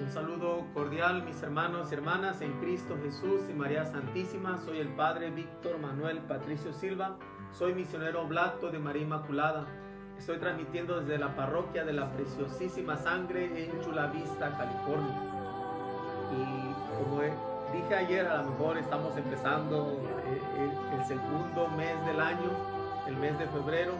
Un 0.00 0.08
saludo 0.10 0.64
cordial, 0.74 1.24
mis 1.24 1.42
hermanos 1.42 1.90
y 1.90 1.94
hermanas 1.94 2.40
en 2.40 2.52
Cristo 2.60 2.96
Jesús 3.02 3.42
y 3.50 3.52
María 3.52 3.84
Santísima. 3.84 4.56
Soy 4.58 4.78
el 4.78 4.88
Padre 4.88 5.30
Víctor 5.30 5.78
Manuel 5.78 6.18
Patricio 6.18 6.72
Silva. 6.72 7.16
Soy 7.52 7.74
misionero 7.74 8.22
oblato 8.22 8.70
de 8.70 8.78
María 8.78 9.02
Inmaculada. 9.02 9.66
Estoy 10.16 10.38
transmitiendo 10.38 11.00
desde 11.00 11.18
la 11.18 11.34
parroquia 11.34 11.84
de 11.84 11.92
la 11.92 12.12
Preciosísima 12.12 12.96
Sangre 12.96 13.46
en 13.64 13.80
Chula 13.80 14.06
Vista, 14.06 14.56
California. 14.56 15.16
Y 16.32 17.02
como 17.02 17.22
dije 17.72 17.94
ayer, 17.94 18.26
a 18.28 18.42
lo 18.42 18.50
mejor 18.50 18.78
estamos 18.78 19.16
empezando 19.16 20.00
eh, 20.26 20.96
el, 20.96 21.04
segundo 21.06 21.68
mes 21.76 22.06
del 22.06 22.20
año, 22.20 22.50
el 23.08 23.16
mes 23.16 23.36
de 23.36 23.46
febrero, 23.48 23.94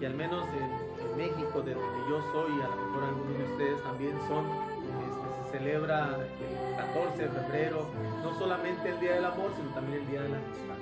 y 0.00 0.04
al 0.04 0.14
menos 0.14 0.46
en, 0.48 0.92
México, 1.16 1.60
de 1.60 1.74
donde 1.74 2.08
yo 2.08 2.22
soy, 2.32 2.52
a 2.62 2.68
lo 2.68 2.76
mejor 2.76 3.04
algunos 3.04 3.36
de 3.36 3.44
ustedes 3.52 3.82
también 3.82 4.18
son, 4.28 4.46
celebra 5.52 6.16
el 6.16 6.76
14 6.76 7.22
de 7.22 7.28
febrero, 7.28 7.86
no 8.22 8.36
solamente 8.38 8.88
el 8.88 8.98
Día 9.00 9.12
del 9.14 9.24
Amor, 9.26 9.52
sino 9.56 9.70
también 9.74 10.00
el 10.00 10.08
Día 10.08 10.22
de 10.22 10.28
la 10.30 10.36
Amistad. 10.38 10.76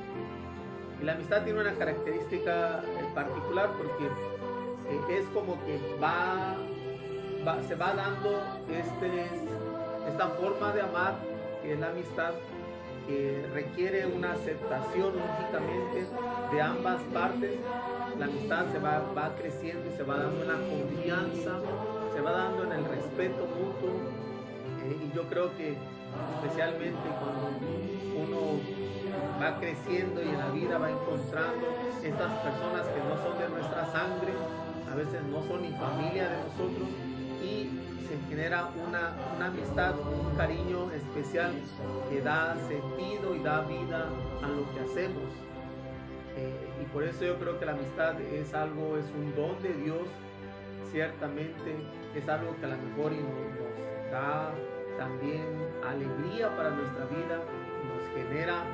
Y 1.00 1.04
la 1.04 1.12
amistad 1.12 1.42
tiene 1.44 1.60
una 1.60 1.74
característica 1.74 2.82
eh, 2.82 3.04
particular 3.14 3.70
porque 3.76 4.04
eh, 4.04 5.18
es 5.18 5.26
como 5.28 5.54
que 5.64 5.80
va, 6.02 6.56
se 7.66 7.74
va 7.74 7.94
dando 7.94 8.38
este, 8.68 9.26
esta 10.08 10.28
forma 10.28 10.72
de 10.72 10.82
amar, 10.82 11.14
que 11.62 11.72
es 11.72 11.80
la 11.80 11.88
amistad, 11.88 12.32
que 13.06 13.46
requiere 13.54 14.06
una 14.06 14.32
aceptación 14.32 15.14
lógicamente 15.16 16.06
de 16.52 16.62
ambas 16.62 17.00
partes. 17.14 17.52
La 18.18 18.26
amistad 18.26 18.66
se 18.70 18.78
va, 18.78 19.02
va 19.16 19.34
creciendo 19.36 19.90
y 19.90 19.96
se 19.96 20.02
va 20.02 20.18
dando 20.18 20.44
una 20.44 20.58
confianza, 20.58 21.60
se 22.14 22.20
va 22.20 22.32
dando 22.32 22.64
en 22.64 22.72
el 22.72 22.84
respeto 22.84 23.46
mutuo. 23.46 24.19
Y 24.90 25.14
yo 25.14 25.24
creo 25.28 25.56
que 25.56 25.76
especialmente 26.34 27.08
cuando 27.20 27.50
uno 28.16 28.60
va 29.40 29.58
creciendo 29.58 30.22
y 30.22 30.28
en 30.28 30.38
la 30.38 30.50
vida 30.50 30.78
va 30.78 30.90
encontrando 30.90 31.66
estas 32.02 32.32
personas 32.40 32.86
que 32.86 33.00
no 33.00 33.16
son 33.22 33.38
de 33.38 33.48
nuestra 33.48 33.86
sangre, 33.92 34.32
a 34.90 34.94
veces 34.94 35.22
no 35.30 35.42
son 35.44 35.62
ni 35.62 35.70
familia 35.72 36.28
de 36.28 36.36
nosotros 36.38 36.88
y 37.42 37.70
se 38.08 38.18
genera 38.28 38.68
una, 38.88 39.14
una 39.36 39.46
amistad, 39.46 39.94
un 39.98 40.36
cariño 40.36 40.90
especial 40.90 41.52
que 42.10 42.20
da 42.20 42.56
sentido 42.68 43.36
y 43.36 43.38
da 43.40 43.60
vida 43.62 44.08
a 44.42 44.48
lo 44.48 44.68
que 44.74 44.80
hacemos. 44.80 45.30
Eh, 46.36 46.82
y 46.82 46.84
por 46.86 47.04
eso 47.04 47.24
yo 47.24 47.38
creo 47.38 47.58
que 47.58 47.66
la 47.66 47.72
amistad 47.72 48.20
es 48.20 48.52
algo, 48.54 48.96
es 48.96 49.06
un 49.16 49.34
don 49.36 49.62
de 49.62 49.72
Dios, 49.74 50.08
ciertamente 50.90 51.76
es 52.14 52.28
algo 52.28 52.56
que 52.58 52.66
a 52.66 52.68
lo 52.68 52.76
mejor 52.78 53.12
nos 53.12 54.10
da 54.10 54.52
también 55.00 55.46
alegría 55.82 56.54
para 56.56 56.68
nuestra 56.72 57.06
vida, 57.06 57.40
nos 57.88 58.06
genera 58.14 58.64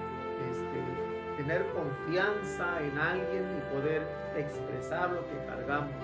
este, 0.50 1.36
tener 1.40 1.64
confianza 1.68 2.82
en 2.82 2.98
alguien 2.98 3.44
y 3.56 3.72
poder 3.72 4.02
expresar 4.36 5.10
lo 5.10 5.20
que 5.28 5.38
cargamos. 5.46 5.94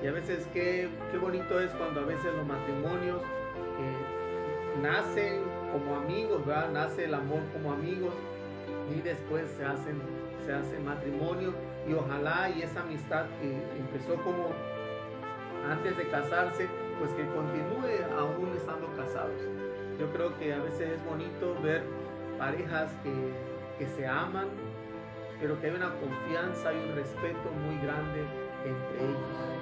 Y 0.00 0.06
a 0.06 0.12
veces 0.12 0.46
qué, 0.52 0.88
qué 1.10 1.18
bonito 1.18 1.58
es 1.58 1.72
cuando 1.72 2.02
a 2.02 2.04
veces 2.04 2.32
los 2.32 2.46
matrimonios 2.46 3.22
eh, 3.22 4.80
nacen 4.80 5.42
como 5.72 5.96
amigos, 5.96 6.46
¿verdad? 6.46 6.70
Nace 6.70 7.06
el 7.06 7.14
amor 7.14 7.40
como 7.52 7.72
amigos 7.72 8.14
y 8.96 9.00
después 9.00 9.50
se 9.58 9.64
hacen, 9.64 10.00
se 10.46 10.52
hace 10.52 10.78
matrimonio 10.78 11.54
y 11.88 11.94
ojalá 11.94 12.50
y 12.50 12.62
esa 12.62 12.82
amistad 12.82 13.26
que 13.40 13.52
empezó 13.80 14.14
como 14.22 14.50
antes 15.68 15.96
de 15.96 16.08
casarse, 16.08 16.68
pues 16.98 17.12
que 17.12 17.26
continúe 17.26 18.04
aún 18.18 18.52
estando 18.56 18.88
casados. 18.96 19.40
Yo 19.98 20.10
creo 20.12 20.36
que 20.38 20.52
a 20.52 20.58
veces 20.58 20.98
es 20.98 21.04
bonito 21.04 21.56
ver 21.62 21.84
parejas 22.38 22.92
que, 23.02 23.12
que 23.78 23.86
se 23.94 24.06
aman, 24.06 24.48
pero 25.40 25.60
que 25.60 25.66
hay 25.68 25.74
una 25.74 25.92
confianza 25.94 26.72
y 26.72 26.76
un 26.78 26.94
respeto 26.96 27.50
muy 27.64 27.78
grande 27.78 28.24
entre 28.64 29.04
ellos. 29.04 29.54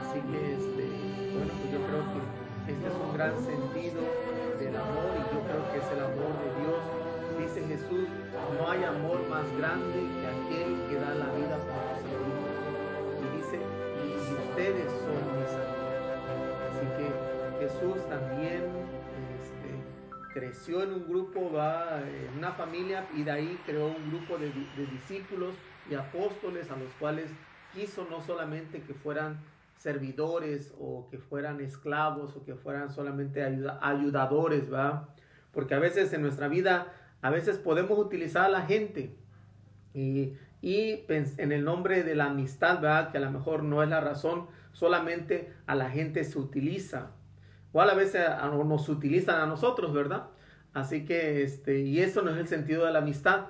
Así 0.00 0.20
que, 0.20 0.54
este, 0.54 0.84
bueno, 1.32 1.52
pues 1.56 1.72
yo 1.72 1.80
creo 1.86 2.02
que 2.12 2.42
este 2.72 2.86
es 2.86 2.94
un 2.94 3.12
gran 3.14 3.34
sentido 3.42 4.02
del 4.58 4.76
amor 4.76 5.10
y 5.16 5.34
yo 5.34 5.40
creo 5.42 5.72
que 5.72 5.78
es 5.78 5.88
el 5.90 6.00
amor 6.04 6.32
de 6.38 6.48
Dios. 6.62 6.82
Dice 7.38 7.66
Jesús, 7.66 8.08
no 8.58 8.70
hay 8.70 8.84
amor 8.84 9.26
más 9.28 9.46
grande 9.58 9.98
que 9.98 10.26
aquel 10.26 10.88
que 10.88 10.96
da 10.96 11.14
la 11.14 11.32
vida 11.32 11.56
por 11.58 11.82
sus 11.96 12.12
amigos. 12.12 12.54
Y 13.18 13.36
dice, 13.36 13.58
y 14.04 14.32
ustedes 14.32 14.86
son 14.92 15.22
mis 15.38 15.50
amigos. 15.50 15.71
Jesús 17.72 18.06
también 18.08 18.62
creció 20.32 20.82
en 20.82 20.92
un 20.92 21.08
grupo, 21.08 21.52
va 21.52 22.00
en 22.00 22.38
una 22.38 22.52
familia 22.52 23.06
y 23.14 23.22
de 23.22 23.30
ahí 23.30 23.60
creó 23.66 23.86
un 23.86 24.10
grupo 24.10 24.38
de, 24.38 24.50
discípulos 24.90 25.54
y 25.90 25.94
apóstoles 25.94 26.70
a 26.70 26.76
los 26.76 26.90
cuales 26.98 27.30
quiso 27.74 28.06
no 28.10 28.20
solamente 28.20 28.82
que 28.82 28.94
fueran 28.94 29.40
servidores 29.76 30.72
o 30.78 31.08
que 31.10 31.18
fueran 31.18 31.60
esclavos 31.60 32.36
o 32.36 32.44
que 32.44 32.54
fueran 32.54 32.90
solamente 32.90 33.42
ayudadores, 33.80 34.72
¿va? 34.72 35.08
Porque 35.52 35.74
a 35.74 35.78
veces 35.78 36.12
en 36.12 36.22
nuestra 36.22 36.48
vida, 36.48 36.92
a 37.20 37.30
veces 37.30 37.58
podemos 37.58 37.98
utilizar 37.98 38.44
a 38.44 38.48
la 38.48 38.62
gente 38.62 39.16
y, 39.92 40.34
en 40.62 41.52
el 41.52 41.64
nombre 41.64 42.04
de 42.04 42.14
la 42.14 42.26
amistad, 42.26 42.80
¿verdad? 42.80 43.10
Que 43.10 43.18
a 43.18 43.22
lo 43.22 43.30
mejor 43.32 43.64
no 43.64 43.82
es 43.82 43.88
la 43.88 44.00
razón, 44.00 44.46
solamente 44.72 45.52
a 45.66 45.74
la 45.74 45.90
gente 45.90 46.22
se 46.24 46.38
utiliza 46.38 47.10
o 47.72 47.80
a 47.80 47.86
la 47.86 47.94
vez 47.94 48.14
nos 48.66 48.88
utilizan 48.88 49.40
a 49.40 49.46
nosotros, 49.46 49.92
¿verdad? 49.92 50.26
Así 50.74 51.04
que, 51.04 51.42
este, 51.42 51.80
y 51.80 52.00
eso 52.00 52.22
no 52.22 52.30
es 52.30 52.36
el 52.38 52.48
sentido 52.48 52.86
de 52.86 52.92
la 52.92 53.00
amistad. 53.00 53.46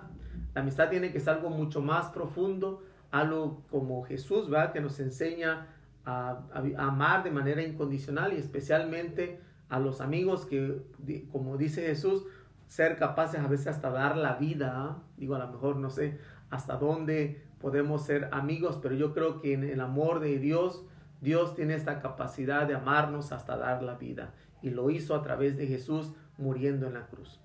La 0.55 0.63
amistad 0.63 0.91
tiene 0.91 1.13
que 1.13 1.21
ser 1.21 1.35
algo 1.35 1.51
mucho 1.51 1.81
más 1.81 2.11
profundo, 2.11 2.83
algo 3.11 3.63
como 3.71 4.03
Jesús, 4.05 4.51
¿verdad? 4.51 4.73
Que 4.73 4.81
nos 4.81 4.99
enseña 5.01 5.69
a, 6.05 6.43
amar 6.79 7.23
de 7.23 7.31
manera 7.31 7.63
incondicional 7.63 8.33
y 8.33 8.37
especialmente 8.37 9.41
a 9.69 9.79
los 9.79 10.01
amigos 10.01 10.47
que, 10.47 10.83
como 11.31 11.57
dice 11.57 11.83
Jesús, 11.83 12.25
ser 12.67 12.99
capaces 12.99 13.41
a 13.41 13.49
veces 13.49 13.69
hasta 13.69 13.91
dar 13.91 14.17
la 14.17 14.35
vida. 14.35 14.73
¿ah? 14.75 15.03
Digo, 15.17 15.35
a 15.35 15.39
lo 15.39 15.49
mejor 15.49 15.77
no 15.77 15.91
sé 15.91 16.19
hasta 16.51 16.77
dónde 16.77 17.43
podemos 17.61 18.05
ser 18.05 18.29
amigos, 18.33 18.79
pero 18.83 18.95
yo 18.95 19.15
creo 19.15 19.41
que 19.41 19.55
en 19.55 19.65
el 19.65 19.81
amor 19.81 20.21
de 20.21 20.39
Dios 20.39 20.85
Dios 21.23 21.55
tiene 21.55 21.75
esta 21.75 22.01
capacidad 22.01 22.67
de 22.67 22.75
amarnos 22.75 23.31
hasta 23.31 23.57
dar 23.57 23.83
la 23.85 23.95
vida 23.95 24.35
y 24.61 24.71
lo 24.71 24.91
hizo 24.91 25.15
a 25.15 25.23
través 25.23 25.57
de 25.57 25.69
Jesús 25.69 26.13
muriendo 26.37 26.89
en 26.89 26.95
la 26.95 27.07
cruz. 27.07 27.41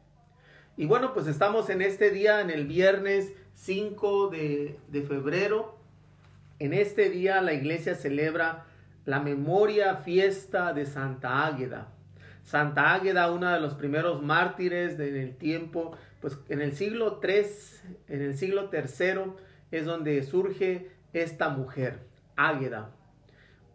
Y 0.76 0.88
bueno, 0.88 1.14
pues 1.14 1.28
estamos 1.28 1.70
en 1.70 1.84
este 1.84 2.10
día, 2.10 2.42
en 2.42 2.50
el 2.50 2.66
viernes 2.66 3.34
5 3.54 4.30
de, 4.30 5.06
febrero. 5.08 5.78
En 6.58 6.74
este 6.74 7.12
día 7.12 7.40
la 7.42 7.54
iglesia 7.54 7.94
celebra 7.94 8.66
la 9.06 9.20
memoria 9.20 9.98
fiesta 9.98 10.74
de 10.74 10.88
Santa 10.88 11.46
Águeda. 11.46 11.94
Santa 12.44 12.96
Águeda, 12.96 13.32
una 13.32 13.54
de 13.54 13.60
los 13.60 13.76
primeros 13.76 14.24
mártires 14.24 14.98
del 14.98 15.36
tiempo, 15.36 15.96
pues 16.20 16.40
en 16.50 16.62
el 16.62 16.74
siglo 16.74 17.18
3, 17.18 17.84
en 18.08 18.22
el 18.24 18.36
siglo 18.36 18.72
III 18.74 19.34
es 19.70 19.86
donde 19.86 20.24
surge 20.24 20.90
esta 21.14 21.50
mujer, 21.50 22.00
Águeda. 22.36 22.97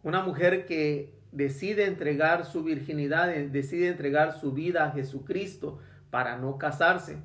Una 0.03 0.23
mujer 0.23 0.67
que 0.67 1.15
decide 1.31 1.87
entregar 1.87 2.45
su 2.45 2.63
virginidad, 2.63 3.29
decide 3.29 3.89
entregar 3.89 4.33
su 4.33 4.53
vida 4.53 4.85
a 4.85 4.93
Jesucristo 4.93 5.79
para 6.11 6.37
no 6.37 6.59
casarse. 6.59 7.19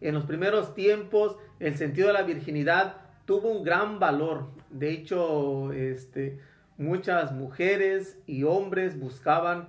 En 0.00 0.14
los 0.14 0.24
primeros 0.24 0.74
tiempos, 0.74 1.36
el 1.60 1.76
sentido 1.76 2.08
de 2.08 2.14
la 2.14 2.22
virginidad 2.22 2.96
tuvo 3.24 3.50
un 3.50 3.62
gran 3.62 3.98
valor. 3.98 4.50
De 4.70 4.90
hecho, 4.90 5.72
este, 5.72 6.40
muchas 6.76 7.32
mujeres 7.32 8.18
y 8.26 8.42
hombres 8.42 8.98
buscaban 8.98 9.68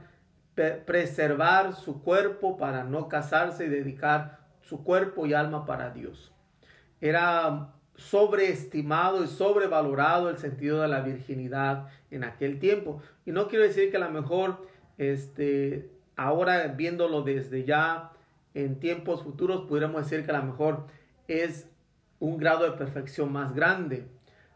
preservar 0.55 1.73
su 1.73 2.01
cuerpo 2.01 2.57
para 2.57 2.83
no 2.83 3.09
casarse 3.09 3.65
y 3.65 3.69
dedicar 3.69 4.39
su 4.61 4.83
cuerpo 4.83 5.25
y 5.25 5.33
alma 5.33 5.65
para 5.65 5.89
Dios. 5.91 6.31
Era 7.01 7.73
sobreestimado 7.95 9.23
y 9.23 9.27
sobrevalorado 9.27 10.29
el 10.29 10.37
sentido 10.37 10.81
de 10.81 10.87
la 10.87 11.01
virginidad 11.01 11.87
en 12.11 12.23
aquel 12.23 12.59
tiempo. 12.59 13.01
Y 13.25 13.31
no 13.31 13.47
quiero 13.47 13.65
decir 13.65 13.91
que 13.91 13.97
a 13.97 14.01
lo 14.01 14.09
mejor, 14.09 14.67
este, 14.97 15.89
ahora 16.15 16.67
viéndolo 16.67 17.21
desde 17.21 17.63
ya 17.65 18.11
en 18.53 18.79
tiempos 18.79 19.23
futuros, 19.23 19.65
pudiéramos 19.67 20.03
decir 20.03 20.25
que 20.25 20.31
a 20.31 20.39
lo 20.39 20.45
mejor 20.45 20.87
es 21.27 21.67
un 22.19 22.37
grado 22.37 22.63
de 22.65 22.77
perfección 22.77 23.31
más 23.31 23.53
grande. 23.53 24.07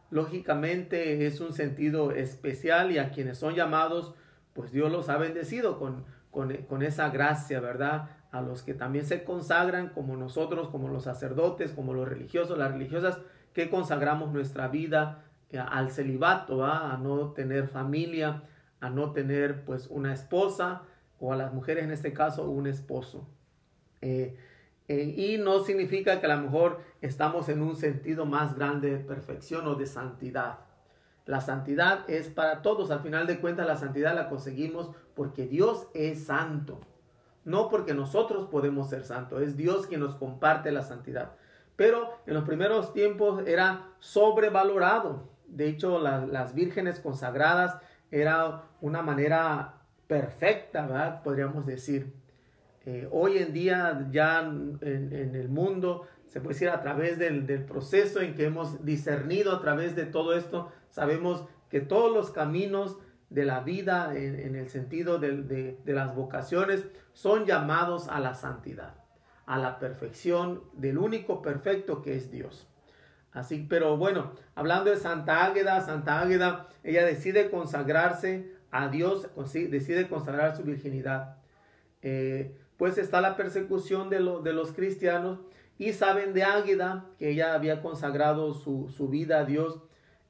Lógicamente 0.09 1.25
es 1.25 1.39
un 1.41 1.53
sentido 1.53 2.11
especial 2.11 2.91
y 2.91 2.97
a 2.97 3.11
quienes 3.11 3.37
son 3.37 3.55
llamados, 3.55 4.13
pues 4.53 4.71
Dios 4.71 4.91
los 4.91 5.09
ha 5.09 5.17
bendecido 5.17 5.77
con, 5.77 6.05
con, 6.31 6.53
con 6.63 6.81
esa 6.81 7.09
gracia, 7.09 7.59
¿verdad? 7.59 8.09
A 8.31 8.41
los 8.41 8.63
que 8.63 8.73
también 8.73 9.05
se 9.05 9.23
consagran, 9.23 9.89
como 9.89 10.15
nosotros, 10.17 10.69
como 10.69 10.89
los 10.89 11.03
sacerdotes, 11.03 11.71
como 11.71 11.93
los 11.93 12.07
religiosos, 12.07 12.57
las 12.57 12.71
religiosas, 12.71 13.19
que 13.53 13.69
consagramos 13.69 14.31
nuestra 14.31 14.67
vida 14.67 15.23
eh, 15.49 15.59
al 15.59 15.91
celibato, 15.91 16.65
a 16.65 16.97
no 16.97 17.31
tener 17.31 17.67
familia, 17.67 18.43
a 18.79 18.89
no 18.89 19.11
tener 19.11 19.65
pues 19.65 19.87
una 19.87 20.13
esposa 20.13 20.83
o 21.19 21.33
a 21.33 21.35
las 21.35 21.53
mujeres 21.53 21.83
en 21.83 21.91
este 21.91 22.13
caso, 22.13 22.49
un 22.49 22.67
esposo. 22.67 23.27
Eh, 24.01 24.37
eh, 24.87 25.13
y 25.17 25.37
no 25.37 25.63
significa 25.63 26.19
que 26.19 26.25
a 26.27 26.35
lo 26.35 26.41
mejor 26.43 26.79
estamos 27.01 27.49
en 27.49 27.61
un 27.61 27.75
sentido 27.75 28.25
más 28.25 28.55
grande 28.55 28.91
de 28.91 29.03
perfección 29.03 29.67
o 29.67 29.75
de 29.75 29.85
santidad. 29.85 30.59
La 31.25 31.41
santidad 31.41 32.09
es 32.09 32.29
para 32.29 32.61
todos. 32.61 32.89
Al 32.91 33.01
final 33.01 33.27
de 33.27 33.39
cuentas, 33.39 33.67
la 33.67 33.75
santidad 33.75 34.15
la 34.15 34.29
conseguimos 34.29 34.91
porque 35.13 35.47
Dios 35.47 35.87
es 35.93 36.25
santo. 36.25 36.79
No 37.47 37.69
porque 37.69 37.93
nosotros 37.93 38.47
podemos 38.47 38.89
ser 38.89 39.05
santos. 39.05 39.41
Es 39.41 39.55
Dios 39.55 39.87
quien 39.87 40.01
nos 40.01 40.15
comparte 40.15 40.69
la 40.69 40.81
santidad. 40.81 41.31
Pero 41.77 42.19
en 42.25 42.33
los 42.33 42.43
primeros 42.43 42.91
tiempos 42.91 43.41
era 43.47 43.87
sobrevalorado. 43.99 45.29
De 45.47 45.69
hecho, 45.69 45.97
las 45.97 46.53
vírgenes 46.53 46.99
consagradas 46.99 47.77
era 48.11 48.63
una 48.81 49.01
manera 49.01 49.75
perfecta, 50.07 50.87
¿verdad? 50.87 51.23
podríamos 51.23 51.65
decir. 51.65 52.11
Eh, 52.85 53.07
hoy 53.11 53.37
en 53.37 53.53
día 53.53 54.09
ya 54.11 54.41
en, 54.41 54.79
el 55.33 55.47
mundo, 55.47 56.05
se 56.27 56.41
puede 56.41 56.55
decir 56.55 56.67
a 56.67 56.81
través 56.81 57.17
del, 57.17 57.45
proceso 57.63 58.19
en 58.19 58.35
que 58.35 58.43
hemos 58.43 58.83
discernido 58.83 59.55
a 59.55 59.61
través 59.61 59.95
de 59.95 60.05
todo 60.05 60.35
esto, 60.35 60.69
sabemos 60.89 61.45
que 61.69 61.79
todos 61.79 62.13
los 62.13 62.29
caminos 62.29 62.97
de 63.29 63.45
la 63.45 63.59
vida 63.59 64.15
en, 64.15 64.55
el 64.55 64.69
sentido 64.69 65.19
de, 65.19 65.77
de 65.83 65.93
las 65.93 66.15
vocaciones 66.15 66.85
son 67.13 67.45
llamados 67.45 68.07
a 68.07 68.19
la 68.19 68.35
santidad, 68.35 68.95
a 69.45 69.57
la 69.57 69.79
perfección 69.79 70.63
del 70.73 70.97
único 70.97 71.41
perfecto 71.41 72.01
que 72.01 72.15
es 72.15 72.31
Dios. 72.31 72.67
Así, 73.37 73.67
pero 73.69 73.97
bueno, 73.97 74.31
hablando 74.55 74.89
de 74.89 74.97
Santa 74.97 75.45
Águeda, 75.45 75.81
Santa 75.81 76.21
Águeda, 76.21 76.67
ella 76.83 77.05
decide 77.05 77.51
consagrarse 77.51 78.51
a 78.71 78.87
Dios, 78.87 79.29
decide 79.53 80.07
consagrar 80.07 80.55
su 80.55 80.63
virginidad. 80.63 81.37
Eh, 82.01 82.57
pues 82.77 82.97
está 82.97 83.21
la 83.21 83.35
persecución 83.35 84.09
de, 84.09 84.17
de, 84.43 84.53
los 84.53 84.71
cristianos 84.71 85.39
y 85.77 85.93
saben 85.93 86.33
de 86.33 86.43
Águeda 86.43 87.05
que 87.19 87.29
ella 87.31 87.53
había 87.53 87.81
consagrado 87.81 88.53
su, 88.53 89.07
vida 89.09 89.39
a 89.39 89.45
Dios 89.45 89.81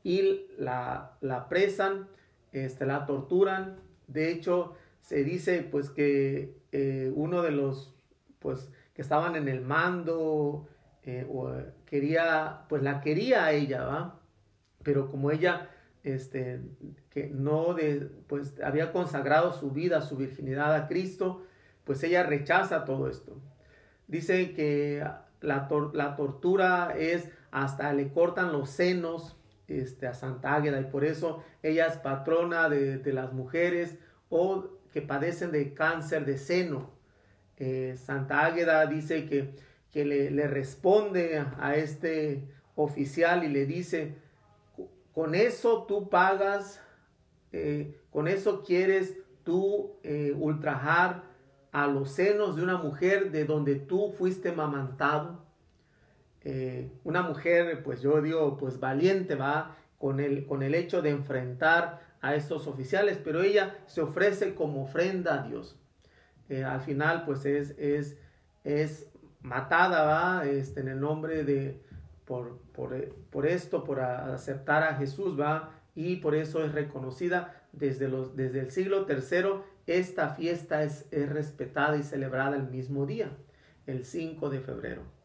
y 0.04 0.48
la, 0.58 1.18
la 1.22 1.50
presan, 1.50 2.08
este, 2.66 2.86
la 2.86 3.06
torturan. 3.06 3.78
De 4.08 4.32
hecho, 4.32 4.76
se 5.02 5.24
dice 5.24 5.68
pues 5.70 5.90
que 5.90 6.58
eh, 6.72 7.12
uno 7.16 7.42
de 7.42 7.52
los 7.52 7.96
pues 8.40 8.70
que 8.94 9.02
estaban 9.02 9.36
en 9.36 9.48
el 9.48 9.62
mando 9.62 10.68
eh, 11.04 11.26
quería 11.86 12.66
pues 12.70 12.84
la 12.84 13.02
quería 13.02 13.46
a 13.46 13.52
ella, 13.52 13.84
¿va? 13.84 14.20
Pero 14.84 15.10
como 15.10 15.32
ella 15.32 15.70
este, 16.04 16.62
que 17.10 17.30
no 17.30 17.74
de, 17.74 18.10
pues 18.28 18.60
había 18.64 18.92
consagrado 18.92 19.52
su 19.54 19.72
vida, 19.72 20.02
su 20.02 20.16
virginidad 20.16 20.74
a 20.74 20.88
Cristo, 20.88 21.44
pues 21.84 22.04
ella 22.04 22.24
rechaza 22.24 22.86
todo 22.86 23.10
esto. 23.10 23.42
Dice 24.08 24.54
que 24.54 25.06
la, 25.42 25.68
la 25.94 26.16
tortura 26.16 26.96
es 26.98 27.30
hasta 27.52 27.94
le 27.94 28.12
cortan 28.12 28.52
los 28.52 28.70
senos 28.70 29.37
este, 29.68 30.08
a 30.08 30.14
Santa 30.14 30.56
Águeda 30.56 30.80
y 30.80 30.86
por 30.86 31.04
eso 31.04 31.44
ella 31.62 31.88
es 31.88 31.98
patrona 31.98 32.70
de, 32.70 33.02
las 33.14 33.34
mujeres 33.34 33.98
o 34.30 34.70
que 34.92 35.02
padecen 35.02 35.52
de 35.52 35.74
cáncer 35.74 36.26
de 36.26 36.38
seno. 36.38 36.92
Eh, 37.58 37.96
Santa 37.98 38.46
Águeda 38.46 38.86
dice 38.86 39.26
que, 39.26 39.56
que 39.92 40.06
le, 40.06 40.32
le 40.32 40.48
responde 40.48 41.44
a 41.60 41.76
este 41.76 42.48
oficial 42.76 43.44
y 43.44 43.50
le 43.50 43.66
dice, 43.66 44.16
con 45.18 45.34
eso 45.34 45.86
tú 45.88 46.10
pagas, 46.10 46.80
eh, 47.52 48.00
con 48.12 48.28
eso 48.28 48.64
quieres 48.64 49.18
tú 49.44 49.96
eh, 50.04 50.32
ultrajar 50.38 51.24
a 51.72 51.88
los 51.88 52.12
senos 52.12 52.56
de 52.56 52.62
una 52.62 52.78
mujer 52.78 53.32
de 53.32 53.46
donde 53.46 53.76
tú 53.76 54.12
fuiste 54.12 54.52
mamantado. 54.52 55.47
Eh, 56.50 56.90
una 57.04 57.24
mujer, 57.24 57.84
pues 57.84 58.02
yo 58.02 58.22
digo, 58.22 58.56
pues 58.56 58.80
valiente 58.80 59.36
va 59.36 59.76
con 59.98 60.22
el, 60.22 60.46
con 60.46 60.64
el 60.64 60.76
hecho 60.76 61.02
de 61.02 61.10
enfrentar 61.10 62.00
a 62.22 62.36
estos 62.36 62.68
oficiales, 62.68 63.20
pero 63.22 63.42
ella 63.42 63.76
se 63.86 64.00
ofrece 64.00 64.56
como 64.56 64.84
ofrenda 64.84 65.42
a 65.42 65.44
Dios. 65.46 65.78
al 66.66 66.80
final, 66.80 67.26
pues 67.26 67.46
es, 67.46 67.72
es, 67.78 68.18
es 68.64 69.12
matada, 69.42 70.06
va, 70.06 70.46
este, 70.46 70.80
en 70.80 70.88
el 70.88 71.02
nombre 71.02 71.44
de, 71.44 71.82
por, 72.24 72.60
por, 72.72 73.46
esto, 73.46 73.84
por 73.84 74.00
aceptar 74.00 74.84
a 74.84 74.96
Jesús, 74.96 75.38
va, 75.38 75.72
y 75.96 76.16
por 76.16 76.34
eso 76.34 76.64
es 76.64 76.72
reconocida 76.72 77.62
desde, 77.74 78.08
los, 78.08 78.38
desde 78.38 78.62
el 78.62 78.72
siglo 78.72 79.06
III. 79.06 79.64
Esta 79.86 80.30
fiesta 80.30 80.82
es, 80.84 81.10
respetada 81.12 81.98
y 81.98 82.04
celebrada 82.04 82.56
el 82.56 82.70
mismo 82.70 83.06
día, 83.06 83.32
el 83.86 84.06
5 84.06 84.50
de 84.50 84.62
febrero. 84.62 85.17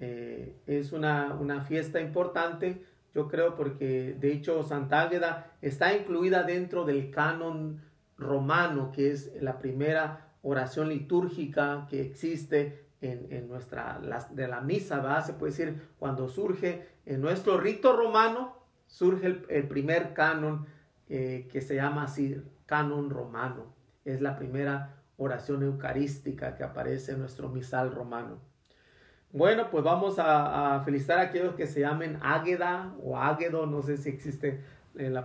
Eh, 0.00 0.56
es 0.66 0.92
una, 0.92 1.34
una, 1.34 1.60
fiesta 1.60 2.00
importante, 2.00 2.84
yo 3.14 3.28
creo, 3.28 3.54
porque 3.54 4.16
de 4.18 4.32
hecho 4.32 4.62
Santa 4.62 5.02
Águeda 5.02 5.52
está 5.60 5.94
incluida 5.94 6.42
dentro 6.42 6.84
del 6.84 7.10
canon 7.10 7.82
romano, 8.16 8.92
que 8.92 9.10
es 9.10 9.30
la 9.40 9.58
primera 9.58 10.30
oración 10.42 10.88
litúrgica 10.88 11.86
que 11.88 12.00
existe 12.00 12.90
en, 13.00 13.48
nuestra, 13.48 14.00
de 14.30 14.46
la 14.46 14.60
misa, 14.60 15.00
¿va? 15.00 15.22
se 15.22 15.32
puede 15.32 15.52
decir, 15.52 15.88
cuando 15.98 16.28
surge 16.28 16.86
en 17.06 17.20
nuestro 17.20 17.58
rito 17.58 17.96
romano, 17.96 18.56
surge 18.86 19.26
el, 19.48 19.68
primer 19.68 20.12
canon 20.12 20.66
eh, 21.08 21.48
que 21.50 21.60
se 21.62 21.76
llama 21.76 22.04
así, 22.04 22.42
canon 22.66 23.08
romano. 23.08 23.74
Es 24.04 24.20
la 24.20 24.36
primera 24.36 24.96
oración 25.16 25.62
eucarística 25.62 26.54
que 26.56 26.62
aparece 26.62 27.12
en 27.12 27.20
nuestro 27.20 27.48
misal 27.48 27.92
romano. 27.92 28.49
Bueno, 29.32 29.70
pues 29.70 29.84
vamos 29.84 30.16
a, 30.18 30.82
felicitar 30.84 31.18
a 31.18 31.22
aquellos 31.22 31.54
que 31.54 31.66
se 31.66 31.80
llamen 31.80 32.18
Águeda 32.20 32.94
o 33.00 33.16
Águedo, 33.16 33.64
no 33.66 33.80
sé 33.80 33.96
si 33.96 34.08
existe 34.08 34.64
el, 34.96 35.22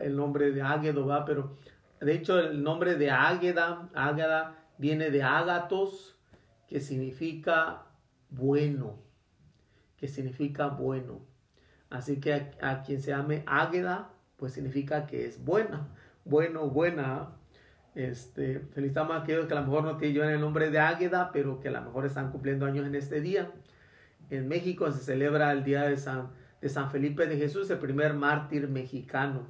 el 0.00 0.16
nombre 0.16 0.52
de 0.52 0.62
Águedo, 0.62 1.06
¿va? 1.06 1.26
pero 1.26 1.58
de 2.00 2.14
hecho 2.14 2.38
el 2.38 2.62
nombre 2.62 2.94
de 2.94 3.10
Águeda, 3.10 3.90
Águeda 3.94 4.56
viene 4.78 5.10
de 5.10 5.22
Ágatos, 5.22 6.16
que 6.66 6.80
significa 6.80 7.82
bueno, 8.30 8.98
que 9.96 10.08
significa 10.08 10.68
bueno. 10.68 11.20
Así 11.90 12.20
que 12.20 12.52
a, 12.60 12.82
quien 12.82 13.00
se 13.00 13.10
llame 13.10 13.44
Águeda, 13.46 14.10
pues 14.36 14.54
significa 14.54 15.06
que 15.06 15.26
es 15.26 15.44
buena, 15.44 15.88
bueno, 16.24 16.68
buena. 16.68 17.36
Este, 17.96 18.60
felicitamos 18.74 19.16
a 19.16 19.20
aquellos 19.20 19.46
que 19.46 19.54
a 19.54 19.60
lo 19.60 19.66
mejor 19.66 19.84
no 19.84 19.96
tienen 19.96 20.28
el 20.28 20.40
nombre 20.40 20.70
de 20.70 20.78
Águeda, 20.78 21.30
pero 21.32 21.60
que 21.60 21.68
a 21.68 21.70
lo 21.70 21.80
mejor 21.80 22.04
están 22.04 22.30
cumpliendo 22.30 22.66
años 22.66 22.86
en 22.86 22.94
este 22.94 23.22
día. 23.22 23.50
En 24.28 24.46
México 24.48 24.92
se 24.92 25.02
celebra 25.02 25.50
el 25.50 25.64
día 25.64 25.84
de 25.84 25.96
San, 25.96 26.28
de 26.60 26.68
San 26.68 26.90
Felipe 26.90 27.26
de 27.26 27.38
Jesús, 27.38 27.70
el 27.70 27.78
primer 27.78 28.12
mártir 28.12 28.68
mexicano. 28.68 29.46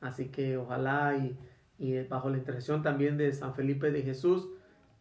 Así 0.00 0.28
que 0.28 0.56
ojalá 0.56 1.18
y, 1.18 1.36
y 1.78 2.02
bajo 2.04 2.30
la 2.30 2.38
intercesión 2.38 2.82
también 2.82 3.18
de 3.18 3.30
San 3.30 3.54
Felipe 3.54 3.90
de 3.90 4.00
Jesús, 4.00 4.48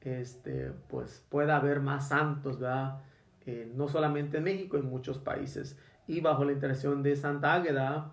este, 0.01 0.74
pues 0.89 1.25
pueda 1.29 1.55
haber 1.55 1.79
más 1.79 2.10
santos, 2.10 2.60
¿verdad? 2.60 3.00
Eh, 3.45 3.71
no 3.74 3.88
solamente 3.88 4.39
en 4.39 4.43
México, 4.43 4.75
en 4.75 4.89
muchos 4.89 5.17
países. 5.17 5.77
Y 6.07 6.19
bajo 6.19 6.43
la 6.43 6.51
intercesión 6.51 7.03
de 7.03 7.15
Santa 7.15 7.53
Águeda, 7.53 8.12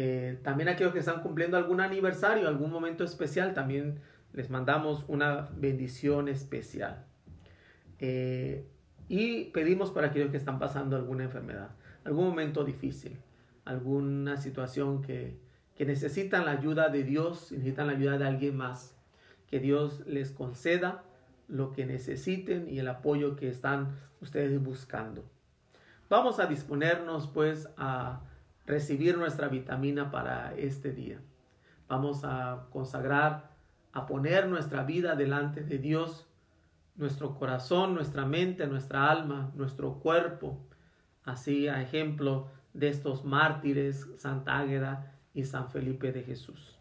eh, 0.00 0.38
también 0.44 0.68
aquellos 0.68 0.92
que 0.92 1.00
están 1.00 1.22
cumpliendo 1.22 1.56
algún 1.56 1.80
aniversario, 1.80 2.46
algún 2.46 2.70
momento 2.70 3.02
especial, 3.02 3.52
también 3.52 3.98
les 4.32 4.48
mandamos 4.48 5.04
una 5.08 5.48
bendición 5.56 6.28
especial. 6.28 7.04
Eh, 7.98 8.64
y 9.08 9.46
pedimos 9.46 9.90
para 9.90 10.06
aquellos 10.06 10.30
que 10.30 10.36
están 10.36 10.60
pasando 10.60 10.94
alguna 10.94 11.24
enfermedad, 11.24 11.70
algún 12.04 12.28
momento 12.28 12.62
difícil, 12.62 13.18
alguna 13.64 14.36
situación 14.36 15.02
que, 15.02 15.36
que 15.74 15.84
necesitan 15.84 16.44
la 16.44 16.52
ayuda 16.52 16.90
de 16.90 17.02
Dios, 17.02 17.50
necesitan 17.50 17.88
la 17.88 17.94
ayuda 17.94 18.18
de 18.18 18.24
alguien 18.24 18.56
más, 18.56 18.96
que 19.48 19.58
Dios 19.58 20.06
les 20.06 20.30
conceda 20.30 21.02
lo 21.48 21.72
que 21.72 21.86
necesiten 21.86 22.68
y 22.68 22.78
el 22.78 22.86
apoyo 22.86 23.34
que 23.34 23.48
están 23.48 23.96
ustedes 24.20 24.62
buscando. 24.62 25.24
Vamos 26.08 26.38
a 26.38 26.46
disponernos 26.46 27.26
pues 27.26 27.68
a 27.76 28.20
recibir 28.68 29.16
nuestra 29.16 29.48
vitamina 29.48 30.10
para 30.10 30.54
este 30.54 30.92
día. 30.92 31.18
Vamos 31.88 32.20
a 32.22 32.66
consagrar, 32.70 33.50
a 33.92 34.06
poner 34.06 34.46
nuestra 34.46 34.84
vida 34.84 35.16
delante 35.16 35.62
de 35.64 35.78
Dios, 35.78 36.28
nuestro 36.94 37.34
corazón, 37.34 37.94
nuestra 37.94 38.26
mente, 38.26 38.66
nuestra 38.66 39.10
alma, 39.10 39.50
nuestro 39.54 39.94
cuerpo, 39.94 40.60
así 41.24 41.66
a 41.66 41.80
ejemplo 41.80 42.50
de 42.74 42.88
estos 42.88 43.24
mártires, 43.24 44.06
Santa 44.18 44.58
Águeda 44.58 45.14
y 45.32 45.44
San 45.44 45.70
Felipe 45.70 46.12
de 46.12 46.22
Jesús. 46.22 46.78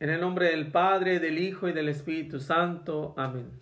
En 0.00 0.10
el 0.10 0.20
nombre 0.20 0.48
del 0.48 0.72
Padre, 0.72 1.20
del 1.20 1.38
Hijo 1.38 1.68
y 1.68 1.72
del 1.72 1.88
Espíritu 1.88 2.40
Santo. 2.40 3.14
Amén. 3.16 3.52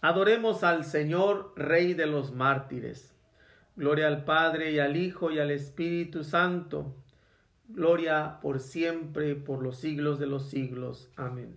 Adoremos 0.00 0.64
al 0.64 0.84
Señor, 0.84 1.52
Rey 1.56 1.92
de 1.92 2.06
los 2.06 2.32
mártires. 2.32 3.19
Gloria 3.76 4.06
al 4.08 4.24
Padre 4.24 4.72
y 4.72 4.78
al 4.78 4.96
Hijo 4.96 5.30
y 5.30 5.38
al 5.38 5.50
Espíritu 5.50 6.24
Santo. 6.24 6.94
Gloria 7.68 8.40
por 8.40 8.60
siempre, 8.60 9.36
por 9.36 9.62
los 9.62 9.78
siglos 9.78 10.18
de 10.18 10.26
los 10.26 10.48
siglos. 10.50 11.10
Amén. 11.16 11.56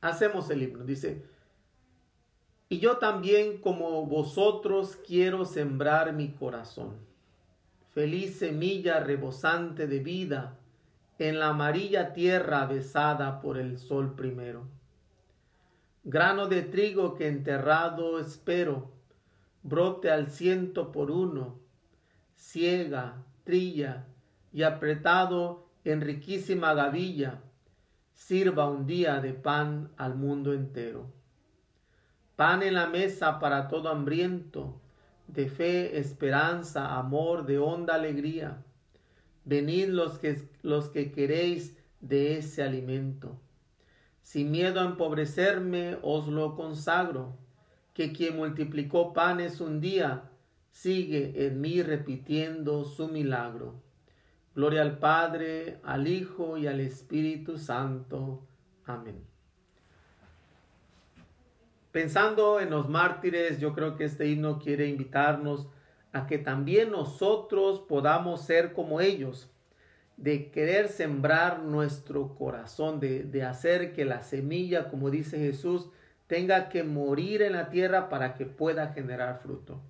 hacemos 0.00 0.50
el 0.50 0.62
himno. 0.62 0.84
Dice, 0.84 1.24
y 2.68 2.78
yo 2.78 2.98
también 2.98 3.58
como 3.58 4.06
vosotros 4.06 4.96
quiero 5.06 5.44
sembrar 5.44 6.12
mi 6.12 6.28
corazón. 6.28 6.96
Feliz 7.94 8.38
semilla 8.38 9.00
rebosante 9.00 9.86
de 9.86 9.98
vida 10.00 10.58
en 11.18 11.38
la 11.40 11.48
amarilla 11.48 12.12
tierra 12.12 12.66
besada 12.66 13.40
por 13.40 13.58
el 13.58 13.78
sol 13.78 14.14
primero. 14.14 14.66
Grano 16.04 16.46
de 16.46 16.62
trigo 16.62 17.16
que 17.16 17.26
enterrado 17.26 18.20
espero, 18.20 18.90
brote 19.68 20.10
al 20.10 20.30
ciento 20.30 20.92
por 20.92 21.10
uno, 21.10 21.58
ciega, 22.36 23.24
trilla 23.44 24.06
y 24.52 24.62
apretado 24.62 25.68
en 25.84 26.00
riquísima 26.00 26.74
gavilla, 26.74 27.42
sirva 28.12 28.68
un 28.68 28.86
día 28.86 29.20
de 29.20 29.32
pan 29.32 29.90
al 29.96 30.14
mundo 30.16 30.52
entero. 30.52 31.12
Pan 32.36 32.62
en 32.62 32.74
la 32.74 32.86
mesa 32.86 33.38
para 33.38 33.68
todo 33.68 33.88
hambriento, 33.88 34.80
de 35.26 35.48
fe, 35.48 35.98
esperanza, 35.98 36.96
amor, 36.96 37.46
de 37.46 37.58
honda 37.58 37.94
alegría. 37.94 38.64
Venid 39.44 39.88
los 39.88 40.18
que, 40.18 40.48
los 40.62 40.88
que 40.88 41.12
queréis 41.12 41.78
de 42.00 42.38
ese 42.38 42.62
alimento. 42.62 43.40
Sin 44.22 44.50
miedo 44.50 44.80
a 44.80 44.84
empobrecerme 44.84 45.98
os 46.02 46.28
lo 46.28 46.54
consagro, 46.54 47.38
que 47.98 48.12
quien 48.12 48.36
multiplicó 48.36 49.12
panes 49.12 49.60
un 49.60 49.80
día, 49.80 50.30
sigue 50.70 51.48
en 51.48 51.60
mí 51.60 51.82
repitiendo 51.82 52.84
su 52.84 53.08
milagro. 53.08 53.82
Gloria 54.54 54.82
al 54.82 55.00
Padre, 55.00 55.80
al 55.82 56.06
Hijo 56.06 56.56
y 56.58 56.68
al 56.68 56.78
Espíritu 56.78 57.58
Santo. 57.58 58.46
Amén. 58.84 59.20
Pensando 61.90 62.60
en 62.60 62.70
los 62.70 62.88
mártires, 62.88 63.58
yo 63.58 63.74
creo 63.74 63.96
que 63.96 64.04
este 64.04 64.28
himno 64.28 64.60
quiere 64.60 64.86
invitarnos 64.86 65.66
a 66.12 66.28
que 66.28 66.38
también 66.38 66.92
nosotros 66.92 67.80
podamos 67.80 68.42
ser 68.42 68.74
como 68.74 69.00
ellos, 69.00 69.50
de 70.16 70.52
querer 70.52 70.86
sembrar 70.86 71.64
nuestro 71.64 72.36
corazón, 72.36 73.00
de, 73.00 73.24
de 73.24 73.42
hacer 73.42 73.92
que 73.92 74.04
la 74.04 74.22
semilla, 74.22 74.88
como 74.88 75.10
dice 75.10 75.36
Jesús, 75.36 75.90
tenga 76.28 76.68
que 76.68 76.84
morir 76.84 77.42
en 77.42 77.54
la 77.54 77.70
tierra 77.70 78.08
para 78.08 78.34
que 78.34 78.46
pueda 78.46 78.92
generar 78.92 79.40
fruto. 79.42 79.82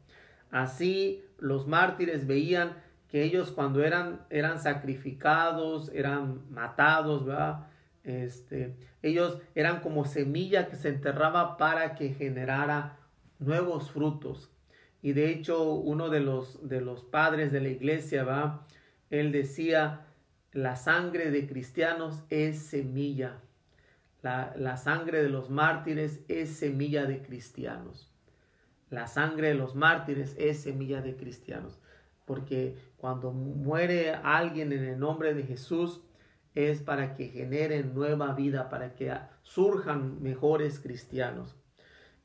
Así 0.50 1.23
los 1.38 1.66
mártires 1.66 2.26
veían 2.26 2.73
que 3.09 3.23
ellos 3.23 3.50
cuando 3.50 3.85
eran, 3.85 4.21
eran 4.30 4.59
sacrificados, 4.59 5.90
eran 5.95 6.50
matados, 6.50 7.26
¿verdad? 7.26 7.66
Este, 8.04 8.75
ellos 9.02 9.38
eran 9.54 9.80
como 9.80 10.04
semilla 10.04 10.68
que 10.68 10.76
se 10.76 10.88
enterraba 10.88 11.57
para 11.57 11.95
que 11.95 12.14
generara 12.14 12.97
nuevos 13.38 13.90
frutos. 13.90 14.50
Y 15.02 15.12
de 15.12 15.30
hecho, 15.30 15.73
uno 15.73 16.09
de 16.09 16.21
los, 16.21 16.68
de 16.68 16.80
los 16.80 17.02
padres 17.02 17.52
de 17.52 17.61
la 17.61 17.68
iglesia, 17.68 18.25
¿va? 18.25 18.66
él 19.11 19.33
decía, 19.33 20.07
la 20.52 20.76
sangre 20.76 21.30
de 21.30 21.47
cristianos 21.47 22.25
es 22.30 22.59
semilla. 22.59 23.40
La, 24.22 24.54
la 24.56 24.76
sangre 24.76 25.22
de 25.22 25.28
los 25.28 25.50
mártires 25.50 26.25
es 26.28 26.50
semilla 26.56 27.06
de 27.06 27.22
cristianos. 27.22 28.10
La 28.90 29.06
sangre 29.06 29.48
de 29.48 29.54
los 29.54 29.75
mártires 29.75 30.34
es 30.38 30.60
semilla 30.60 31.02
de 31.02 31.16
cristianos. 31.16 31.80
Porque 32.25 32.76
cuando 32.96 33.32
muere 33.32 34.14
alguien 34.14 34.72
en 34.72 34.84
el 34.84 34.98
nombre 34.98 35.34
de 35.34 35.44
Jesús, 35.44 36.02
es 36.54 36.82
para 36.82 37.14
que 37.14 37.28
generen 37.28 37.94
nueva 37.94 38.32
vida, 38.32 38.68
para 38.68 38.94
que 38.94 39.14
surjan 39.42 40.20
mejores 40.22 40.80
cristianos. 40.80 41.54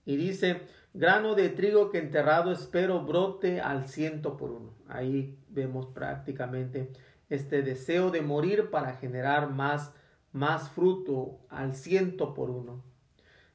Y 0.05 0.17
dice, 0.17 0.62
grano 0.93 1.35
de 1.35 1.50
trigo 1.50 1.91
que 1.91 2.00
enterrado 2.00 2.51
espero 2.51 3.05
brote 3.05 3.62
al 3.62 3.88
ciento 3.88 4.35
por 4.35 4.51
uno. 4.51 4.73
Ahí 4.88 5.38
vemos 5.50 5.85
prácticamente 5.88 6.91
este 7.29 7.62
deseo 7.62 8.09
de 8.09 8.21
morir 8.21 8.69
para 8.69 8.95
generar 8.95 9.51
más, 9.51 9.93
más 10.34 10.70
fruto 10.70 11.40
al 11.50 11.74
ciento 11.75 12.34
por 12.34 12.50
uno. 12.50 12.84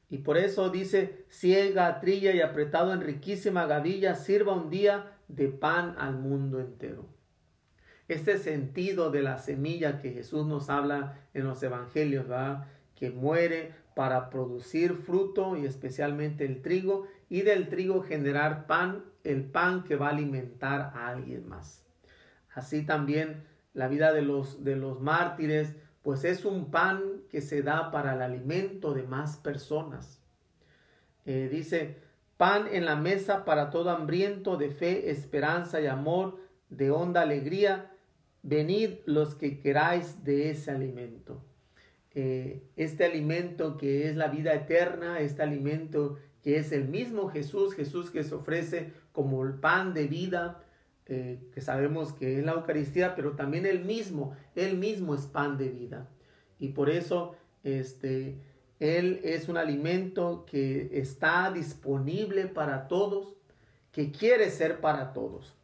Y 0.09 0.17
por 0.19 0.37
eso 0.37 0.69
dice, 0.69 1.25
ciega, 1.29 1.99
trilla 1.99 2.33
y 2.33 2.41
apretado 2.41 2.93
en 2.93 3.01
riquísima 3.01 3.67
gavilla, 3.67 4.15
sirva 4.15 4.55
un 4.55 4.71
día 4.71 5.11
de 5.27 5.49
pan 5.49 5.95
al 5.99 6.17
mundo 6.17 6.59
entero 6.59 7.19
este 8.09 8.39
sentido 8.39 9.11
de 9.11 9.21
la 9.21 9.37
semilla 9.37 9.99
que 9.99 10.11
Jesús 10.11 10.45
nos 10.47 10.69
habla 10.69 11.19
en 11.33 11.45
los 11.45 11.61
evangelios, 11.61 12.29
¿va? 12.29 12.67
que 12.95 13.11
muere 13.11 13.71
para 13.95 14.29
producir 14.31 14.95
fruto 14.95 15.55
y 15.55 15.65
especialmente 15.65 16.43
el 16.43 16.61
trigo 16.61 17.07
y 17.29 17.43
del 17.43 17.69
trigo 17.69 18.01
generar 18.01 18.65
pan, 18.65 19.05
el 19.23 19.45
pan 19.45 19.83
que 19.83 19.95
va 19.95 20.07
a 20.07 20.11
alimentar 20.11 20.91
a 20.95 21.07
alguien 21.07 21.47
más. 21.47 21.85
Así 22.53 22.83
también 22.83 23.43
la 23.73 23.87
vida 23.87 24.11
de 24.11 24.23
los, 24.23 24.63
de 24.63 24.75
los 24.75 24.99
mártires, 24.99 25.75
pues 26.01 26.23
es 26.23 26.45
un 26.45 26.71
pan 26.71 27.01
que 27.29 27.41
se 27.41 27.61
da 27.61 27.91
para 27.91 28.13
el 28.13 28.21
alimento 28.21 28.93
de 28.93 29.03
más 29.03 29.37
personas. 29.37 30.21
Eh, 31.25 31.49
dice, 31.51 31.97
pan 32.37 32.67
en 32.71 32.85
la 32.85 32.95
mesa 32.95 33.45
para 33.45 33.69
todo 33.69 33.89
hambriento 33.89 34.57
de 34.57 34.69
fe, 34.69 35.11
esperanza 35.11 35.81
y 35.81 35.87
amor, 35.87 36.39
de 36.69 36.91
honda 36.91 37.21
alegría, 37.21 37.91
venid 38.43 38.99
los 39.05 39.35
que 39.35 39.59
queráis 39.59 40.23
de 40.23 40.51
ese 40.51 40.71
alimento. 40.71 41.43
Eh, 42.15 42.63
este 42.75 43.05
alimento 43.05 43.77
que 43.77 44.09
es 44.09 44.15
la 44.15 44.27
vida 44.27 44.53
eterna, 44.53 45.19
este 45.19 45.43
alimento 45.43 46.17
que 46.41 46.57
es 46.57 46.71
el 46.71 46.87
mismo 46.87 47.29
Jesús, 47.29 47.73
Jesús 47.73 48.09
que 48.09 48.23
se 48.23 48.35
ofrece 48.35 48.93
como 49.11 49.43
el 49.43 49.55
pan 49.55 49.93
de 49.93 50.07
vida, 50.07 50.63
eh, 51.09 51.39
que 51.51 51.61
sabemos 51.61 52.13
que 52.13 52.39
es 52.39 52.45
la 52.45 52.53
Eucaristía, 52.53 53.15
pero 53.15 53.31
también 53.31 53.65
el 53.65 53.83
mismo, 53.83 54.35
él 54.55 54.77
mismo 54.77 55.15
es 55.15 55.25
pan 55.25 55.57
de 55.57 55.69
vida. 55.69 56.07
Y 56.59 56.69
por 56.69 56.89
eso, 56.89 57.35
este, 57.63 58.39
él 58.79 59.19
es 59.23 59.49
un 59.49 59.57
alimento 59.57 60.45
que 60.45 60.89
está 60.93 61.51
disponible 61.51 62.45
para 62.45 62.87
todos, 62.87 63.35
que 63.91 64.11
quiere 64.11 64.51
ser 64.51 64.79
para 64.79 65.11
todos. 65.11 65.57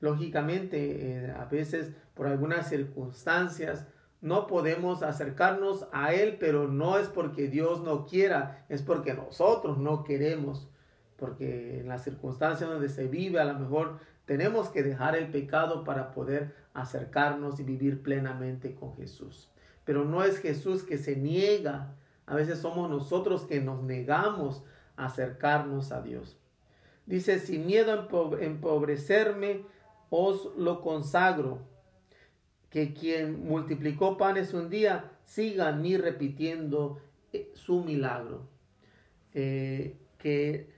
Lógicamente, 0.00 1.24
eh, 1.24 1.30
a 1.32 1.44
veces 1.46 1.92
por 2.14 2.26
algunas 2.26 2.68
circunstancias 2.68 3.86
no 4.20 4.46
podemos 4.46 5.02
acercarnos 5.02 5.86
a 5.92 6.14
Él, 6.14 6.36
pero 6.38 6.68
no 6.68 6.98
es 6.98 7.08
porque 7.08 7.48
Dios 7.48 7.82
no 7.82 8.06
quiera, 8.06 8.64
es 8.68 8.80
porque 8.80 9.12
nosotros 9.12 9.76
no 9.76 10.04
queremos. 10.04 10.70
Porque 11.16 11.80
en 11.80 11.88
las 11.88 12.04
circunstancias 12.04 12.68
donde 12.68 12.88
se 12.88 13.06
vive, 13.06 13.38
a 13.38 13.44
lo 13.44 13.58
mejor 13.58 13.98
tenemos 14.26 14.68
que 14.68 14.82
dejar 14.82 15.16
el 15.16 15.28
pecado 15.28 15.84
para 15.84 16.12
poder 16.12 16.54
acercarnos 16.72 17.60
y 17.60 17.62
vivir 17.62 18.02
plenamente 18.02 18.74
con 18.74 18.94
Jesús. 18.96 19.50
Pero 19.84 20.04
no 20.04 20.24
es 20.24 20.38
Jesús 20.38 20.82
que 20.82 20.98
se 20.98 21.16
niega, 21.16 21.94
a 22.26 22.34
veces 22.34 22.58
somos 22.58 22.88
nosotros 22.88 23.42
que 23.42 23.60
nos 23.60 23.82
negamos 23.82 24.64
a 24.96 25.06
acercarnos 25.06 25.92
a 25.92 26.00
Dios. 26.00 26.38
Dice, 27.06 27.38
sin 27.38 27.66
miedo 27.66 27.92
a 27.92 28.42
empobrecerme, 28.42 29.66
os 30.08 30.56
lo 30.56 30.80
consagro, 30.80 31.58
que 32.70 32.94
quien 32.94 33.46
multiplicó 33.46 34.16
panes 34.16 34.54
un 34.54 34.70
día 34.70 35.12
siga 35.24 35.68
a 35.68 35.72
mí 35.72 35.96
repitiendo 35.96 36.98
eh, 37.32 37.52
su 37.54 37.84
milagro. 37.84 38.48
Eh, 39.34 39.98
que 40.18 40.73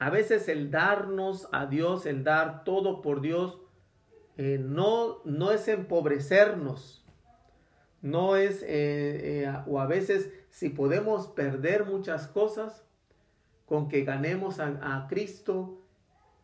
a 0.00 0.10
veces 0.10 0.48
el 0.48 0.72
darnos 0.72 1.48
a 1.52 1.66
Dios, 1.66 2.06
el 2.06 2.24
dar 2.24 2.64
todo 2.64 3.02
por 3.02 3.20
Dios, 3.20 3.60
eh, 4.36 4.58
no, 4.60 5.22
no 5.24 5.52
es 5.52 5.68
empobrecernos, 5.68 7.04
no 8.02 8.34
es, 8.34 8.64
o 9.66 9.78
a 9.78 9.86
veces 9.86 10.32
si 10.48 10.70
podemos 10.70 11.28
perder 11.28 11.84
muchas 11.84 12.26
cosas, 12.26 12.84
con 13.66 13.88
que 13.88 14.02
ganemos 14.02 14.58
a 14.58 15.06
Cristo, 15.08 15.82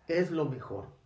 es 0.06 0.30
lo 0.30 0.44
mejor 0.44 0.96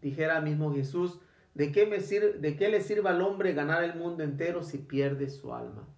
dijera 0.00 0.40
mismo 0.40 0.72
Jesús, 0.72 1.20
¿de 1.54 1.72
qué, 1.72 1.86
me 1.86 2.00
sirve, 2.00 2.34
¿de 2.34 2.56
qué 2.56 2.68
le 2.68 2.80
sirve 2.80 3.08
al 3.08 3.22
hombre 3.22 3.54
ganar 3.54 3.82
el 3.82 3.94
mundo 3.94 4.22
entero 4.22 4.62
si 4.62 4.78
pierde 4.78 5.28
su 5.28 5.54
alma? 5.54 5.88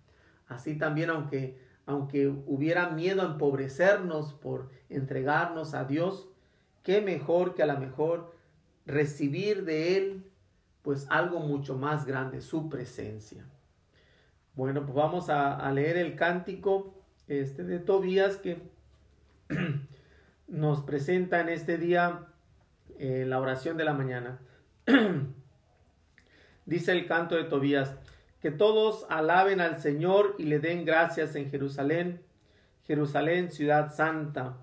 Así 0.48 0.76
también, 0.76 1.10
aunque, 1.10 1.58
aunque 1.90 2.28
hubiera 2.28 2.90
miedo 2.90 3.22
a 3.22 3.26
empobrecernos 3.26 4.32
por 4.32 4.70
entregarnos 4.88 5.74
a 5.74 5.84
Dios, 5.84 6.28
qué 6.84 7.00
mejor 7.00 7.54
que 7.54 7.64
a 7.64 7.66
lo 7.66 7.78
mejor 7.78 8.32
recibir 8.86 9.64
de 9.64 9.96
Él 9.96 10.24
pues 10.82 11.06
algo 11.10 11.40
mucho 11.40 11.76
más 11.76 12.06
grande, 12.06 12.40
su 12.40 12.68
presencia. 12.68 13.44
Bueno, 14.54 14.82
pues 14.82 14.94
vamos 14.94 15.28
a, 15.28 15.70
leer 15.72 15.96
el 15.96 16.14
cántico 16.14 16.94
este, 17.26 17.64
de 17.64 17.80
Tobías 17.80 18.36
que 18.36 18.62
nos 20.46 20.80
presenta 20.82 21.40
en 21.40 21.48
este 21.48 21.76
día 21.76 22.28
eh, 22.98 23.24
la 23.26 23.40
oración 23.40 23.76
de 23.76 23.84
la 23.84 23.94
mañana. 23.94 24.38
Dice 26.66 26.92
el 26.92 27.06
canto 27.06 27.34
de 27.34 27.44
Tobías, 27.44 27.96
que 28.40 28.50
todos 28.50 29.06
alaben 29.10 29.60
al 29.60 29.80
Señor 29.80 30.34
y 30.38 30.44
le 30.44 30.58
den 30.60 30.84
gracias 30.84 31.34
en 31.34 31.50
Jerusalén, 31.50 32.22
Jerusalén, 32.86 33.50
ciudad 33.50 33.94
santa. 33.94 34.56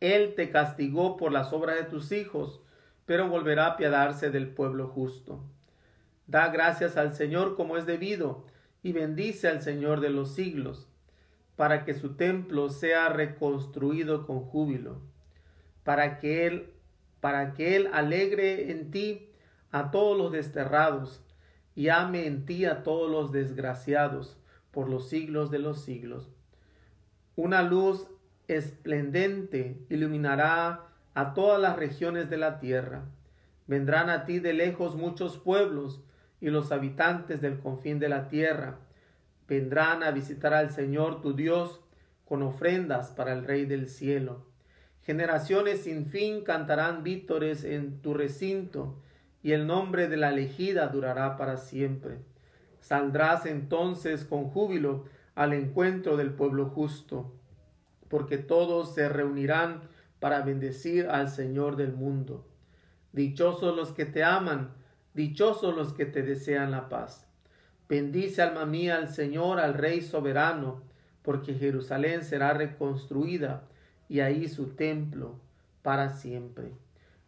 Él 0.00 0.34
te 0.34 0.50
castigó 0.50 1.16
por 1.16 1.32
las 1.32 1.52
obras 1.52 1.76
de 1.76 1.84
tus 1.84 2.10
hijos, 2.12 2.60
pero 3.06 3.28
volverá 3.28 3.66
a 3.66 3.70
apiadarse 3.72 4.30
del 4.30 4.48
pueblo 4.48 4.88
justo. 4.88 5.44
Da 6.26 6.48
gracias 6.48 6.96
al 6.96 7.14
Señor 7.14 7.56
como 7.56 7.76
es 7.76 7.86
debido, 7.86 8.44
y 8.82 8.92
bendice 8.92 9.48
al 9.48 9.62
Señor 9.62 10.00
de 10.00 10.10
los 10.10 10.34
siglos, 10.34 10.88
para 11.56 11.84
que 11.84 11.94
su 11.94 12.16
templo 12.16 12.70
sea 12.70 13.08
reconstruido 13.08 14.26
con 14.26 14.40
júbilo, 14.40 15.00
para 15.84 16.18
que 16.18 16.46
Él, 16.46 16.72
para 17.20 17.52
que 17.52 17.76
Él 17.76 17.90
alegre 17.92 18.70
en 18.70 18.90
ti 18.90 19.28
a 19.70 19.90
todos 19.90 20.16
los 20.16 20.32
desterrados, 20.32 21.22
y 21.74 21.88
ame 21.88 22.26
en 22.26 22.46
ti 22.46 22.64
a 22.64 22.82
todos 22.82 23.10
los 23.10 23.32
desgraciados, 23.32 24.36
por 24.70 24.88
los 24.88 25.08
siglos 25.08 25.50
de 25.50 25.58
los 25.58 25.82
siglos. 25.82 26.30
Una 27.36 27.62
luz 27.62 28.08
esplendente 28.48 29.78
iluminará 29.88 30.86
a 31.14 31.34
todas 31.34 31.60
las 31.60 31.76
regiones 31.76 32.30
de 32.30 32.36
la 32.36 32.58
tierra. 32.58 33.04
Vendrán 33.66 34.10
a 34.10 34.24
ti 34.24 34.38
de 34.38 34.52
lejos 34.52 34.96
muchos 34.96 35.38
pueblos, 35.38 36.02
y 36.40 36.48
los 36.48 36.72
habitantes 36.72 37.40
del 37.40 37.58
confín 37.58 37.98
de 37.98 38.08
la 38.08 38.28
tierra 38.28 38.78
vendrán 39.50 40.04
a 40.04 40.12
visitar 40.12 40.54
al 40.54 40.70
Señor 40.70 41.20
tu 41.20 41.34
Dios 41.34 41.80
con 42.24 42.42
ofrendas 42.42 43.10
para 43.10 43.32
el 43.32 43.44
Rey 43.44 43.66
del 43.66 43.88
cielo. 43.88 44.46
Generaciones 45.02 45.82
sin 45.82 46.06
fin 46.06 46.44
cantarán 46.44 47.02
vítores 47.02 47.64
en 47.64 48.00
tu 48.00 48.14
recinto, 48.14 49.02
y 49.42 49.52
el 49.52 49.66
nombre 49.66 50.08
de 50.08 50.16
la 50.16 50.30
elegida 50.30 50.88
durará 50.88 51.36
para 51.36 51.56
siempre. 51.56 52.18
Saldrás 52.80 53.46
entonces 53.46 54.24
con 54.24 54.44
júbilo 54.44 55.04
al 55.34 55.52
encuentro 55.52 56.16
del 56.16 56.32
pueblo 56.32 56.66
justo, 56.66 57.32
porque 58.08 58.38
todos 58.38 58.94
se 58.94 59.08
reunirán 59.08 59.82
para 60.18 60.42
bendecir 60.42 61.08
al 61.08 61.28
Señor 61.28 61.76
del 61.76 61.92
mundo. 61.92 62.46
Dichosos 63.12 63.76
los 63.76 63.92
que 63.92 64.04
te 64.04 64.22
aman, 64.22 64.74
Dichosos 65.12 65.74
los 65.74 65.92
que 65.92 66.06
te 66.06 66.22
desean 66.22 66.70
la 66.70 66.88
paz. 66.88 67.26
Bendice 67.88 68.42
alma 68.42 68.64
mía 68.64 68.96
al 68.96 69.08
Señor, 69.08 69.58
al 69.58 69.74
Rey 69.74 70.02
soberano, 70.02 70.82
porque 71.22 71.54
Jerusalén 71.54 72.22
será 72.22 72.54
reconstruida 72.54 73.64
y 74.08 74.20
ahí 74.20 74.48
su 74.48 74.68
templo 74.68 75.34
para 75.82 76.10
siempre. 76.10 76.72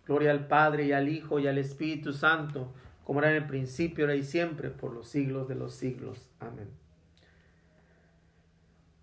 Gloria 0.07 0.31
al 0.31 0.47
Padre 0.47 0.87
y 0.87 0.93
al 0.93 1.09
Hijo 1.09 1.39
y 1.39 1.47
al 1.47 1.59
Espíritu 1.59 2.13
Santo, 2.13 2.73
como 3.05 3.21
era 3.21 3.31
en 3.31 3.37
el 3.37 3.47
principio, 3.47 4.05
ahora 4.05 4.17
y 4.17 4.23
siempre, 4.23 4.71
por 4.71 4.93
los 4.93 5.09
siglos 5.09 5.49
de 5.49 5.55
los 5.55 5.75
siglos. 5.75 6.31
Amén. 6.41 6.69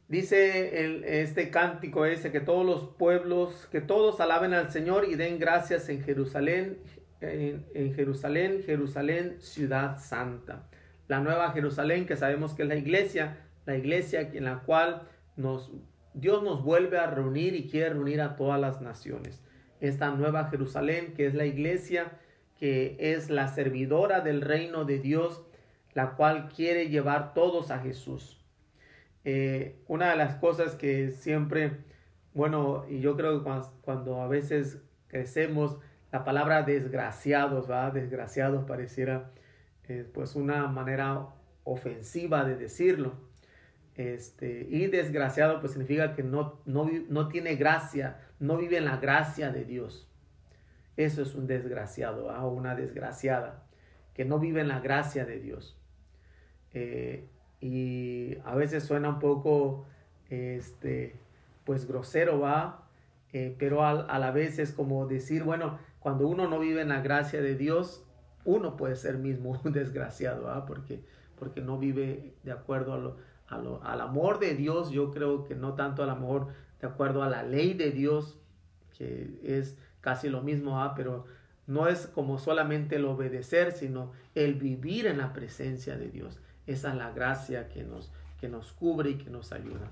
Dice 0.07 1.21
este 1.21 1.51
cántico 1.51 2.05
ese 2.05 2.31
que 2.31 2.39
todos 2.39 2.65
los 2.65 2.95
pueblos, 2.95 3.67
que 3.71 3.79
todos 3.79 4.19
alaben 4.19 4.53
al 4.53 4.71
Señor 4.71 5.05
y 5.07 5.15
den 5.15 5.37
gracias 5.37 5.87
en 5.89 6.03
Jerusalén 6.03 6.79
en, 7.21 7.93
Jerusalén, 7.95 8.63
Jerusalén, 8.65 9.37
ciudad 9.39 9.99
santa. 9.99 10.67
La 11.07 11.19
nueva 11.19 11.51
Jerusalén, 11.51 12.05
que 12.05 12.15
sabemos 12.15 12.53
que 12.53 12.63
es 12.63 12.67
la 12.67 12.75
iglesia, 12.75 13.37
la 13.65 13.75
iglesia 13.75 14.21
en 14.21 14.45
la 14.45 14.59
cual 14.59 15.07
nos, 15.35 15.71
Dios 16.13 16.43
nos 16.43 16.63
vuelve 16.63 16.97
a 16.97 17.07
reunir 17.07 17.55
y 17.55 17.67
quiere 17.67 17.89
reunir 17.89 18.21
a 18.21 18.35
todas 18.35 18.59
las 18.59 18.81
naciones. 18.81 19.41
Esta 19.79 20.11
nueva 20.11 20.45
Jerusalén, 20.45 21.13
que 21.13 21.25
es 21.25 21.33
la 21.33 21.45
iglesia, 21.45 22.11
que 22.57 22.97
es 22.99 23.29
la 23.29 23.47
servidora 23.47 24.21
del 24.21 24.41
reino 24.41 24.83
de 24.83 24.99
Dios, 24.99 25.43
la 25.93 26.15
cual 26.15 26.49
quiere 26.49 26.89
llevar 26.89 27.33
todos 27.33 27.71
a 27.71 27.79
Jesús. 27.79 28.39
Eh, 29.23 29.81
una 29.87 30.09
de 30.09 30.15
las 30.15 30.35
cosas 30.35 30.75
que 30.75 31.11
siempre, 31.11 31.77
bueno, 32.33 32.85
y 32.89 32.99
yo 32.99 33.15
creo 33.15 33.43
que 33.43 33.51
cuando, 33.81 34.21
a 34.21 34.27
veces 34.27 34.79
crecemos, 35.07 35.77
la 36.11 36.23
palabra 36.23 36.63
desgraciados, 36.63 37.69
¿va? 37.69 37.91
Desgraciados 37.91 38.65
pareciera 38.65 39.31
eh, 39.87 40.09
pues 40.11 40.35
una 40.35 40.67
manera 40.67 41.27
ofensiva 41.63 42.43
de 42.43 42.55
decirlo. 42.55 43.28
Este, 43.99 44.65
y 44.69 44.87
desgraciado 44.87 45.59
pues 45.59 45.73
significa 45.73 46.15
que 46.15 46.23
no, 46.23 46.61
no, 46.65 46.89
no 47.09 47.27
tiene 47.27 47.57
gracia, 47.57 48.21
no 48.39 48.55
vive 48.55 48.77
en 48.77 48.85
la 48.85 48.95
gracia 48.95 49.51
de 49.51 49.65
Dios. 49.65 50.07
Eso 50.95 51.21
es 51.21 51.35
un 51.35 51.47
desgraciado 51.47 52.27
o 52.27 52.47
una 52.47 52.75
desgraciada, 52.75 53.65
que 54.13 54.23
no 54.23 54.39
vive 54.39 54.61
en 54.61 54.69
la 54.69 54.79
gracia 54.79 55.25
de 55.25 55.41
Dios. 55.41 55.77
Eh, 56.73 57.27
y 57.59 58.37
a 58.45 58.55
veces 58.55 58.85
suena 58.85 59.09
un 59.09 59.19
poco, 59.19 59.85
este, 60.29 61.17
pues 61.65 61.85
grosero, 61.85 62.39
va, 62.39 62.87
eh, 63.33 63.53
pero 63.59 63.83
a, 63.83 63.89
a, 63.89 64.17
la 64.17 64.31
vez 64.31 64.59
es 64.59 64.71
como 64.71 65.07
decir, 65.07 65.43
bueno, 65.43 65.77
cuando 65.99 66.25
uno 66.29 66.47
no 66.47 66.57
vive 66.57 66.83
en 66.83 66.87
la 66.87 67.01
gracia 67.01 67.41
de 67.41 67.57
Dios, 67.57 68.05
uno 68.45 68.77
puede 68.77 68.95
ser 68.95 69.17
mismo 69.17 69.59
un 69.65 69.73
desgraciado, 69.73 70.49
¿ah? 70.49 70.65
porque, 70.65 71.03
porque 71.37 71.59
no 71.59 71.77
vive 71.77 72.31
de 72.43 72.53
acuerdo 72.53 72.93
a 72.93 72.97
lo, 72.97 73.28
al 73.49 74.01
amor 74.01 74.39
de 74.39 74.55
Dios, 74.55 74.91
yo 74.91 75.11
creo 75.11 75.43
que 75.43 75.55
no 75.55 75.73
tanto 75.73 76.03
al 76.03 76.09
amor 76.09 76.47
de 76.81 76.87
acuerdo 76.87 77.23
a 77.23 77.29
la 77.29 77.43
ley 77.43 77.73
de 77.73 77.91
Dios, 77.91 78.37
que 78.97 79.39
es 79.43 79.77
casi 80.01 80.29
lo 80.29 80.41
mismo, 80.41 80.81
¿ah? 80.81 80.93
pero 80.95 81.25
no 81.67 81.87
es 81.87 82.07
como 82.07 82.39
solamente 82.39 82.95
el 82.95 83.05
obedecer, 83.05 83.71
sino 83.71 84.11
el 84.35 84.55
vivir 84.55 85.07
en 85.07 85.17
la 85.17 85.33
presencia 85.33 85.97
de 85.97 86.09
Dios. 86.09 86.39
Esa 86.67 86.89
es 86.89 86.95
la 86.95 87.11
gracia 87.11 87.69
que 87.69 87.83
nos, 87.83 88.11
que 88.39 88.49
nos 88.49 88.71
cubre 88.71 89.11
y 89.11 89.15
que 89.15 89.29
nos 89.29 89.51
ayuda. 89.51 89.89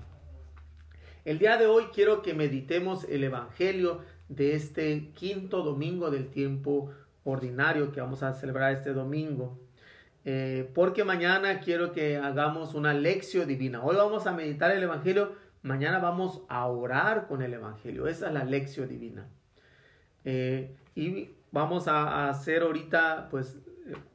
El 1.24 1.38
día 1.38 1.56
de 1.56 1.66
hoy 1.66 1.84
quiero 1.92 2.22
que 2.22 2.34
meditemos 2.34 3.04
el 3.04 3.22
Evangelio 3.24 4.00
de 4.28 4.54
este 4.54 5.10
quinto 5.14 5.62
domingo 5.62 6.10
del 6.10 6.28
tiempo 6.30 6.90
ordinario 7.24 7.92
que 7.92 8.00
vamos 8.00 8.22
a 8.22 8.32
celebrar 8.32 8.72
este 8.72 8.92
domingo. 8.92 9.58
Eh, 10.24 10.70
porque 10.74 11.04
mañana 11.04 11.60
quiero 11.60 11.92
que 11.92 12.16
hagamos 12.16 12.74
una 12.74 12.92
lección 12.92 13.46
divina. 13.48 13.82
Hoy 13.82 13.96
vamos 13.96 14.26
a 14.26 14.32
meditar 14.32 14.70
el 14.70 14.82
Evangelio, 14.82 15.32
mañana 15.62 15.98
vamos 15.98 16.42
a 16.48 16.66
orar 16.66 17.26
con 17.28 17.42
el 17.42 17.54
Evangelio. 17.54 18.06
Esa 18.06 18.28
es 18.28 18.34
la 18.34 18.44
lección 18.44 18.88
divina. 18.88 19.28
Eh, 20.24 20.76
y 20.94 21.30
vamos 21.52 21.88
a, 21.88 22.28
hacer 22.28 22.62
ahorita, 22.62 23.28
pues 23.30 23.58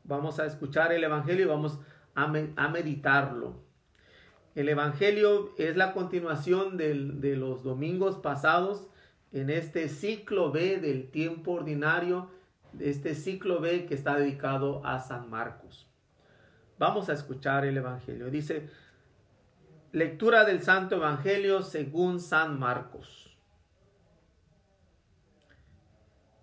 vamos 0.04 0.40
a 0.40 0.46
escuchar 0.46 0.92
el 0.92 1.04
Evangelio 1.04 1.46
y 1.46 1.48
vamos 1.48 1.80
a, 2.16 2.28
meditarlo. 2.28 3.62
El 4.56 4.70
Evangelio 4.70 5.52
es 5.58 5.76
la 5.76 5.94
continuación 5.94 6.78
de 6.78 7.36
los 7.36 7.64
domingos 7.64 8.18
pasados 8.18 8.88
en 9.32 9.50
este 9.50 9.90
ciclo 9.90 10.52
B 10.52 10.78
del 10.78 11.10
tiempo 11.10 11.54
ordinario, 11.54 12.30
este 12.80 13.16
ciclo 13.16 13.60
B 13.60 13.88
que 13.88 13.96
está 13.96 14.16
dedicado 14.16 14.86
a 14.86 15.00
San 15.00 15.30
Marcos. 15.30 15.90
Vamos 16.80 17.10
a 17.10 17.14
escuchar 17.14 17.66
el 17.66 17.78
Evangelio. 17.78 18.30
Dice, 18.30 18.70
lectura 19.92 20.44
del 20.44 20.62
Santo 20.62 20.96
Evangelio 20.96 21.62
según 21.62 22.20
San 22.20 22.60
Marcos. 22.60 23.38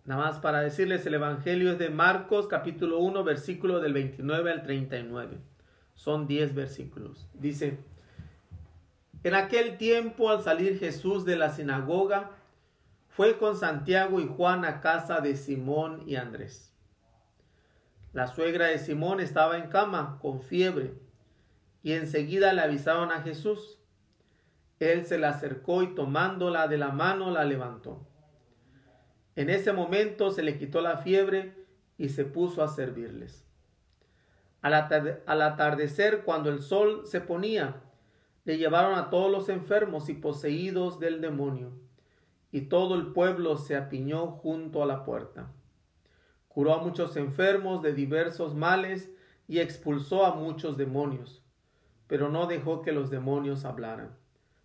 Nada 0.05 0.25
más 0.25 0.39
para 0.39 0.61
decirles, 0.61 1.05
el 1.07 1.15
Evangelio 1.15 1.73
es 1.73 1.79
de 1.79 1.91
Marcos 1.91 2.47
capítulo 2.47 2.99
1, 2.99 3.23
versículo 3.23 3.81
del 3.81 3.93
29 3.93 4.51
al 4.51 4.63
39. 4.63 5.39
Son 5.95 6.27
10 6.27 6.55
versículos. 6.55 7.29
Dice, 7.35 7.79
en 9.23 9.35
aquel 9.35 9.77
tiempo 9.77 10.31
al 10.31 10.43
salir 10.43 10.79
Jesús 10.79 11.25
de 11.25 11.37
la 11.37 11.51
sinagoga, 11.51 12.31
fue 13.09 13.37
con 13.37 13.57
Santiago 13.57 14.21
y 14.21 14.27
Juan 14.27 14.65
a 14.65 14.81
casa 14.81 15.21
de 15.21 15.37
Simón 15.37 16.03
y 16.07 16.17
Andrés. 16.17 16.70
La 18.13 18.27
suegra 18.27 18.67
de 18.67 18.79
Simón 18.79 19.21
estaba 19.21 19.57
en 19.57 19.69
cama 19.69 20.19
con 20.21 20.43
fiebre 20.43 20.95
y 21.83 21.93
enseguida 21.93 22.53
le 22.53 22.63
avisaron 22.63 23.13
a 23.13 23.23
Jesús. 23.23 23.79
Él 24.81 25.05
se 25.05 25.19
la 25.19 25.31
acercó 25.31 25.83
y 25.83 25.95
tomándola 25.95 26.67
de 26.67 26.79
la 26.79 26.91
mano 26.91 27.31
la 27.31 27.45
levantó. 27.45 28.07
En 29.37 29.49
ese 29.49 29.73
momento 29.73 30.31
se 30.31 30.43
le 30.43 30.59
quitó 30.59 30.81
la 30.81 30.99
fiebre 30.99 31.55
y 31.99 32.09
se 32.09 32.25
puso 32.25 32.63
a 32.63 32.69
servirles. 32.69 33.47
Al, 34.63 34.75
atardecer, 34.75 36.23
cuando 36.25 36.51
el 36.51 36.61
sol 36.61 37.07
se 37.07 37.21
ponía, 37.21 37.83
le 38.45 38.59
llevaron 38.59 38.99
a 38.99 39.09
todos 39.09 39.31
los 39.31 39.49
enfermos 39.49 40.09
y 40.09 40.15
poseídos 40.15 40.99
del 40.99 41.21
demonio 41.21 41.73
y 42.53 42.63
todo 42.63 42.95
el 42.97 43.13
pueblo 43.13 43.57
se 43.57 43.77
apiñó 43.77 44.27
junto 44.27 44.83
a 44.83 44.87
la 44.87 45.05
puerta. 45.05 45.53
Curó 46.51 46.75
a 46.75 46.83
muchos 46.83 47.17
enfermos 47.17 47.81
de 47.81 47.93
diversos 47.93 48.57
males 48.57 49.09
y 49.47 49.61
expulsó 49.61 50.27
a 50.27 50.35
muchos 50.35 50.77
demonios, 50.77 51.45
pero 52.09 52.29
no 52.29 52.47
dejó 52.47 52.83
que 52.83 52.91
los 52.91 53.09
demonios 53.09 53.65
hablaran, 53.65 54.17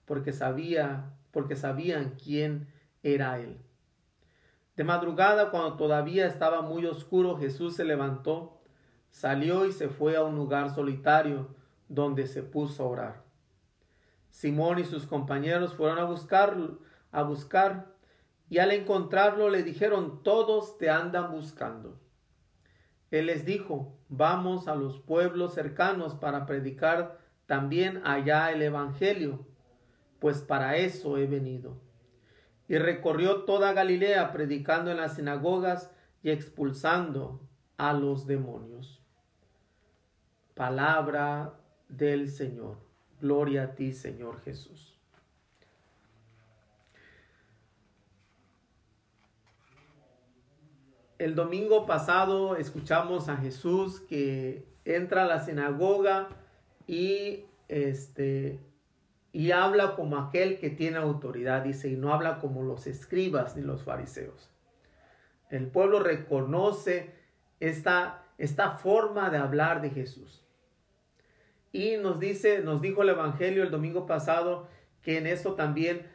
porque 0.06 0.34
sabía, 0.34 1.14
porque 1.30 1.56
sabían 1.56 2.18
quién 2.22 2.68
era 3.04 3.40
él. 3.40 3.60
De 4.76 4.84
madrugada, 4.84 5.52
cuando 5.52 5.78
todavía 5.78 6.26
estaba 6.26 6.64
muy 6.64 6.88
oscuro, 6.88 7.38
Jesús 7.38 7.76
se 7.76 7.86
levantó, 7.86 8.60
salió 9.12 9.68
y 9.68 9.72
se 9.72 9.88
fue 9.88 10.18
a 10.18 10.24
un 10.24 10.36
lugar 10.36 10.74
solitario 10.74 11.56
donde 11.88 12.26
se 12.26 12.42
puso 12.42 12.84
a 12.84 12.88
orar. 12.88 13.24
Simón 14.32 14.80
y 14.80 14.86
sus 14.86 15.06
compañeros 15.06 15.76
fueron 15.76 16.00
a 16.00 16.06
buscar, 16.06 16.58
a 17.12 17.22
buscar, 17.22 17.95
y 18.50 18.60
al 18.60 18.72
encontrarlo 18.72 19.50
le 19.50 19.64
dijeron, 19.64 20.22
todos 20.24 20.78
te 20.78 20.90
andan 20.90 21.32
buscando. 21.32 22.00
Él 23.12 23.28
les 23.28 23.46
dijo, 23.46 23.98
vamos 24.10 24.68
a 24.68 24.76
los 24.76 25.00
pueblos 25.00 25.54
cercanos 25.54 26.16
para 26.16 26.46
predicar 26.46 27.20
también 27.46 28.02
allá 28.06 28.52
el 28.52 28.62
Evangelio, 28.62 29.46
pues 30.20 30.42
para 30.42 30.78
eso 30.78 31.18
he 31.18 31.28
venido. 31.28 31.78
Y 32.68 32.78
recorrió 32.78 33.44
toda 33.44 33.74
Galilea 33.74 34.32
predicando 34.32 34.92
en 34.92 34.98
las 34.98 35.16
sinagogas 35.16 35.92
y 36.24 36.32
expulsando 36.32 37.42
a 37.78 37.94
los 37.94 38.26
demonios. 38.26 39.02
Palabra 40.56 41.54
del 41.90 42.30
Señor. 42.30 42.78
Gloria 43.22 43.64
a 43.64 43.76
ti, 43.76 43.94
Señor 43.94 44.42
Jesús. 44.42 44.95
El 51.26 51.34
domingo 51.34 51.88
pasado 51.88 52.56
escuchamos 52.56 53.30
a 53.30 53.38
Jesús 53.38 54.00
que 54.02 54.64
entra 54.86 55.24
a 55.24 55.28
la 55.28 55.40
sinagoga 55.40 56.30
y 56.86 57.46
este 57.68 58.60
y 59.32 59.50
habla 59.50 59.96
como 59.96 60.20
aquel 60.20 60.60
que 60.60 60.70
tiene 60.70 60.98
autoridad, 60.98 61.64
dice, 61.64 61.90
y 61.90 61.96
no 61.96 62.14
habla 62.14 62.38
como 62.38 62.62
los 62.62 62.86
escribas 62.86 63.56
ni 63.56 63.64
los 63.64 63.82
fariseos. 63.82 64.52
El 65.50 65.66
pueblo 65.66 66.00
reconoce 66.00 67.16
esta, 67.60 68.24
esta 68.38 68.74
forma 68.74 69.32
de 69.32 69.38
hablar 69.38 69.82
de 69.82 69.90
Jesús. 69.90 70.46
Y 71.72 71.98
nos 71.98 72.20
dice, 72.20 72.60
nos 72.60 72.84
dijo 72.84 73.02
el 73.02 73.10
Evangelio 73.10 73.64
el 73.64 73.72
domingo 73.72 74.06
pasado 74.06 74.68
que 75.02 75.18
en 75.18 75.26
eso 75.26 75.56
también, 75.56 76.06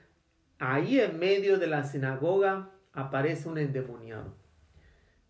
ahí 0.61 1.01
en 1.01 1.19
medio 1.19 1.59
de 1.59 1.67
la 1.67 1.83
sinagoga, 1.83 2.71
aparece 2.93 3.49
un 3.49 3.59
endemoniado. 3.59 4.39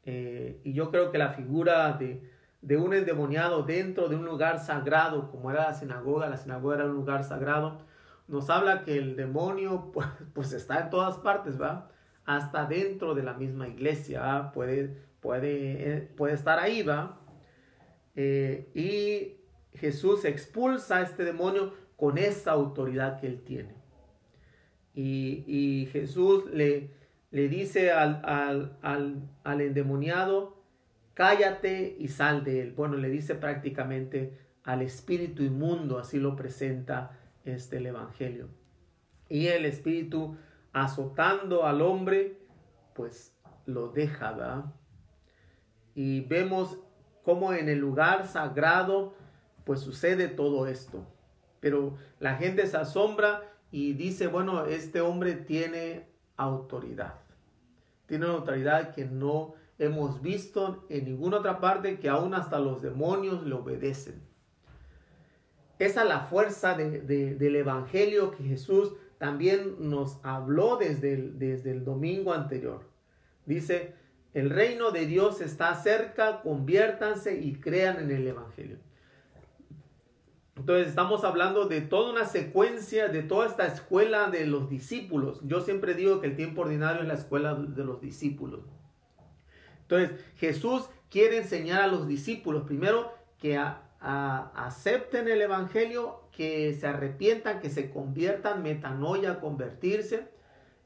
Eh, 0.05 0.61
y 0.65 0.73
yo 0.73 0.91
creo 0.91 1.11
que 1.11 1.19
la 1.19 1.31
figura 1.31 1.93
de, 1.93 2.23
de 2.63 2.77
un 2.77 2.95
endemoniado 2.95 3.63
dentro 3.63 4.09
de 4.09 4.17
un 4.17 4.25
lugar 4.25 4.59
sagrado, 4.59 5.31
como 5.31 5.51
era 5.51 5.69
la 5.69 5.75
sinagoga, 5.75 6.29
la 6.29 6.37
sinagoga 6.37 6.77
era 6.77 6.85
un 6.87 6.95
lugar 6.95 7.25
sagrado, 7.25 7.79
nos 8.29 8.49
habla 8.49 8.85
que 8.85 8.97
el 8.97 9.17
demonio 9.17 9.91
pues, 9.95 10.07
pues 10.33 10.53
está 10.53 10.81
en 10.81 10.91
todas 10.91 11.19
partes, 11.19 11.61
¿va? 11.61 11.91
Hasta 12.25 12.67
dentro 12.67 13.15
de 13.15 13.23
la 13.23 13.35
misma 13.35 13.69
iglesia, 13.69 14.53
puede, 14.55 14.97
puede, 15.21 15.97
eh, 15.97 16.01
puede 16.17 16.35
estar 16.35 16.59
ahí, 16.59 16.83
¿va? 16.83 17.19
Eh, 18.15 18.71
y 18.75 19.79
Jesús 19.79 20.25
expulsa 20.25 20.99
a 20.99 21.03
este 21.03 21.25
demonio 21.25 21.73
con 21.97 22.19
esa 22.19 22.53
autoridad 22.53 23.21
que 23.21 23.27
él 23.27 23.43
tiene. 23.43 23.75
Y, 24.95 25.89
Jesús 25.93 26.45
le, 26.53 26.91
le 27.31 27.49
dice 27.49 27.93
al, 27.93 28.21
al, 28.25 29.29
al, 29.45 29.61
endemoniado, 29.61 30.63
cállate 31.15 31.97
y 31.99 32.09
sal 32.09 32.45
de 32.45 32.63
él. 32.63 32.73
Bueno, 32.73 32.97
le 32.97 33.09
dice 33.09 33.35
prácticamente 33.35 34.39
al 34.65 34.83
espíritu 34.83 35.43
inmundo, 35.43 35.99
así 35.99 36.19
lo 36.19 36.37
presenta 36.37 37.19
este 37.45 37.77
el 37.77 37.87
Evangelio. 37.87 38.49
Y 39.29 39.47
el 39.47 39.65
espíritu 39.65 40.37
azotando 40.73 41.65
al 41.65 41.83
hombre, 41.83 42.39
pues 42.95 43.37
lo 43.67 43.89
deja, 43.89 44.33
¿verdad? 44.33 44.65
Y 45.95 46.23
vemos 46.23 46.79
cómo 47.23 47.53
en 47.53 47.69
el 47.69 47.79
lugar 47.79 48.27
sagrado 48.27 49.15
pues 49.65 49.81
sucede 49.81 50.29
todo 50.29 50.67
esto. 50.67 51.07
Pero 51.61 51.97
la 52.19 52.37
gente 52.37 52.67
se 52.67 52.77
asombra 52.77 53.43
y 53.71 53.93
dice, 53.93 54.27
bueno, 54.27 54.67
este 54.67 55.01
hombre 55.01 55.35
tiene 55.35 56.09
autoridad. 56.45 57.15
Tiene 58.07 58.27
una 58.27 58.35
autoridad 58.35 58.95
que 58.95 59.05
no 59.05 59.55
hemos 59.79 60.21
visto 60.21 60.85
en 60.89 61.05
ninguna 61.05 61.39
otra 61.39 61.61
parte, 61.61 61.99
que 61.99 62.09
aún 62.09 62.35
hasta 62.35 62.59
los 62.59 62.83
demonios 62.83 63.45
le 63.47 63.55
obedecen. 63.55 64.21
Esa 65.79 66.03
es 66.03 66.09
la 66.09 66.21
fuerza 66.21 66.75
del 66.75 67.57
Evangelio 67.57 68.33
que 68.33 68.45
Jesús 68.45 68.93
también 69.19 69.77
nos 69.79 70.19
habló 70.23 70.77
desde 70.77 71.71
el 71.71 71.85
domingo 71.85 72.35
anterior. 72.35 72.83
Dice, 73.47 73.95
el 74.35 74.51
reino 74.51 74.91
de 74.91 75.07
Dios 75.07 75.41
está 75.41 75.75
cerca, 75.75 76.43
conviértanse 76.43 77.41
y 77.41 77.55
crean 77.55 77.99
en 77.99 78.11
el 78.11 78.27
Evangelio. 78.27 78.79
Entonces 80.61 80.89
estamos 80.89 81.25
hablando 81.25 81.65
de 81.65 81.81
toda 81.81 82.13
una 82.13 82.27
secuencia, 82.27 83.09
de 83.09 83.23
toda 83.23 83.47
esta 83.47 83.67
escuela 83.67 84.29
de 84.29 84.45
los 84.45 84.69
discípulos. 84.69 85.41
Yo 85.43 85.63
siempre 85.63 85.95
digo 85.95 86.21
que 86.21 86.27
el 86.27 86.37
tiempo 86.37 86.61
ordinario 86.61 87.01
es 87.01 87.09
la 87.09 87.15
escuela 87.15 87.55
de 87.55 87.83
los 87.83 88.03
discípulos. 88.03 88.61
Entonces 89.81 90.21
Jesús 90.37 90.91
quiere 91.09 91.39
enseñar 91.39 91.81
a 91.81 91.87
los 91.87 92.07
discípulos 92.07 92.65
primero 92.65 93.11
que 93.39 93.59
acepten 94.01 95.29
el 95.29 95.41
Evangelio, 95.41 96.29
que 96.31 96.75
se 96.75 96.87
arrepientan, 96.87 97.61
que 97.61 97.71
se 97.71 97.89
conviertan, 97.89 98.63
metanoia, 98.63 99.41
convertirse, 99.41 100.29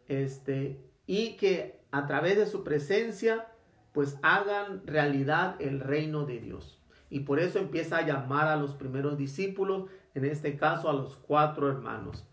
este, 0.07 0.79
y 1.05 1.37
que 1.37 1.81
a 1.91 2.07
través 2.07 2.37
de 2.37 2.47
su 2.47 2.63
presencia 2.63 3.49
pues 3.91 4.19
hagan 4.23 4.87
realidad 4.87 5.57
el 5.61 5.81
reino 5.81 6.27
de 6.27 6.39
Dios 6.39 6.81
y 7.15 7.21
por 7.21 7.39
eso 7.39 7.61
empieza 7.61 7.99
a 7.99 8.03
llamar 8.05 8.49
a 8.49 8.57
los 8.57 8.75
primeros 8.75 9.17
discípulos, 9.17 9.89
en 10.17 10.25
este 10.25 10.57
caso 10.57 10.91
a 10.91 10.93
los 10.93 11.15
cuatro 11.15 11.71
hermanos, 11.71 12.27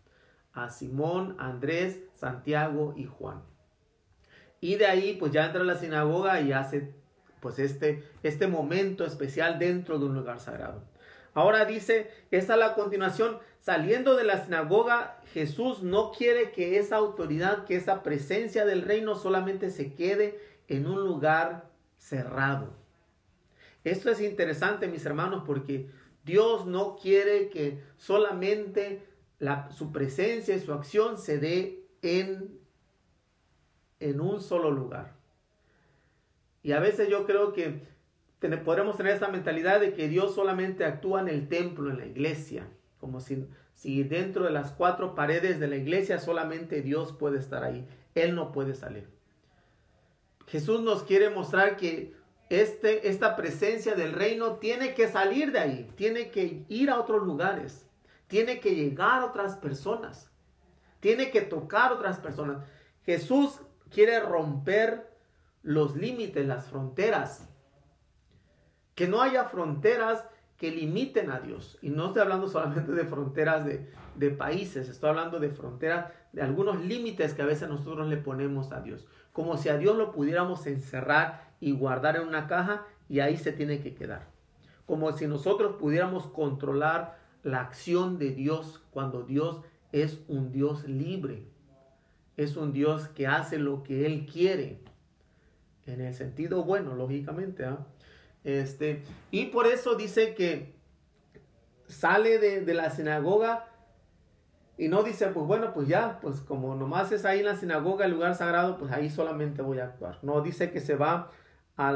a 0.53 0.71
Simón, 0.71 1.35
Andrés, 1.37 1.99
Santiago 2.15 2.95
y 2.97 3.05
Juan. 3.05 3.43
Y 4.59 4.77
de 4.77 4.87
ahí 4.87 5.17
pues 5.19 5.33
ya 5.33 5.45
entra 5.45 5.61
a 5.61 5.65
la 5.65 5.75
sinagoga 5.75 6.41
y 6.41 6.51
hace 6.51 6.95
pues 7.41 7.59
este, 7.59 8.09
este 8.23 8.47
momento 8.47 9.05
especial 9.05 9.59
dentro 9.59 9.99
de 9.99 10.05
un 10.05 10.15
lugar 10.15 10.39
sagrado. 10.39 10.83
Ahora 11.35 11.65
dice, 11.65 12.09
esta 12.31 12.53
es 12.53 12.59
la 12.59 12.73
continuación, 12.73 13.37
saliendo 13.59 14.15
de 14.15 14.23
la 14.23 14.43
sinagoga, 14.43 15.19
Jesús 15.31 15.83
no 15.83 16.11
quiere 16.11 16.53
que 16.53 16.79
esa 16.79 16.95
autoridad, 16.95 17.65
que 17.65 17.75
esa 17.75 18.01
presencia 18.01 18.65
del 18.65 18.81
reino 18.81 19.13
solamente 19.13 19.69
se 19.69 19.93
quede 19.93 20.39
en 20.67 20.87
un 20.87 21.03
lugar 21.03 21.69
cerrado. 21.99 22.80
Esto 23.83 24.09
es 24.11 24.21
interesante, 24.21 24.87
mis 24.87 25.05
hermanos, 25.05 25.43
porque 25.45 25.89
Dios 26.23 26.65
no 26.65 26.95
quiere 26.95 27.49
que 27.49 27.81
solamente 27.97 29.03
su 29.71 29.91
presencia 29.91 30.55
y 30.55 30.59
su 30.59 30.71
acción 30.73 31.17
se 31.17 31.39
dé 31.39 31.83
en, 32.01 32.59
en 33.99 34.21
un 34.21 34.39
solo 34.39 34.69
lugar. 34.69 35.13
Y 36.63 36.73
a 36.73 36.79
veces 36.79 37.09
yo 37.09 37.25
creo 37.25 37.53
que 37.53 37.81
podremos 38.63 38.97
tener 38.97 39.13
esta 39.13 39.29
mentalidad 39.29 39.79
de 39.79 39.93
que 39.93 40.07
Dios 40.07 40.35
solamente 40.35 40.85
actúa 40.85 41.21
en 41.21 41.27
el 41.27 41.47
templo, 41.47 41.89
en 41.89 41.97
la 41.97 42.05
iglesia, 42.05 42.67
como 42.99 43.19
si, 43.19 43.47
si 43.73 44.03
dentro 44.03 44.45
de 44.45 44.51
las 44.51 44.71
cuatro 44.71 45.15
paredes 45.15 45.59
de 45.59 45.67
la 45.67 45.77
iglesia 45.77 46.19
solamente 46.19 46.83
Dios 46.83 47.13
puede 47.13 47.39
estar 47.39 47.63
ahí, 47.63 47.87
Él 48.13 48.35
no 48.35 48.51
puede 48.51 48.75
salir. 48.75 49.07
Jesús 50.47 50.81
nos 50.81 51.03
quiere 51.03 51.29
mostrar 51.29 51.77
que 51.77 52.13
este, 52.51 53.07
esta 53.07 53.37
presencia 53.37 53.95
del 53.95 54.11
reino 54.11 54.57
tiene 54.57 54.93
que 54.93 55.07
salir 55.07 55.53
de 55.53 55.59
ahí, 55.59 55.91
tiene 55.95 56.31
que 56.31 56.65
ir 56.67 56.89
a 56.89 56.99
otros 56.99 57.23
lugares, 57.23 57.87
tiene 58.27 58.59
que 58.59 58.75
llegar 58.75 59.21
a 59.21 59.25
otras 59.27 59.55
personas, 59.55 60.29
tiene 60.99 61.31
que 61.31 61.39
tocar 61.43 61.91
a 61.91 61.95
otras 61.95 62.19
personas. 62.19 62.61
Jesús 63.05 63.61
quiere 63.89 64.19
romper 64.19 65.17
los 65.63 65.95
límites, 65.95 66.45
las 66.45 66.65
fronteras. 66.65 67.47
Que 68.95 69.07
no 69.07 69.21
haya 69.21 69.45
fronteras 69.45 70.25
que 70.57 70.71
limiten 70.71 71.31
a 71.31 71.39
Dios. 71.39 71.77
Y 71.81 71.89
no 71.89 72.07
estoy 72.07 72.23
hablando 72.23 72.49
solamente 72.49 72.91
de 72.91 73.05
fronteras 73.05 73.63
de, 73.63 73.89
de 74.15 74.29
países, 74.29 74.89
estoy 74.89 75.11
hablando 75.11 75.39
de 75.39 75.51
fronteras, 75.51 76.11
de 76.33 76.41
algunos 76.41 76.81
límites 76.81 77.33
que 77.33 77.43
a 77.43 77.45
veces 77.45 77.69
nosotros 77.69 78.09
le 78.09 78.17
ponemos 78.17 78.73
a 78.73 78.81
Dios. 78.81 79.07
Como 79.31 79.55
si 79.55 79.69
a 79.69 79.77
Dios 79.77 79.95
lo 79.95 80.11
pudiéramos 80.11 80.67
encerrar 80.67 81.50
y 81.61 81.71
guardar 81.71 82.17
en 82.17 82.27
una 82.27 82.47
caja 82.47 82.85
y 83.07 83.21
ahí 83.21 83.37
se 83.37 83.53
tiene 83.53 83.79
que 83.79 83.93
quedar. 83.93 84.27
Como 84.85 85.13
si 85.13 85.27
nosotros 85.27 85.77
pudiéramos 85.79 86.27
controlar 86.27 87.17
la 87.43 87.61
acción 87.61 88.17
de 88.17 88.31
Dios 88.31 88.83
cuando 88.91 89.23
Dios 89.23 89.61
es 89.93 90.19
un 90.27 90.51
Dios 90.51 90.87
libre. 90.87 91.45
Es 92.35 92.57
un 92.57 92.73
Dios 92.73 93.07
que 93.09 93.27
hace 93.27 93.59
lo 93.59 93.83
que 93.83 94.05
Él 94.05 94.25
quiere. 94.25 94.79
En 95.85 96.01
el 96.01 96.13
sentido 96.13 96.63
bueno, 96.63 96.95
lógicamente. 96.95 97.65
¿ah? 97.65 97.85
Este, 98.43 99.03
y 99.29 99.45
por 99.47 99.67
eso 99.67 99.95
dice 99.95 100.33
que 100.33 100.73
sale 101.87 102.39
de, 102.39 102.61
de 102.61 102.73
la 102.73 102.89
sinagoga 102.89 103.67
y 104.77 104.87
no 104.87 105.03
dice, 105.03 105.27
pues 105.27 105.45
bueno, 105.45 105.73
pues 105.73 105.87
ya, 105.87 106.19
pues 106.21 106.39
como 106.41 106.73
nomás 106.75 107.11
es 107.11 107.23
ahí 107.25 107.39
en 107.39 107.45
la 107.45 107.55
sinagoga, 107.55 108.05
el 108.05 108.11
lugar 108.11 108.33
sagrado, 108.33 108.77
pues 108.77 108.91
ahí 108.91 109.09
solamente 109.09 109.61
voy 109.61 109.79
a 109.79 109.85
actuar. 109.85 110.17
No, 110.23 110.41
dice 110.41 110.71
que 110.71 110.79
se 110.79 110.95
va 110.95 111.29
a 111.87 111.91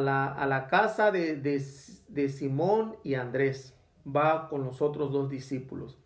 la, 0.48 0.67
casa 0.67 1.12
de, 1.12 1.36
de, 1.36 2.30
Simón 2.30 2.98
y 3.04 3.13
Andrés. 3.15 3.74
Va 4.06 4.50
con 4.50 4.63
los 4.63 4.82
otros 4.82 5.12
dos 5.12 5.30
discípulos. 5.30 5.98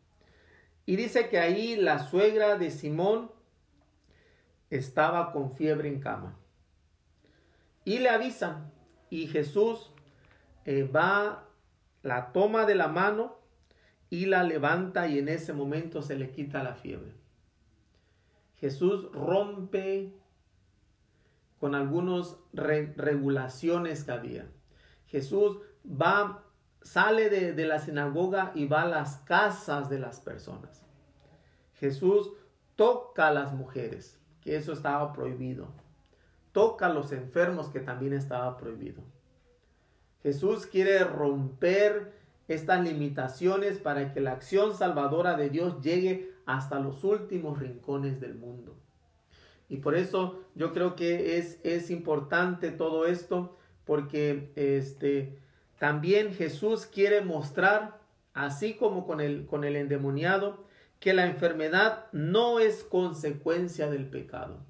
Y 0.85 0.95
dice 0.95 1.29
que 1.29 1.39
ahí 1.39 1.75
la 1.75 1.99
suegra 1.99 2.57
de 2.57 2.71
Simón 2.71 3.31
estaba 4.69 5.31
con 5.31 5.51
fiebre 5.51 5.87
en 5.87 5.99
cama. 5.99 6.37
Y 7.85 7.99
le 7.99 8.09
avisan. 8.09 8.71
Y 9.09 9.27
Jesús 9.27 9.91
eh, 10.65 10.83
va, 10.83 11.47
la 12.03 12.31
toma 12.31 12.65
de 12.65 12.75
la 12.75 12.87
mano 12.87 13.39
y 14.09 14.25
la 14.25 14.43
levanta 14.43 15.07
y 15.07 15.19
en 15.19 15.29
ese 15.29 15.53
momento 15.53 16.01
se 16.01 16.15
le 16.15 16.31
quita 16.31 16.63
la 16.63 16.75
fiebre. 16.75 17.13
Jesús 18.57 19.11
rompe 19.13 20.13
con 21.59 21.75
algunas 21.75 22.37
regulaciones 22.53 24.03
que 24.03 24.11
había. 24.11 24.47
Jesús 25.07 25.59
va, 25.85 26.43
sale 26.81 27.29
de, 27.29 27.53
de 27.53 27.65
la 27.65 27.79
sinagoga 27.79 28.51
y 28.55 28.65
va 28.65 28.83
a 28.83 28.87
las 28.87 29.17
casas 29.17 29.89
de 29.89 29.99
las 29.99 30.19
personas. 30.19 30.85
Jesús 31.73 32.31
toca 32.75 33.27
a 33.27 33.33
las 33.33 33.53
mujeres, 33.53 34.19
que 34.41 34.55
eso 34.55 34.73
estaba 34.73 35.11
prohibido. 35.13 35.67
Toca 36.51 36.87
a 36.87 36.93
los 36.93 37.11
enfermos, 37.11 37.69
que 37.69 37.79
también 37.79 38.13
estaba 38.13 38.57
prohibido. 38.57 39.03
Jesús 40.23 40.65
quiere 40.65 41.03
romper 41.03 42.13
estas 42.47 42.83
limitaciones 42.83 43.77
para 43.77 44.11
que 44.13 44.19
la 44.19 44.31
acción 44.31 44.75
salvadora 44.75 45.37
de 45.37 45.49
Dios 45.49 45.81
llegue 45.81 46.33
hasta 46.45 46.79
los 46.79 47.03
últimos 47.03 47.59
rincones 47.59 48.19
del 48.19 48.35
mundo. 48.35 48.75
Y 49.69 49.77
por 49.77 49.95
eso 49.95 50.41
yo 50.55 50.73
creo 50.73 50.95
que 50.95 51.37
es, 51.37 51.59
es 51.63 51.91
importante 51.91 52.71
todo 52.71 53.05
esto, 53.05 53.57
porque 53.85 54.51
este, 54.55 55.39
también 55.77 56.33
Jesús 56.33 56.87
quiere 56.87 57.21
mostrar, 57.21 57.99
así 58.33 58.73
como 58.73 59.05
con 59.05 59.21
el, 59.21 59.45
con 59.45 59.63
el 59.63 59.75
endemoniado, 59.75 60.65
que 60.99 61.13
la 61.13 61.27
enfermedad 61.27 62.07
no 62.11 62.59
es 62.59 62.83
consecuencia 62.83 63.89
del 63.89 64.09
pecado. 64.09 64.65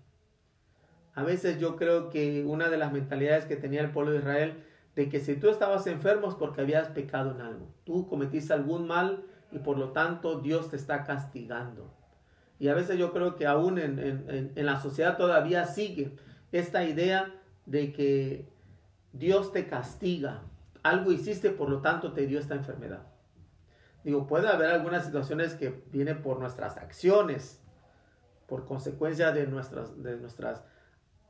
A 1.15 1.23
veces 1.23 1.59
yo 1.59 1.75
creo 1.75 2.09
que 2.09 2.45
una 2.45 2.69
de 2.69 2.77
las 2.77 2.91
mentalidades 2.91 3.45
que 3.45 3.55
tenía 3.55 3.81
el 3.81 3.91
pueblo 3.91 4.11
de 4.11 4.19
Israel, 4.19 4.63
de 4.95 5.09
que 5.09 5.19
si 5.19 5.35
tú 5.35 5.49
estabas 5.49 5.87
enfermo 5.87 6.29
es 6.29 6.35
porque 6.35 6.61
habías 6.61 6.89
pecado 6.89 7.31
en 7.31 7.41
algo, 7.41 7.67
tú 7.83 8.07
cometiste 8.07 8.53
algún 8.53 8.87
mal 8.87 9.23
y 9.51 9.59
por 9.59 9.77
lo 9.77 9.91
tanto 9.91 10.39
Dios 10.39 10.69
te 10.69 10.75
está 10.75 11.03
castigando. 11.03 11.98
Y 12.59 12.67
a 12.67 12.75
veces 12.75 12.97
yo 12.97 13.13
creo 13.13 13.37
que 13.37 13.47
aún 13.47 13.79
en, 13.79 14.51
la 14.55 14.81
sociedad 14.81 15.17
todavía 15.17 15.65
sigue 15.65 16.17
esta 16.51 16.83
idea 16.83 17.33
de 17.65 17.93
que 17.93 18.49
Dios 19.13 19.53
te 19.53 19.65
castiga. 19.65 20.41
Algo 20.83 21.11
hiciste, 21.11 21.51
por 21.51 21.69
lo 21.69 21.81
tanto 21.81 22.11
te 22.11 22.27
dio 22.27 22.37
esta 22.37 22.55
enfermedad. 22.55 23.07
Digo, 24.03 24.27
puede 24.27 24.49
haber 24.49 24.71
algunas 24.71 25.05
situaciones 25.05 25.53
que 25.53 25.83
vienen 25.91 26.21
por 26.21 26.39
nuestras 26.39 26.77
acciones, 26.77 27.61
por 28.45 28.65
consecuencia 28.65 29.31
de 29.31 29.47
nuestras, 29.47 30.01
de 30.03 30.17
nuestras 30.17 30.63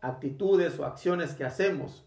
actitudes 0.02 0.80
o 0.80 0.86
acciones 0.86 1.36
que 1.36 1.46
hacemos. 1.46 2.06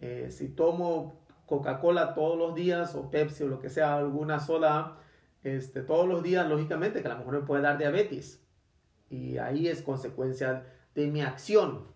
Eh, 0.00 0.28
si 0.30 0.48
tomo 0.48 1.20
Coca-Cola 1.46 2.14
todos 2.14 2.36
los 2.36 2.54
días 2.54 2.94
o 2.94 3.10
Pepsi 3.10 3.44
o 3.44 3.48
lo 3.48 3.58
que 3.58 3.70
sea, 3.70 3.96
alguna 3.96 4.38
soda, 4.38 4.98
este, 5.44 5.82
todos 5.82 6.08
los 6.08 6.22
días, 6.22 6.48
lógicamente 6.48 7.02
que 7.02 7.08
a 7.08 7.12
lo 7.12 7.18
mejor 7.18 7.34
me 7.40 7.46
puede 7.46 7.62
dar 7.62 7.78
diabetes. 7.78 8.42
Y 9.10 9.38
ahí 9.38 9.68
es 9.68 9.82
consecuencia 9.82 10.66
de 10.94 11.06
mi 11.06 11.22
acción. 11.22 11.86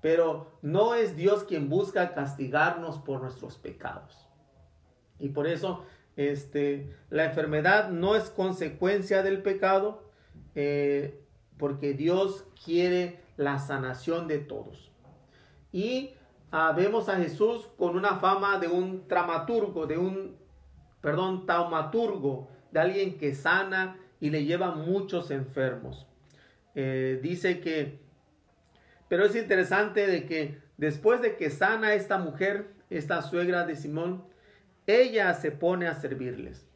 Pero 0.00 0.58
no 0.62 0.94
es 0.94 1.16
Dios 1.16 1.44
quien 1.44 1.68
busca 1.68 2.14
castigarnos 2.14 2.98
por 2.98 3.20
nuestros 3.20 3.58
pecados. 3.58 4.28
Y 5.18 5.30
por 5.30 5.46
eso 5.46 5.84
este, 6.16 6.94
la 7.10 7.24
enfermedad 7.24 7.90
no 7.90 8.14
es 8.14 8.30
consecuencia 8.30 9.22
del 9.22 9.42
pecado, 9.42 10.04
eh, 10.54 11.20
porque 11.58 11.94
Dios 11.94 12.44
quiere 12.64 13.20
la 13.36 13.58
sanación 13.58 14.28
de 14.28 14.38
todos. 14.38 14.92
Y 15.72 16.14
ah, 16.52 16.72
vemos 16.76 17.08
a 17.08 17.16
Jesús 17.16 17.68
con 17.76 17.96
una 17.96 18.16
fama 18.16 18.58
de 18.58 18.68
un 18.68 19.08
dramaturgo, 19.08 19.86
de 19.86 19.98
un 19.98 20.36
perdón, 21.04 21.44
taumaturgo, 21.44 22.48
de 22.72 22.80
alguien 22.80 23.18
que 23.18 23.34
sana 23.34 23.98
y 24.20 24.30
le 24.30 24.46
lleva 24.46 24.74
muchos 24.74 25.30
enfermos. 25.30 26.08
Eh, 26.74 27.20
dice 27.22 27.60
que, 27.60 28.00
pero 29.06 29.26
es 29.26 29.36
interesante 29.36 30.06
de 30.06 30.24
que 30.24 30.62
después 30.78 31.20
de 31.20 31.36
que 31.36 31.50
sana 31.50 31.92
esta 31.92 32.16
mujer, 32.16 32.68
esta 32.88 33.20
suegra 33.20 33.66
de 33.66 33.76
Simón, 33.76 34.24
ella 34.86 35.34
se 35.34 35.50
pone 35.50 35.88
a 35.88 35.94
servirles. 35.94 36.66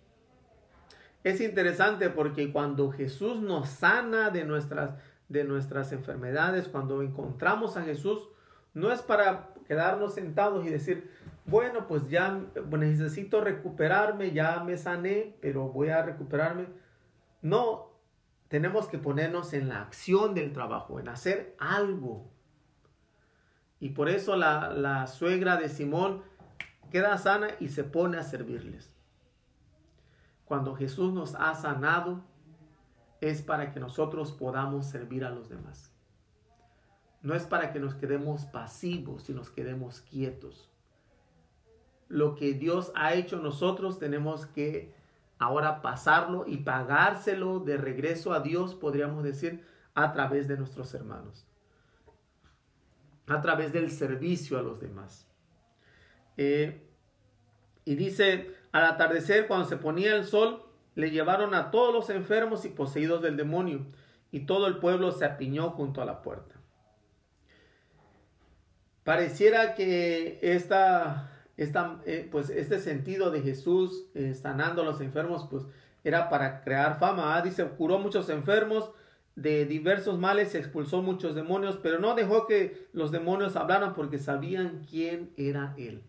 Es 1.25 1.41
interesante 1.41 2.11
porque 2.11 2.53
cuando 2.53 2.91
Jesús 2.91 3.41
nos 3.41 3.71
sana 3.71 4.29
de 4.29 4.45
nuestras, 4.45 4.91
de 5.31 5.45
nuestras 5.45 5.91
enfermedades, 5.93 6.69
cuando 6.69 7.01
encontramos 7.01 7.79
a 7.79 7.83
Jesús, 7.83 8.29
no 8.75 8.93
es 8.93 9.01
para 9.01 9.55
quedarnos 9.67 10.13
sentados 10.13 10.67
y 10.67 10.69
decir, 10.69 11.11
bueno, 11.49 11.87
pues 11.87 12.11
ya 12.11 12.43
necesito 12.71 13.41
recuperarme, 13.41 14.33
ya 14.33 14.63
me 14.63 14.77
sané, 14.77 15.35
pero 15.41 15.71
voy 15.71 15.89
a 15.89 16.03
recuperarme. 16.03 16.67
No, 17.41 17.89
tenemos 18.49 18.87
que 18.87 18.99
ponernos 18.99 19.55
en 19.55 19.71
la 19.71 19.81
acción 19.81 20.35
del 20.35 20.53
trabajo, 20.53 21.01
en 21.01 21.09
hacer 21.09 21.57
algo. 21.59 22.31
Y 23.81 23.91
por 23.91 24.11
eso 24.11 24.37
la, 24.37 24.75
la 24.75 25.07
suegra 25.07 25.57
de 25.57 25.71
Simón 25.71 26.23
queda 26.91 27.17
sana 27.17 27.49
y 27.61 27.69
se 27.69 27.83
pone 27.83 28.19
a 28.19 28.25
servirles. 28.25 28.95
Cuando 30.45 30.75
Jesús 30.75 31.15
nos 31.15 31.35
ha 31.35 31.55
sanado, 31.55 32.25
es 33.23 33.41
para 33.41 33.73
que 33.73 33.81
nosotros 33.81 34.33
podamos 34.33 34.85
servir 34.85 35.25
a 35.25 35.31
los 35.31 35.49
demás. 35.49 35.95
No 37.23 37.35
es 37.35 37.47
para 37.47 37.73
que 37.73 37.81
nos 37.81 37.95
quedemos 37.95 38.45
pasivos 38.45 39.31
y 39.31 39.33
nos 39.33 39.49
quedemos 39.49 40.03
quietos 40.03 40.71
lo 42.09 42.35
que 42.35 42.55
Dios 42.55 42.93
ha 42.95 43.15
hecho 43.15 43.39
nosotros 43.39 43.99
tenemos 43.99 44.47
que 44.47 44.95
ahora 45.39 45.83
pasarlo 45.83 46.45
y 46.47 46.59
pagárselo 46.59 47.61
de 47.61 47.77
regreso 47.77 48.33
a 48.33 48.41
Dios, 48.41 48.75
podríamos 48.75 49.23
decir, 49.23 49.65
a 49.95 50.13
través 50.13 50.49
de 50.49 50.57
nuestros 50.57 50.93
hermanos, 50.95 51.47
a 53.27 53.41
través 53.41 53.73
del 53.73 53.91
servicio 53.91 54.59
a 54.59 54.63
los 54.63 54.81
demás. 54.81 55.29
Eh, 56.37 56.83
y 57.85 57.95
dice, 57.95 58.55
al 58.73 58.85
atardecer, 58.85 59.47
cuando 59.47 59.67
se 59.67 59.77
ponía 59.77 60.15
el 60.15 60.25
sol, 60.25 60.65
le 60.95 61.11
llevaron 61.11 61.55
a 61.55 61.71
todos 61.71 61.95
los 61.95 62.11
enfermos 62.11 62.65
y 62.65 62.69
poseídos 62.69 63.23
del 63.23 63.37
demonio, 63.37 63.87
y 64.31 64.41
todo 64.41 64.67
el 64.67 64.79
pueblo 64.79 65.13
se 65.13 65.25
apiñó 65.25 65.71
junto 65.71 66.03
a 66.03 66.05
la 66.05 66.23
puerta. 66.23 66.57
Pareciera 69.05 69.75
que 69.75 70.39
esta 70.43 71.38
esta, 71.59 72.01
eh, 72.07 72.27
pues 72.31 72.51
este 72.51 72.79
sentido 72.79 73.31
de 73.31 73.43
Jesús 73.43 74.07
eh, 74.15 74.35
sanando 74.35 74.83
a 74.83 74.85
los 74.85 75.01
enfermos, 75.01 75.47
pues 75.51 75.65
era 76.05 76.31
para 76.31 76.63
crear 76.63 76.99
fama. 76.99 77.37
¿ah? 77.37 77.43
Dice, 77.43 77.65
curó 77.65 77.99
muchos 77.99 78.31
enfermos 78.31 78.93
de 79.35 79.67
diversos 79.67 80.19
males, 80.19 80.55
expulsó 80.55 81.03
muchos 81.03 81.35
demonios, 81.35 81.77
pero 81.83 81.99
no 81.99 82.15
dejó 82.15 82.47
que 82.47 82.89
los 82.93 83.11
demonios 83.11 83.57
hablaran 83.57 83.95
porque 83.95 84.19
sabían 84.19 84.87
quién 84.89 85.33
era 85.37 85.75
Él. 85.77 86.03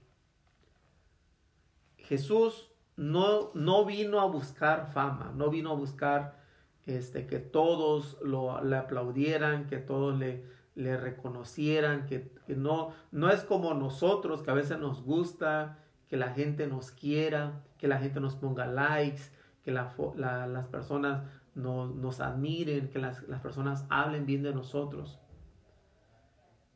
Jesús 1.97 2.69
no, 2.95 3.51
no 3.55 3.85
vino 3.85 4.19
a 4.21 4.25
buscar 4.25 4.91
fama, 4.93 5.33
no 5.35 5.49
vino 5.49 5.71
a 5.71 5.75
buscar 5.75 6.39
este, 6.85 7.25
que 7.25 7.39
todos 7.39 8.17
lo, 8.21 8.63
le 8.63 8.77
aplaudieran, 8.77 9.65
que 9.65 9.77
todos 9.77 10.17
le, 10.17 10.43
le 10.75 10.97
reconocieran, 10.97 12.05
que, 12.05 12.31
no, 12.55 12.93
no 13.12 13.29
es 13.29 13.41
como 13.41 13.73
nosotros, 13.73 14.41
que 14.41 14.51
a 14.51 14.55
veces 14.55 14.79
nos 14.79 15.03
gusta 15.03 15.79
que 16.07 16.17
la 16.17 16.31
gente 16.31 16.67
nos 16.67 16.91
quiera, 16.91 17.63
que 17.77 17.88
la 17.88 17.99
gente 17.99 18.19
nos 18.19 18.35
ponga 18.35 18.65
likes, 18.65 19.21
que 19.63 19.71
las 19.71 20.67
personas 20.67 21.23
nos 21.53 22.19
admiren, 22.19 22.89
que 22.89 22.99
las, 22.99 23.27
las 23.27 23.41
personas 23.41 23.85
hablen 23.89 24.25
bien 24.25 24.41
de 24.41 24.53
nosotros. 24.53 25.19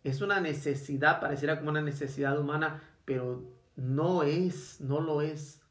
Es 0.04 0.22
una 0.22 0.42
necesidad, 0.42 1.20
pareciera 1.20 1.58
como 1.58 1.72
una 1.72 1.82
necesidad 1.82 2.38
humana, 2.38 2.84
pero 3.06 3.44
no 3.76 4.24
es, 4.24 4.82
no 4.82 5.00
lo 5.00 5.22
es. 5.22 5.62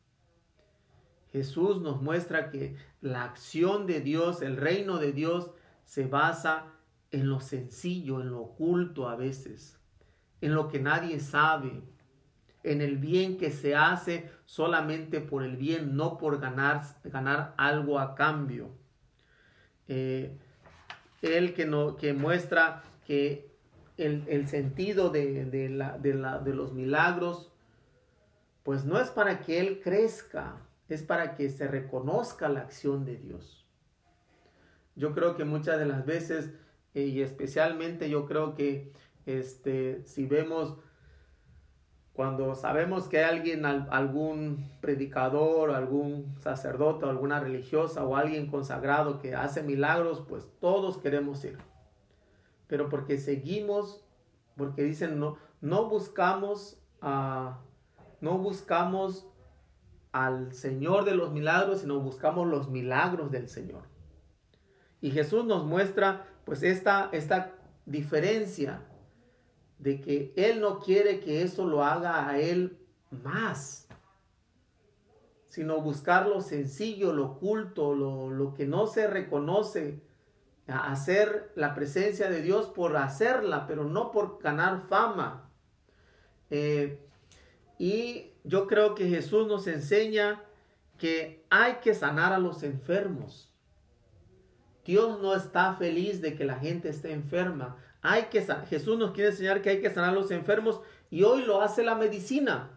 Jesús 1.33 1.81
nos 1.81 2.03
muestra 2.03 2.51
que 2.51 2.77
la 3.01 3.25
acción 3.25 3.87
de 3.87 4.01
Dios, 4.01 4.43
el 4.43 4.57
reino 4.57 4.99
de 4.99 5.13
Dios, 5.13 5.51
se 5.85 6.07
basa 6.07 6.67
en 7.11 7.29
lo 7.29 7.41
sencillo, 7.41 8.21
en 8.21 8.31
lo 8.31 8.41
oculto 8.41 9.09
a 9.09 9.17
veces, 9.17 9.79
en 10.43 10.55
lo 10.55 10.69
que 10.69 10.81
nadie 10.81 11.21
sabe, 11.21 11.81
en 12.65 12.83
el 12.83 12.99
bien 12.99 13.39
que 13.39 13.51
se 13.51 13.75
hace 13.75 14.31
solamente 14.45 15.21
por 15.21 15.45
el 15.45 15.57
bien, 15.57 15.97
no 15.97 16.19
por 16.19 16.41
ganar, 16.41 16.83
ganar 17.05 17.55
algo 17.57 17.99
a 17.99 18.15
cambio. 18.15 18.71
Eh, 19.89 20.37
él 21.23 21.55
que, 21.55 21.65
no, 21.65 21.97
que 21.97 22.13
muestra 22.13 22.83
que 23.07 23.51
el, 23.97 24.49
sentido 24.49 25.11
de, 25.11 25.69
la, 25.71 25.99
de, 25.99 26.55
los 26.55 26.73
milagros, 26.73 27.53
pues 28.65 28.85
no 28.85 29.01
es 29.01 29.11
para 29.11 29.41
que 29.41 29.61
Él 29.61 29.81
crezca, 29.83 30.57
es 30.89 31.05
para 31.05 31.37
que 31.37 31.51
se 31.51 31.69
reconozca 31.69 32.49
la 32.49 32.61
acción 32.61 33.05
de 33.05 33.17
Dios. 33.17 33.65
Yo 34.97 35.15
creo 35.15 35.37
que 35.37 35.45
muchas 35.45 35.79
de 35.79 35.87
las 35.87 36.05
veces, 36.05 36.51
eh, 36.95 37.05
y 37.05 37.23
especialmente 37.23 38.11
yo 38.11 38.27
creo 38.27 38.57
que 38.57 38.93
este, 39.27 40.03
si 40.05 40.27
vemos 40.27 40.77
cuando 42.13 42.55
sabemos 42.55 43.09
que 43.09 43.25
alguien, 43.25 43.65
algún 43.65 44.71
predicador, 44.83 45.71
algún 45.71 46.37
sacerdote, 46.41 47.07
alguna 47.07 47.41
religiosa 47.41 48.05
o 48.05 48.17
alguien 48.17 48.49
consagrado 48.49 49.19
que 49.19 49.35
hace 49.35 49.63
milagros, 49.63 50.23
pues 50.29 50.47
todos 50.61 50.99
queremos 50.99 51.43
ir. 51.45 51.57
Pero 52.67 52.91
porque 52.91 53.17
seguimos, 53.17 54.05
porque 54.57 54.83
dicen 54.83 55.19
no, 55.19 55.39
no 55.63 55.89
buscamos 55.89 56.79
a, 57.01 57.61
no 58.21 58.37
buscamos 58.37 59.27
al 60.13 60.53
Señor 60.53 61.07
de 61.07 61.15
los 61.15 61.33
milagros, 61.33 61.81
sino 61.81 61.99
buscamos 62.01 62.47
los 62.47 62.69
milagros 62.69 63.31
del 63.31 63.49
Señor. 63.49 63.85
Y 65.01 65.13
Jesús 65.13 65.47
nos 65.47 65.65
muestra 65.65 66.27
pues 66.45 66.63
esta, 66.63 67.09
esta 67.13 67.53
diferencia 67.87 68.83
de 69.83 70.01
que 70.01 70.33
Él 70.37 70.61
no 70.61 70.79
quiere 70.79 71.19
que 71.19 71.43
eso 71.43 71.67
lo 71.67 71.85
haga 71.85 72.29
a 72.29 72.39
Él 72.39 72.79
más, 73.11 73.89
sino 75.49 75.81
buscar 75.81 76.29
lo 76.29 76.41
sencillo, 76.41 77.13
lo 77.13 77.33
oculto, 77.33 77.95
lo, 77.95 78.55
que 78.55 78.65
no 78.65 78.87
se 78.87 79.09
reconoce, 79.09 80.01
hacer 80.69 81.51
la 81.57 81.75
presencia 81.75 82.31
de 82.31 82.43
Dios 82.43 82.67
por 82.67 82.97
hacerla, 82.97 83.67
pero 83.67 83.85
no 83.85 84.13
por 84.13 84.39
ganar 84.41 84.83
fama. 84.89 85.51
Eh, 86.51 87.05
y 87.77 88.31
yo 88.45 88.69
creo 88.69 88.95
que 88.95 89.09
Jesús 89.09 89.49
nos 89.49 89.67
enseña 89.67 90.45
que 90.97 91.45
hay 91.51 91.75
que 91.83 91.95
sanar 91.95 92.33
a 92.33 92.39
los 92.39 92.63
enfermos. 92.63 93.53
Dios 94.85 95.21
no 95.21 95.35
está 95.35 95.75
feliz 95.75 96.21
de 96.21 96.37
que 96.37 96.45
la 96.45 96.61
gente 96.61 96.89
esté 96.89 97.13
enferma. 97.13 97.77
Hay 98.03 98.25
que 98.25 98.43
Jesús 98.69 98.99
nos 98.99 99.13
quiere 99.13 99.31
enseñar 99.31 99.63
que 99.63 99.71
hay 99.71 99.81
que 99.81 99.91
sanar 99.91 100.11
a 100.11 100.15
los 100.15 100.33
enfermos 100.33 100.81
y 101.09 101.23
hoy 101.23 101.45
lo 101.45 101.63
hace 101.63 101.85
la 101.85 101.95
medicina. 101.95 102.71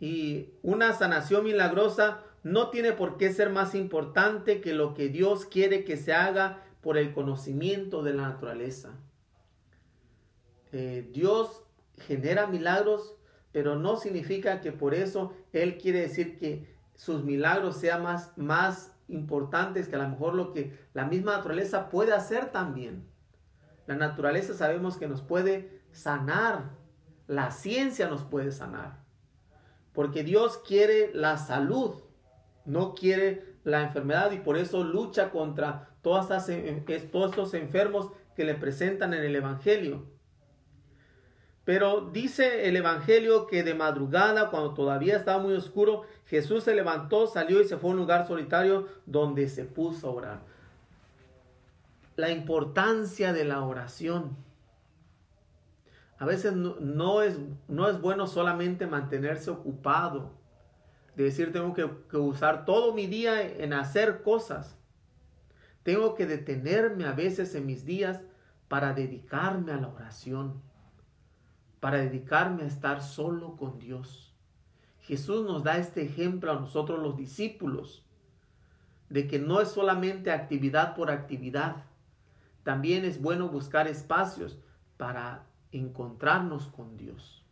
Y 0.00 0.50
una 0.62 0.92
sanación 0.94 1.44
milagrosa 1.44 2.24
no 2.42 2.70
tiene 2.70 2.92
por 2.92 3.18
qué 3.18 3.32
ser 3.32 3.50
más 3.50 3.76
importante 3.76 4.60
que 4.60 4.74
lo 4.74 4.94
que 4.94 5.08
Dios 5.08 5.46
quiere 5.46 5.84
que 5.84 5.96
se 5.96 6.12
haga 6.12 6.64
por 6.80 6.98
el 6.98 7.12
conocimiento 7.14 8.02
de 8.02 8.14
la 8.14 8.30
naturaleza. 8.30 8.90
Eh, 10.72 11.08
Dios 11.12 11.62
genera 11.98 12.48
milagros, 12.48 13.14
pero 13.52 13.76
no 13.76 13.96
significa 13.96 14.60
que 14.60 14.72
por 14.72 14.94
eso 14.94 15.32
Él 15.52 15.78
quiere 15.78 16.00
decir 16.00 16.38
que 16.38 16.74
sus 16.96 17.22
milagros 17.22 17.76
sean 17.76 18.02
más, 18.02 18.36
más 18.36 18.92
importantes 19.06 19.86
que 19.86 19.94
a 19.94 20.00
lo 20.00 20.08
mejor 20.08 20.34
lo 20.34 20.52
que 20.52 20.76
la 20.94 21.04
misma 21.04 21.36
naturaleza 21.36 21.90
puede 21.90 22.12
hacer 22.12 22.50
también. 22.50 23.11
La 23.86 23.96
naturaleza 23.96 24.54
sabemos 24.54 24.96
que 24.96 25.08
nos 25.08 25.22
puede 25.22 25.82
sanar. 25.90 26.70
La 27.26 27.50
ciencia 27.50 28.08
nos 28.08 28.22
puede 28.22 28.52
sanar. 28.52 29.00
Porque 29.92 30.24
Dios 30.24 30.58
quiere 30.66 31.10
la 31.14 31.36
salud, 31.36 31.94
no 32.64 32.94
quiere 32.94 33.56
la 33.64 33.82
enfermedad 33.82 34.32
y 34.32 34.38
por 34.38 34.56
eso 34.56 34.84
lucha 34.84 35.30
contra 35.30 35.90
todos 36.02 36.28
estos 36.86 37.54
enfermos 37.54 38.10
que 38.34 38.44
le 38.44 38.54
presentan 38.54 39.14
en 39.14 39.22
el 39.22 39.36
Evangelio. 39.36 40.06
Pero 41.64 42.10
dice 42.10 42.68
el 42.68 42.76
Evangelio 42.76 43.46
que 43.46 43.62
de 43.62 43.74
madrugada, 43.74 44.50
cuando 44.50 44.74
todavía 44.74 45.16
estaba 45.16 45.40
muy 45.40 45.54
oscuro, 45.54 46.02
Jesús 46.26 46.64
se 46.64 46.74
levantó, 46.74 47.26
salió 47.26 47.60
y 47.60 47.64
se 47.64 47.76
fue 47.76 47.90
a 47.90 47.92
un 47.92 47.98
lugar 47.98 48.26
solitario 48.26 48.88
donde 49.06 49.48
se 49.48 49.64
puso 49.64 50.08
a 50.08 50.12
orar 50.12 50.51
la 52.22 52.30
importancia 52.30 53.32
de 53.32 53.44
la 53.44 53.64
oración. 53.64 54.36
A 56.18 56.24
veces 56.24 56.52
no, 56.54 57.20
es, 57.20 57.36
no 57.66 57.88
es 57.88 58.00
bueno 58.00 58.28
solamente 58.28 58.86
mantenerse 58.86 59.50
ocupado, 59.50 60.30
de 61.16 61.24
decir 61.24 61.52
tengo 61.52 61.74
que, 61.74 61.90
que 62.08 62.18
usar 62.18 62.64
todo 62.64 62.94
mi 62.94 63.08
día 63.08 63.42
en 63.42 63.72
hacer 63.72 64.22
cosas. 64.22 64.78
Tengo 65.82 66.14
que 66.14 66.26
detenerme 66.26 67.06
a 67.06 67.12
veces 67.12 67.56
en 67.56 67.66
mis 67.66 67.84
días 67.84 68.22
para 68.68 68.92
dedicarme 68.92 69.72
a 69.72 69.78
la 69.78 69.88
oración, 69.88 70.62
para 71.80 71.96
dedicarme 71.96 72.62
a 72.62 72.66
estar 72.66 73.02
solo 73.02 73.56
con 73.56 73.80
Dios. 73.80 74.32
Jesús 75.00 75.44
nos 75.44 75.64
da 75.64 75.76
este 75.76 76.04
ejemplo 76.04 76.52
a 76.52 76.60
nosotros 76.60 77.00
los 77.00 77.16
discípulos, 77.16 78.06
de 79.08 79.26
que 79.26 79.40
no 79.40 79.60
es 79.60 79.70
solamente 79.70 80.30
actividad 80.30 80.94
por 80.94 81.10
actividad, 81.10 81.86
también 82.62 83.04
es 83.04 83.20
bueno 83.20 83.48
buscar 83.48 83.88
espacios 83.88 84.58
para 84.96 85.44
encontrarnos 85.72 86.68
con 86.68 86.96
Dios, 86.96 87.44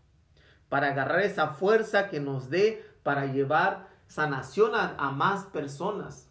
para 0.68 0.88
agarrar 0.88 1.20
esa 1.20 1.49
fuerza 1.49 2.09
que 2.09 2.20
nos 2.20 2.51
dé 2.51 2.85
para 3.03 3.27
llevar 3.27 3.88
sanación 4.07 4.73
a, 4.75 5.11
más 5.11 5.44
personas. 5.46 6.29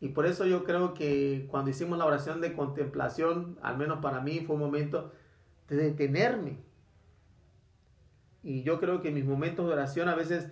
Y 0.00 0.08
por 0.08 0.26
eso 0.26 0.46
yo 0.46 0.64
creo 0.64 0.94
que 0.94 1.46
cuando 1.50 1.70
hicimos 1.70 1.98
la 1.98 2.04
oración 2.04 2.40
de 2.40 2.54
contemplación, 2.54 3.58
al 3.62 3.76
menos 3.76 4.00
para 4.00 4.20
mí 4.20 4.40
fue 4.40 4.56
un 4.56 4.62
momento 4.62 5.12
de 5.68 5.76
detenerme. 5.76 6.58
Y 8.42 8.62
yo 8.62 8.78
creo 8.78 9.00
que 9.00 9.08
en 9.08 9.14
mis 9.14 9.24
momentos 9.24 9.66
de 9.66 9.72
oración 9.72 10.08
a 10.08 10.14
veces 10.14 10.48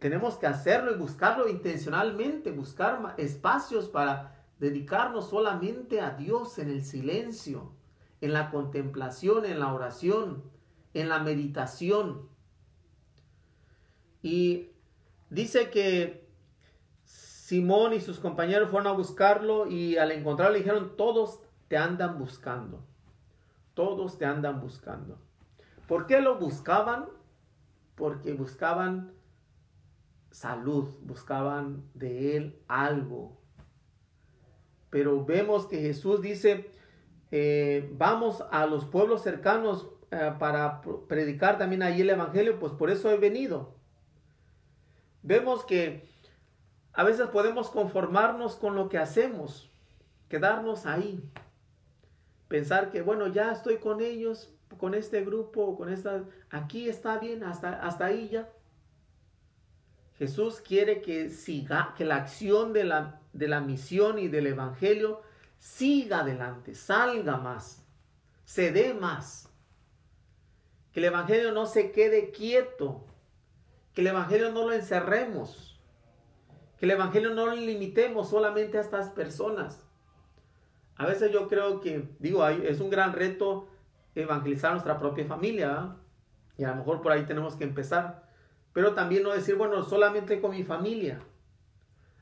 tenemos 0.00 0.36
que 0.36 0.46
hacerlo 0.46 0.94
y 0.94 0.98
buscarlo 0.98 1.48
intencionalmente, 1.48 2.52
buscar 2.52 3.14
espacios 3.16 3.88
para 3.88 4.43
dedicarnos 4.64 5.28
solamente 5.28 6.00
a 6.00 6.10
Dios 6.10 6.58
en 6.58 6.70
el 6.70 6.84
silencio, 6.84 7.72
en 8.20 8.32
la 8.32 8.50
contemplación, 8.50 9.44
en 9.44 9.60
la 9.60 9.72
oración, 9.72 10.42
en 10.94 11.10
la 11.10 11.18
meditación. 11.18 12.28
Y 14.22 14.70
dice 15.28 15.70
que 15.70 16.26
Simón 17.04 17.92
y 17.92 18.00
sus 18.00 18.18
compañeros 18.18 18.70
fueron 18.70 18.86
a 18.86 18.96
buscarlo 18.96 19.66
y 19.66 19.98
al 19.98 20.12
encontrarlo 20.12 20.54
le 20.54 20.60
dijeron, 20.60 20.96
todos 20.96 21.40
te 21.68 21.76
andan 21.76 22.18
buscando, 22.18 22.82
todos 23.74 24.16
te 24.16 24.24
andan 24.24 24.60
buscando. 24.62 25.18
¿Por 25.86 26.06
qué 26.06 26.22
lo 26.22 26.38
buscaban? 26.38 27.10
Porque 27.96 28.32
buscaban 28.32 29.12
salud, 30.30 30.88
buscaban 31.02 31.84
de 31.92 32.36
él 32.38 32.58
algo, 32.66 33.43
pero 34.94 35.24
vemos 35.24 35.66
que 35.66 35.80
Jesús 35.80 36.22
dice, 36.22 36.70
eh, 37.32 37.90
vamos 37.94 38.44
a 38.52 38.64
los 38.64 38.84
pueblos 38.84 39.24
cercanos 39.24 39.88
eh, 40.12 40.32
para 40.38 40.82
predicar 41.08 41.58
también 41.58 41.82
allí 41.82 42.02
el 42.02 42.10
Evangelio, 42.10 42.60
pues 42.60 42.72
por 42.74 42.90
eso 42.90 43.10
he 43.10 43.16
venido. 43.16 43.74
Vemos 45.20 45.64
que 45.64 46.08
a 46.92 47.02
veces 47.02 47.26
podemos 47.26 47.70
conformarnos 47.70 48.54
con 48.54 48.76
lo 48.76 48.88
que 48.88 48.98
hacemos, 48.98 49.68
quedarnos 50.28 50.86
ahí, 50.86 51.28
pensar 52.46 52.92
que, 52.92 53.02
bueno, 53.02 53.26
ya 53.26 53.50
estoy 53.50 53.78
con 53.78 54.00
ellos, 54.00 54.54
con 54.78 54.94
este 54.94 55.24
grupo, 55.24 55.76
con 55.76 55.88
esta, 55.92 56.22
aquí 56.50 56.88
está 56.88 57.18
bien, 57.18 57.42
hasta, 57.42 57.84
hasta 57.84 58.04
ahí 58.04 58.28
ya. 58.28 58.48
Jesús 60.18 60.60
quiere 60.60 61.02
que 61.02 61.30
siga, 61.30 61.94
que 61.96 62.04
la 62.04 62.14
acción 62.14 62.72
de 62.72 62.84
la, 62.84 63.23
de 63.34 63.48
la 63.48 63.60
misión 63.60 64.18
y 64.18 64.28
del 64.28 64.46
evangelio 64.46 65.20
siga 65.58 66.20
adelante, 66.20 66.74
salga 66.74 67.36
más, 67.36 67.86
se 68.44 68.72
dé 68.72 68.94
más. 68.94 69.50
Que 70.92 71.00
el 71.00 71.06
evangelio 71.06 71.52
no 71.52 71.66
se 71.66 71.90
quede 71.90 72.30
quieto, 72.30 73.04
que 73.92 74.00
el 74.00 74.06
evangelio 74.06 74.52
no 74.52 74.62
lo 74.62 74.72
encerremos, 74.72 75.80
que 76.78 76.86
el 76.86 76.92
evangelio 76.92 77.34
no 77.34 77.46
lo 77.46 77.56
limitemos 77.56 78.30
solamente 78.30 78.78
a 78.78 78.80
estas 78.80 79.10
personas. 79.10 79.84
A 80.96 81.06
veces 81.06 81.32
yo 81.32 81.48
creo 81.48 81.80
que, 81.80 82.08
digo, 82.20 82.46
es 82.46 82.80
un 82.80 82.90
gran 82.90 83.12
reto 83.12 83.68
evangelizar 84.14 84.70
nuestra 84.70 85.00
propia 85.00 85.26
familia, 85.26 85.96
y 86.56 86.62
a 86.62 86.68
lo 86.68 86.76
mejor 86.76 87.02
por 87.02 87.10
ahí 87.10 87.24
tenemos 87.26 87.56
que 87.56 87.64
empezar. 87.64 88.28
Pero 88.72 88.94
también 88.94 89.24
no 89.24 89.32
decir, 89.32 89.56
bueno, 89.56 89.82
solamente 89.82 90.40
con 90.40 90.52
mi 90.52 90.62
familia. 90.62 91.20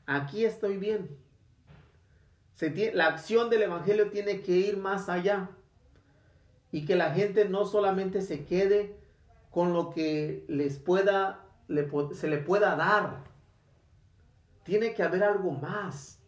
Aquí 0.05 0.45
estoy 0.45 0.77
bien. 0.77 1.17
la 2.93 3.07
acción 3.07 3.49
del 3.49 3.63
Evangelio 3.63 4.09
tiene 4.09 4.41
que 4.41 4.53
ir 4.53 4.77
más 4.77 5.09
allá. 5.09 5.49
Y 6.71 6.85
que 6.85 6.95
la 6.95 7.11
gente 7.11 7.47
no 7.47 7.65
solamente 7.65 8.21
se 8.21 8.45
quede 8.45 8.97
con 9.51 9.73
lo 9.73 9.91
que 9.91 10.43
les 10.47 10.79
pueda, 10.79 11.45
se 12.13 12.27
le 12.27 12.37
pueda 12.37 12.75
dar. 12.75 13.23
Tiene 14.63 14.93
que 14.93 15.03
haber 15.03 15.23
algo 15.23 15.51
más. 15.51 16.19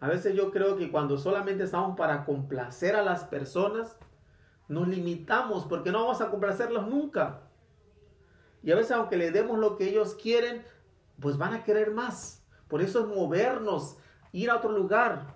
A 0.00 0.08
veces 0.08 0.34
yo 0.34 0.50
creo 0.50 0.76
que 0.76 0.90
cuando 0.90 1.18
solamente 1.18 1.64
estamos 1.64 1.96
para 1.96 2.24
complacer 2.24 2.96
a 2.96 3.02
las 3.02 3.24
personas, 3.24 3.96
nos 4.66 4.88
limitamos 4.88 5.66
porque 5.66 5.92
no 5.92 6.00
vamos 6.00 6.20
a 6.20 6.30
complacerlos 6.30 6.88
nunca. 6.88 7.42
Y 8.62 8.72
a 8.72 8.76
veces 8.76 8.92
aunque 8.92 9.16
le 9.16 9.30
demos 9.30 9.58
lo 9.58 9.76
que 9.76 9.88
ellos 9.88 10.14
quieren, 10.14 10.64
pues 11.20 11.36
van 11.36 11.54
a 11.54 11.64
querer 11.64 11.92
más. 11.92 12.44
Por 12.68 12.82
eso 12.82 13.00
es 13.00 13.06
movernos, 13.06 13.96
ir 14.32 14.50
a 14.50 14.56
otro 14.56 14.72
lugar. 14.72 15.34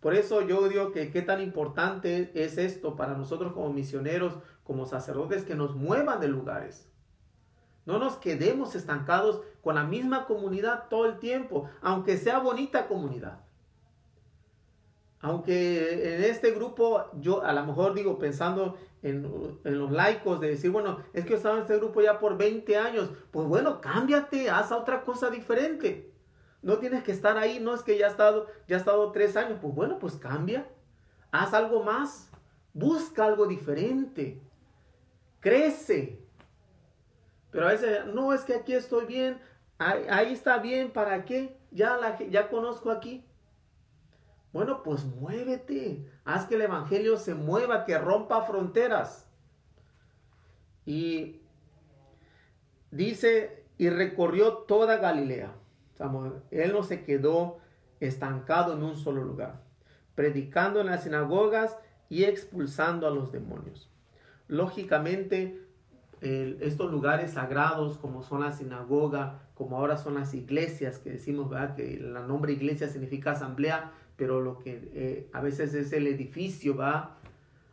Por 0.00 0.14
eso 0.14 0.42
yo 0.42 0.68
digo 0.68 0.92
que 0.92 1.10
qué 1.10 1.22
tan 1.22 1.40
importante 1.40 2.30
es 2.34 2.56
esto 2.56 2.96
para 2.96 3.14
nosotros 3.14 3.52
como 3.52 3.72
misioneros, 3.72 4.34
como 4.64 4.86
sacerdotes, 4.86 5.44
que 5.44 5.54
nos 5.54 5.74
muevan 5.74 6.20
de 6.20 6.28
lugares. 6.28 6.88
No 7.84 7.98
nos 7.98 8.16
quedemos 8.16 8.74
estancados 8.74 9.42
con 9.62 9.74
la 9.74 9.84
misma 9.84 10.26
comunidad 10.26 10.88
todo 10.88 11.06
el 11.06 11.18
tiempo, 11.18 11.68
aunque 11.82 12.16
sea 12.16 12.38
bonita 12.38 12.86
comunidad. 12.86 13.40
Aunque 15.20 16.16
en 16.16 16.24
este 16.24 16.50
grupo, 16.52 17.10
yo 17.20 17.42
a 17.42 17.52
lo 17.52 17.64
mejor 17.66 17.92
digo, 17.94 18.18
pensando 18.18 18.78
en, 19.02 19.22
los 19.64 19.90
laicos, 19.90 20.40
de 20.40 20.48
decir, 20.48 20.70
bueno, 20.70 20.98
es 21.12 21.24
que 21.24 21.30
yo 21.30 21.36
estaba 21.36 21.56
en 21.56 21.62
este 21.62 21.76
grupo 21.76 22.00
ya 22.00 22.18
por 22.18 22.36
20 22.36 22.76
años, 22.76 23.10
pues 23.30 23.46
bueno, 23.46 23.80
cámbiate, 23.80 24.50
haz 24.50 24.72
otra 24.72 25.02
cosa 25.02 25.30
diferente. 25.30 26.12
No 26.62 26.78
tienes 26.78 27.02
que 27.02 27.12
estar 27.12 27.38
ahí, 27.38 27.58
no 27.60 27.74
es 27.74 27.82
que 27.82 27.96
ya 27.96 28.06
ha 28.06 28.10
estado, 28.10 28.46
ya 28.68 28.76
ha 28.76 28.78
estado 28.78 29.10
tres 29.12 29.36
años, 29.36 29.58
pues 29.60 29.74
bueno, 29.74 29.98
pues 29.98 30.16
cambia, 30.16 30.68
haz 31.30 31.54
algo 31.54 31.82
más, 31.82 32.30
busca 32.74 33.24
algo 33.24 33.46
diferente, 33.46 34.42
crece. 35.40 36.20
Pero 37.50 37.66
a 37.66 37.70
veces, 37.70 38.06
no, 38.06 38.34
es 38.34 38.42
que 38.42 38.54
aquí 38.54 38.74
estoy 38.74 39.06
bien, 39.06 39.40
ahí, 39.78 40.32
está 40.32 40.58
bien, 40.58 40.92
¿para 40.92 41.24
qué? 41.24 41.56
Ya, 41.70 42.18
ya 42.28 42.48
conozco 42.48 42.90
aquí. 42.90 43.24
Bueno, 44.52 44.82
pues 44.82 45.04
muévete. 45.04 46.06
Haz 46.24 46.46
que 46.46 46.56
el 46.56 46.62
Evangelio 46.62 47.16
se 47.16 47.34
mueva, 47.34 47.84
que 47.84 47.98
rompa 47.98 48.42
fronteras. 48.42 49.30
Y 50.84 51.40
dice, 52.90 53.64
y 53.78 53.90
recorrió 53.90 54.54
toda 54.54 54.96
Galilea. 54.96 55.54
Él 56.50 56.72
no 56.72 56.82
se 56.82 57.04
quedó 57.04 57.58
estancado 58.00 58.74
en 58.74 58.82
un 58.82 58.96
solo 58.96 59.22
lugar, 59.22 59.62
predicando 60.14 60.80
en 60.80 60.86
las 60.86 61.04
sinagogas 61.04 61.76
y 62.08 62.24
expulsando 62.24 63.06
a 63.06 63.10
los 63.10 63.30
demonios. 63.30 63.90
Lógicamente, 64.48 65.62
estos 66.20 66.90
lugares 66.90 67.32
sagrados 67.32 67.98
como 67.98 68.22
son 68.22 68.40
la 68.40 68.52
sinagoga, 68.52 69.42
como 69.54 69.76
ahora 69.76 69.96
son 69.96 70.14
las 70.14 70.34
iglesias, 70.34 70.98
que 70.98 71.10
decimos 71.10 71.48
¿verdad? 71.50 71.76
que 71.76 71.94
el 71.94 72.12
nombre 72.26 72.52
iglesia 72.52 72.88
significa 72.88 73.32
asamblea, 73.32 73.92
pero 74.20 74.42
lo 74.42 74.58
que 74.58 74.90
eh, 74.92 75.30
a 75.32 75.40
veces 75.40 75.72
es 75.72 75.94
el 75.94 76.06
edificio, 76.06 76.76
va, 76.76 77.16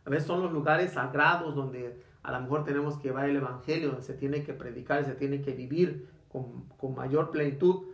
a 0.02 0.08
veces 0.08 0.26
son 0.26 0.42
los 0.42 0.50
lugares 0.50 0.92
sagrados 0.92 1.54
donde 1.54 2.02
a 2.22 2.32
lo 2.32 2.40
mejor 2.40 2.64
tenemos 2.64 2.96
que 2.96 3.08
llevar 3.08 3.28
el 3.28 3.36
evangelio, 3.36 3.88
donde 3.88 4.02
se 4.02 4.14
tiene 4.14 4.42
que 4.44 4.54
predicar, 4.54 5.04
se 5.04 5.14
tiene 5.14 5.42
que 5.42 5.52
vivir 5.52 6.08
con, 6.26 6.64
con 6.78 6.94
mayor 6.94 7.30
plenitud, 7.30 7.88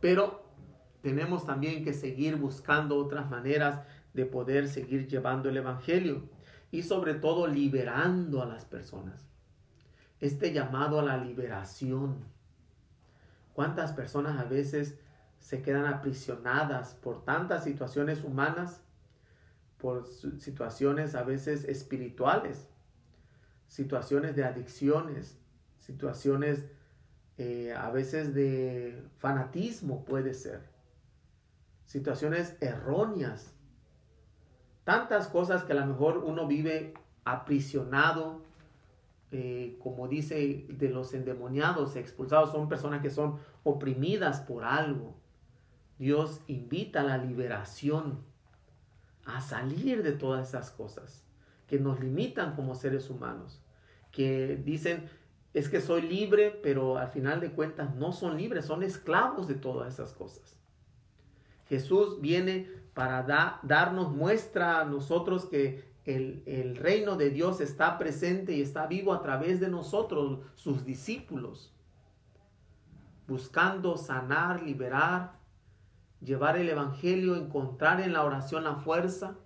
pero 0.00 0.46
tenemos 1.02 1.44
también 1.44 1.84
que 1.84 1.92
seguir 1.92 2.36
buscando 2.36 2.96
otras 2.96 3.28
maneras 3.28 3.82
de 4.14 4.24
poder 4.24 4.66
seguir 4.66 5.06
llevando 5.06 5.50
el 5.50 5.58
evangelio 5.58 6.22
y 6.70 6.84
sobre 6.84 7.12
todo 7.12 7.46
liberando 7.46 8.42
a 8.42 8.46
las 8.46 8.64
personas. 8.64 9.26
Este 10.20 10.54
llamado 10.54 11.00
a 11.00 11.02
la 11.02 11.18
liberación. 11.18 12.24
¿Cuántas 13.52 13.92
personas 13.92 14.40
a 14.40 14.44
veces 14.44 14.98
se 15.44 15.60
quedan 15.60 15.84
aprisionadas 15.84 16.94
por 16.94 17.22
tantas 17.22 17.64
situaciones 17.64 18.24
humanas, 18.24 18.80
por 19.76 20.06
situaciones 20.06 21.14
a 21.14 21.22
veces 21.22 21.64
espirituales, 21.64 22.66
situaciones 23.68 24.36
de 24.36 24.44
adicciones, 24.44 25.36
situaciones 25.80 26.64
eh, 27.36 27.74
a 27.76 27.90
veces 27.90 28.32
de 28.32 29.06
fanatismo 29.18 30.06
puede 30.06 30.32
ser, 30.32 30.62
situaciones 31.84 32.56
erróneas, 32.62 33.52
tantas 34.84 35.28
cosas 35.28 35.62
que 35.64 35.72
a 35.72 35.76
lo 35.76 35.84
mejor 35.84 36.24
uno 36.24 36.46
vive 36.46 36.94
aprisionado, 37.26 38.40
eh, 39.30 39.78
como 39.82 40.08
dice 40.08 40.64
de 40.70 40.88
los 40.88 41.12
endemoniados, 41.12 41.96
expulsados, 41.96 42.50
son 42.50 42.66
personas 42.66 43.02
que 43.02 43.10
son 43.10 43.38
oprimidas 43.62 44.40
por 44.40 44.64
algo, 44.64 45.22
Dios 45.98 46.40
invita 46.46 47.00
a 47.00 47.04
la 47.04 47.18
liberación, 47.18 48.24
a 49.24 49.40
salir 49.40 50.02
de 50.02 50.12
todas 50.12 50.48
esas 50.48 50.70
cosas 50.70 51.24
que 51.66 51.78
nos 51.78 52.00
limitan 52.00 52.54
como 52.54 52.74
seres 52.74 53.08
humanos, 53.10 53.62
que 54.10 54.56
dicen, 54.56 55.08
es 55.54 55.68
que 55.68 55.80
soy 55.80 56.02
libre, 56.02 56.50
pero 56.50 56.98
al 56.98 57.08
final 57.08 57.40
de 57.40 57.52
cuentas 57.52 57.94
no 57.94 58.12
son 58.12 58.36
libres, 58.36 58.66
son 58.66 58.82
esclavos 58.82 59.48
de 59.48 59.54
todas 59.54 59.94
esas 59.94 60.12
cosas. 60.12 60.58
Jesús 61.68 62.20
viene 62.20 62.68
para 62.92 63.60
darnos 63.62 64.12
muestra 64.12 64.80
a 64.80 64.84
nosotros 64.84 65.46
que 65.46 65.94
el, 66.04 66.42
el, 66.46 66.76
reino 66.76 67.16
de 67.16 67.30
Dios 67.30 67.60
está 67.60 67.96
presente 67.98 68.52
y 68.52 68.60
está 68.60 68.86
vivo 68.86 69.14
a 69.14 69.22
través 69.22 69.58
de 69.58 69.68
nosotros, 69.68 70.40
sus 70.54 70.84
discípulos, 70.84 71.72
buscando 73.26 73.96
sanar, 73.96 74.62
liberar, 74.62 75.43
llevar 76.24 76.56
el 76.56 76.68
Evangelio, 76.68 77.36
encontrar 77.36 78.00
en 78.00 78.12
la 78.12 78.24
oración 78.24 78.64
la 78.64 78.76
fuerza 78.76 79.36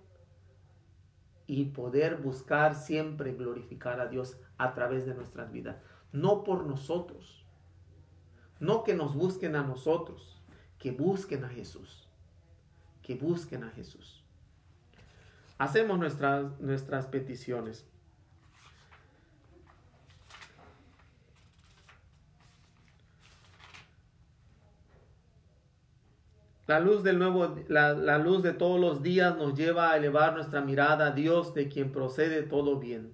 y 1.45 1.65
poder 1.65 2.17
buscar 2.17 2.75
siempre 2.75 3.33
glorificar 3.33 3.99
a 3.99 4.07
Dios 4.07 4.37
a 4.57 4.73
través 4.73 5.05
de 5.05 5.15
nuestras 5.15 5.51
vidas. 5.51 5.77
No 6.11 6.43
por 6.43 6.65
nosotros, 6.65 7.45
no 8.59 8.83
que 8.83 8.93
nos 8.93 9.15
busquen 9.15 9.55
a 9.55 9.63
nosotros, 9.63 10.41
que 10.77 10.91
busquen 10.91 11.43
a 11.43 11.49
Jesús, 11.49 12.07
que 13.01 13.15
busquen 13.15 13.63
a 13.63 13.71
Jesús. 13.71 14.23
Hacemos 15.57 15.99
nuestras, 15.99 16.59
nuestras 16.59 17.07
peticiones. 17.07 17.88
La 26.69 26.79
luz 26.79 27.01
del 27.01 27.17
nuevo, 27.17 27.55
la, 27.67 28.19
luz 28.19 28.43
de 28.43 28.53
todos 28.53 28.79
los 28.79 29.01
días 29.01 29.35
nos 29.35 29.55
lleva 29.55 29.89
a 29.89 29.97
elevar 29.97 30.35
nuestra 30.35 30.61
mirada 30.61 31.07
a 31.07 31.11
Dios 31.13 31.55
de 31.55 31.67
quien 31.67 31.91
procede 31.91 32.43
todo 32.43 32.77
bien. 32.77 33.11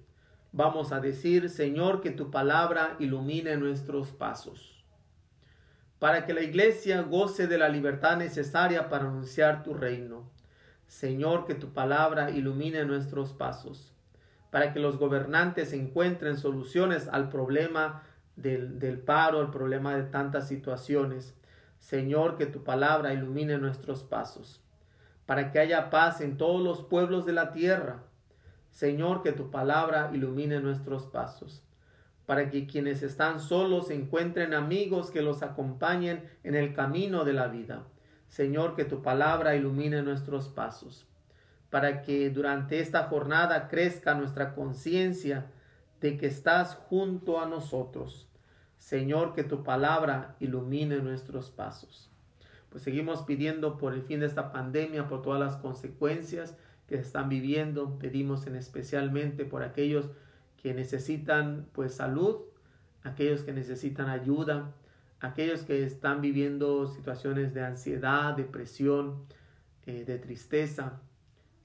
Vamos 0.52 0.92
a 0.92 1.00
decir, 1.00 1.48
Señor, 1.48 2.02
que 2.02 2.10
tu 2.10 2.30
palabra 2.30 2.96
ilumine 2.98 3.56
nuestros 3.56 4.10
pasos. 4.10 4.84
Para 5.98 6.26
que 6.26 6.34
la 6.34 6.42
iglesia 6.42 7.00
goce 7.00 7.46
de 7.46 7.56
la 7.56 7.70
libertad 7.70 8.18
necesaria 8.18 8.90
para 8.90 9.06
anunciar 9.06 9.62
tu 9.62 9.72
reino. 9.72 10.30
Señor, 10.86 11.46
que 11.46 11.54
tu 11.54 11.72
palabra 11.72 12.30
ilumine 12.32 12.84
nuestros 12.84 13.32
pasos. 13.32 13.94
Para 14.50 14.74
que 14.74 14.80
los 14.80 14.98
gobernantes 14.98 15.72
encuentren 15.72 16.36
soluciones 16.36 17.08
al 17.08 17.30
problema 17.30 18.02
del, 18.36 18.78
del 18.78 18.98
paro, 18.98 19.40
al 19.40 19.50
problema 19.50 19.96
de 19.96 20.02
tantas 20.02 20.46
situaciones 20.46 21.34
Señor, 21.78 22.36
que 22.36 22.46
tu 22.46 22.64
palabra 22.64 23.12
ilumine 23.12 23.58
nuestros 23.58 24.02
pasos, 24.02 24.60
para 25.24 25.52
que 25.52 25.58
haya 25.58 25.90
paz 25.90 26.20
en 26.20 26.36
todos 26.36 26.62
los 26.62 26.82
pueblos 26.82 27.26
de 27.26 27.32
la 27.32 27.52
tierra. 27.52 28.02
Señor, 28.70 29.22
que 29.22 29.32
tu 29.32 29.50
palabra 29.50 30.10
ilumine 30.12 30.60
nuestros 30.60 31.06
pasos, 31.06 31.62
para 32.26 32.50
que 32.50 32.66
quienes 32.66 33.02
están 33.02 33.40
solos 33.40 33.90
encuentren 33.90 34.52
amigos 34.52 35.10
que 35.10 35.22
los 35.22 35.42
acompañen 35.42 36.28
en 36.42 36.54
el 36.54 36.74
camino 36.74 37.24
de 37.24 37.32
la 37.32 37.48
vida. 37.48 37.84
Señor, 38.28 38.74
que 38.74 38.84
tu 38.84 39.02
palabra 39.02 39.54
ilumine 39.54 40.02
nuestros 40.02 40.48
pasos, 40.48 41.06
para 41.70 42.02
que 42.02 42.30
durante 42.30 42.80
esta 42.80 43.04
jornada 43.04 43.68
crezca 43.68 44.14
nuestra 44.14 44.54
conciencia 44.54 45.46
de 46.00 46.16
que 46.16 46.26
estás 46.26 46.74
junto 46.74 47.40
a 47.40 47.46
nosotros 47.46 48.28
Señor, 48.86 49.32
que 49.32 49.42
tu 49.42 49.64
palabra 49.64 50.36
ilumine 50.38 50.98
nuestros 50.98 51.50
pasos. 51.50 52.08
Pues 52.70 52.84
seguimos 52.84 53.22
pidiendo 53.22 53.78
por 53.78 53.92
el 53.92 54.02
fin 54.02 54.20
de 54.20 54.26
esta 54.26 54.52
pandemia, 54.52 55.08
por 55.08 55.22
todas 55.22 55.40
las 55.40 55.56
consecuencias 55.56 56.56
que 56.86 56.94
están 56.94 57.28
viviendo. 57.28 57.98
Pedimos 57.98 58.46
en 58.46 58.54
especialmente 58.54 59.44
por 59.44 59.64
aquellos 59.64 60.08
que 60.62 60.72
necesitan 60.72 61.66
pues 61.72 61.96
salud, 61.96 62.42
aquellos 63.02 63.40
que 63.40 63.52
necesitan 63.52 64.08
ayuda, 64.08 64.72
aquellos 65.18 65.62
que 65.62 65.82
están 65.82 66.20
viviendo 66.20 66.86
situaciones 66.86 67.54
de 67.54 67.64
ansiedad, 67.64 68.36
depresión, 68.36 69.24
eh, 69.86 70.04
de 70.04 70.16
tristeza. 70.20 71.00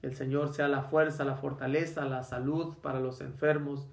El 0.02 0.16
Señor 0.16 0.52
sea 0.52 0.66
la 0.66 0.82
fuerza, 0.82 1.24
la 1.24 1.36
fortaleza, 1.36 2.04
la 2.04 2.24
salud 2.24 2.78
para 2.78 2.98
los 2.98 3.20
enfermos 3.20 3.86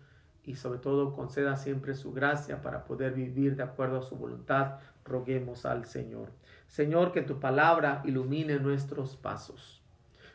y 0.49 0.55
sobre 0.55 0.79
todo 0.79 1.13
conceda 1.13 1.55
siempre 1.57 1.93
su 1.93 2.11
gracia 2.11 2.63
para 2.63 2.83
poder 2.85 3.13
vivir 3.13 3.55
de 3.55 3.61
acuerdo 3.61 3.99
a 3.99 4.01
su 4.01 4.15
voluntad. 4.15 4.79
Roguemos 5.05 5.63
al 5.63 5.85
Señor. 5.85 6.31
Señor, 6.67 7.11
que 7.11 7.21
tu 7.21 7.39
palabra 7.39 8.01
ilumine 8.03 8.59
nuestros 8.59 9.15
pasos. 9.15 9.83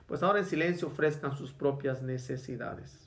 Pues 0.06 0.22
ahora 0.22 0.38
en 0.38 0.44
silencio 0.44 0.86
ofrezcan 0.86 1.36
sus 1.36 1.52
propias 1.52 2.00
necesidades. 2.00 3.03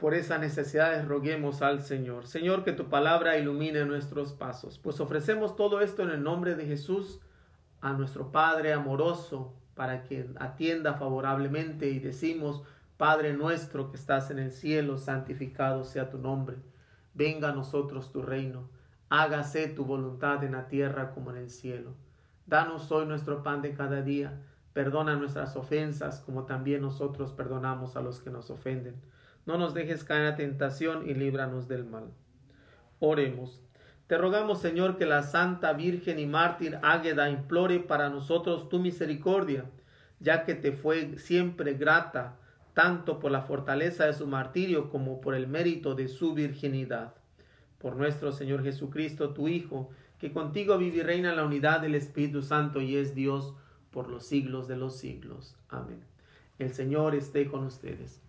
Por 0.00 0.14
esas 0.14 0.40
necesidades 0.40 1.06
roguemos 1.06 1.60
al 1.60 1.82
Señor. 1.82 2.26
Señor, 2.26 2.64
que 2.64 2.72
tu 2.72 2.88
palabra 2.88 3.36
ilumine 3.36 3.84
nuestros 3.84 4.32
pasos. 4.32 4.78
Pues 4.78 4.98
ofrecemos 4.98 5.56
todo 5.56 5.80
esto 5.82 6.02
en 6.02 6.10
el 6.10 6.22
nombre 6.22 6.54
de 6.54 6.64
Jesús 6.64 7.20
a 7.82 7.92
nuestro 7.92 8.32
Padre 8.32 8.72
amoroso 8.72 9.54
para 9.74 10.02
que 10.02 10.28
atienda 10.38 10.94
favorablemente 10.94 11.90
y 11.90 11.98
decimos, 11.98 12.62
Padre 12.96 13.34
nuestro 13.34 13.90
que 13.90 13.96
estás 13.96 14.30
en 14.30 14.38
el 14.38 14.50
cielo, 14.50 14.96
santificado 14.96 15.84
sea 15.84 16.08
tu 16.08 16.18
nombre. 16.18 16.56
Venga 17.12 17.50
a 17.50 17.54
nosotros 17.54 18.10
tu 18.10 18.22
reino. 18.22 18.70
Hágase 19.10 19.68
tu 19.68 19.84
voluntad 19.84 20.42
en 20.44 20.52
la 20.52 20.66
tierra 20.66 21.12
como 21.12 21.30
en 21.30 21.36
el 21.36 21.50
cielo. 21.50 21.94
Danos 22.46 22.90
hoy 22.90 23.06
nuestro 23.06 23.42
pan 23.42 23.60
de 23.60 23.74
cada 23.74 24.00
día. 24.00 24.40
Perdona 24.72 25.16
nuestras 25.16 25.56
ofensas 25.56 26.20
como 26.20 26.44
también 26.44 26.80
nosotros 26.80 27.32
perdonamos 27.32 27.96
a 27.96 28.00
los 28.00 28.20
que 28.20 28.30
nos 28.30 28.50
ofenden 28.50 29.00
no 29.46 29.58
nos 29.58 29.74
dejes 29.74 30.04
caer 30.04 30.28
en 30.28 30.36
tentación 30.36 31.08
y 31.08 31.14
líbranos 31.14 31.68
del 31.68 31.84
mal. 31.84 32.10
Oremos. 32.98 33.62
Te 34.06 34.18
rogamos, 34.18 34.60
Señor, 34.60 34.96
que 34.96 35.06
la 35.06 35.22
Santa 35.22 35.72
Virgen 35.72 36.18
y 36.18 36.26
Mártir 36.26 36.78
Águeda 36.82 37.30
implore 37.30 37.78
para 37.78 38.10
nosotros 38.10 38.68
tu 38.68 38.78
misericordia, 38.78 39.64
ya 40.18 40.44
que 40.44 40.54
te 40.54 40.72
fue 40.72 41.16
siempre 41.18 41.74
grata, 41.74 42.36
tanto 42.74 43.18
por 43.20 43.30
la 43.30 43.42
fortaleza 43.42 44.06
de 44.06 44.12
su 44.12 44.26
martirio 44.26 44.90
como 44.90 45.20
por 45.20 45.34
el 45.34 45.46
mérito 45.46 45.94
de 45.94 46.08
su 46.08 46.34
virginidad. 46.34 47.14
Por 47.78 47.96
nuestro 47.96 48.32
Señor 48.32 48.62
Jesucristo, 48.62 49.30
tu 49.30 49.48
Hijo, 49.48 49.90
que 50.18 50.32
contigo 50.32 50.76
vive 50.76 50.98
y 50.98 51.02
reina 51.02 51.34
la 51.34 51.44
unidad 51.44 51.80
del 51.80 51.94
Espíritu 51.94 52.42
Santo 52.42 52.80
y 52.80 52.96
es 52.96 53.14
Dios 53.14 53.54
por 53.90 54.08
los 54.08 54.26
siglos 54.26 54.68
de 54.68 54.76
los 54.76 54.98
siglos. 54.98 55.56
Amén. 55.68 56.04
El 56.58 56.74
Señor 56.74 57.14
esté 57.14 57.46
con 57.46 57.64
ustedes. 57.64 58.20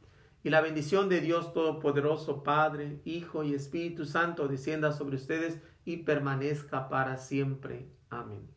Y 0.43 0.49
la 0.49 0.61
bendición 0.61 1.07
de 1.07 1.21
Dios 1.21 1.53
Todopoderoso, 1.53 2.43
Padre, 2.43 2.99
Hijo 3.05 3.43
y 3.43 3.53
Espíritu 3.53 4.05
Santo, 4.05 4.47
descienda 4.47 4.91
sobre 4.91 5.17
ustedes 5.17 5.59
y 5.85 5.97
permanezca 5.97 6.89
para 6.89 7.17
siempre. 7.17 7.85
Amén. 8.09 8.47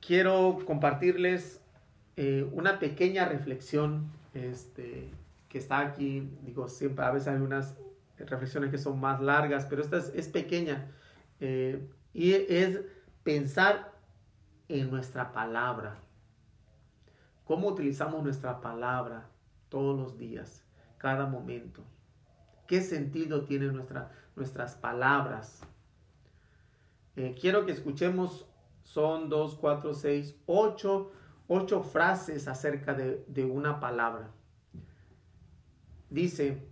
Quiero 0.00 0.58
compartirles 0.64 1.60
eh, 2.16 2.48
una 2.52 2.78
pequeña 2.78 3.24
reflexión 3.24 4.12
este, 4.34 5.10
que 5.48 5.58
está 5.58 5.80
aquí. 5.80 6.30
Digo, 6.42 6.68
siempre 6.68 7.04
a 7.04 7.10
veces 7.10 7.28
hay 7.28 7.40
unas 7.40 7.76
reflexiones 8.18 8.70
que 8.70 8.78
son 8.78 9.00
más 9.00 9.20
largas, 9.20 9.66
pero 9.66 9.82
esta 9.82 9.98
es, 9.98 10.28
pequeña. 10.28 10.92
Eh, 11.40 11.84
y 12.12 12.32
es 12.34 12.82
pensar 13.24 13.92
en 14.68 14.90
nuestra 14.90 15.32
palabra 15.32 16.03
cómo 17.44 17.68
utilizamos 17.68 18.22
nuestra 18.22 18.60
palabra 18.60 19.28
todos 19.68 19.96
los 19.98 20.18
días, 20.18 20.64
cada 20.98 21.26
momento. 21.26 21.82
¿Qué 22.66 22.80
sentido 22.80 23.44
tienen 23.44 23.74
nuestra, 23.74 24.10
nuestras 24.36 24.74
palabras? 24.74 25.60
Eh, 27.16 27.36
quiero 27.40 27.66
que 27.66 27.72
escuchemos, 27.72 28.46
son 28.82 29.28
dos, 29.28 29.56
cuatro, 29.56 29.94
seis, 29.94 30.36
ocho, 30.46 31.12
ocho 31.46 31.82
frases 31.82 32.48
acerca 32.48 32.94
de, 32.94 33.24
de 33.28 33.44
una 33.44 33.80
palabra. 33.80 34.30
Dice, 36.08 36.66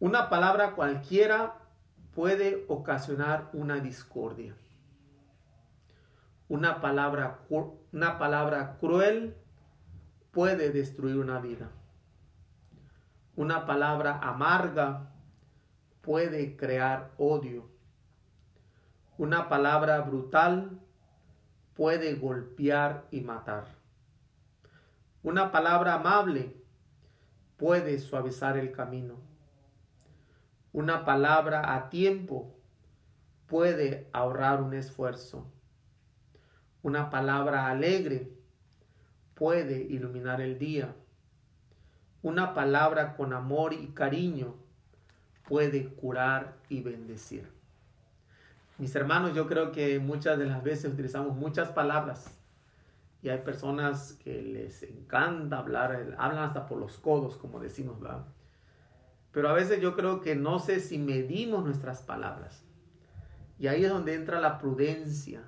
una 0.00 0.28
palabra 0.28 0.74
cualquiera 0.74 1.58
puede 2.14 2.64
ocasionar 2.68 3.50
una 3.52 3.80
discordia. 3.80 4.54
Una 6.48 6.80
palabra, 6.80 7.40
una 7.92 8.18
palabra 8.18 8.76
cruel 8.78 9.34
puede 10.34 10.70
destruir 10.70 11.16
una 11.16 11.38
vida. 11.38 11.70
Una 13.36 13.66
palabra 13.66 14.18
amarga 14.18 15.12
puede 16.02 16.56
crear 16.56 17.12
odio. 17.16 17.70
Una 19.16 19.48
palabra 19.48 20.00
brutal 20.00 20.80
puede 21.74 22.14
golpear 22.14 23.06
y 23.10 23.20
matar. 23.20 23.66
Una 25.22 25.52
palabra 25.52 25.94
amable 25.94 26.56
puede 27.56 27.98
suavizar 27.98 28.58
el 28.58 28.72
camino. 28.72 29.14
Una 30.72 31.04
palabra 31.04 31.74
a 31.74 31.88
tiempo 31.88 32.56
puede 33.46 34.10
ahorrar 34.12 34.60
un 34.60 34.74
esfuerzo. 34.74 35.50
Una 36.82 37.08
palabra 37.08 37.68
alegre 37.68 38.43
puede 39.34 39.82
iluminar 39.82 40.40
el 40.40 40.58
día. 40.58 40.94
Una 42.22 42.54
palabra 42.54 43.16
con 43.16 43.32
amor 43.32 43.72
y 43.72 43.88
cariño 43.88 44.54
puede 45.46 45.88
curar 45.94 46.56
y 46.68 46.80
bendecir. 46.82 47.48
Mis 48.78 48.94
hermanos, 48.96 49.34
yo 49.34 49.46
creo 49.46 49.70
que 49.72 49.98
muchas 49.98 50.38
de 50.38 50.46
las 50.46 50.62
veces 50.62 50.92
utilizamos 50.92 51.36
muchas 51.36 51.68
palabras 51.68 52.38
y 53.22 53.28
hay 53.28 53.38
personas 53.38 54.18
que 54.22 54.42
les 54.42 54.82
encanta 54.82 55.58
hablar, 55.58 56.16
hablan 56.18 56.44
hasta 56.44 56.66
por 56.66 56.78
los 56.78 56.98
codos, 56.98 57.36
como 57.36 57.60
decimos, 57.60 58.00
¿verdad? 58.00 58.26
Pero 59.32 59.48
a 59.48 59.52
veces 59.52 59.80
yo 59.80 59.94
creo 59.96 60.20
que 60.20 60.34
no 60.34 60.58
sé 60.58 60.80
si 60.80 60.98
medimos 60.98 61.64
nuestras 61.64 62.02
palabras. 62.02 62.64
Y 63.58 63.68
ahí 63.68 63.84
es 63.84 63.90
donde 63.90 64.14
entra 64.14 64.40
la 64.40 64.58
prudencia, 64.58 65.42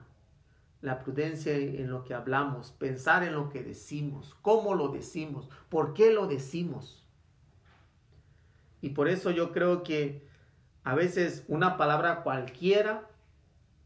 la 0.87 1.01
prudencia 1.01 1.53
en 1.53 1.91
lo 1.91 2.05
que 2.05 2.15
hablamos, 2.15 2.71
pensar 2.71 3.25
en 3.25 3.35
lo 3.35 3.49
que 3.49 3.65
decimos, 3.65 4.37
cómo 4.41 4.77
lo 4.77 4.87
decimos, 4.87 5.51
por 5.69 5.95
qué 5.95 6.13
lo 6.13 6.29
decimos. 6.29 7.05
Y 8.81 8.91
por 8.91 9.09
eso 9.09 9.33
yo 9.33 9.51
creo 9.51 9.83
que 9.83 10.29
a 10.85 10.95
veces 10.95 11.45
una 11.49 11.77
palabra 11.77 12.23
cualquiera, 12.23 13.11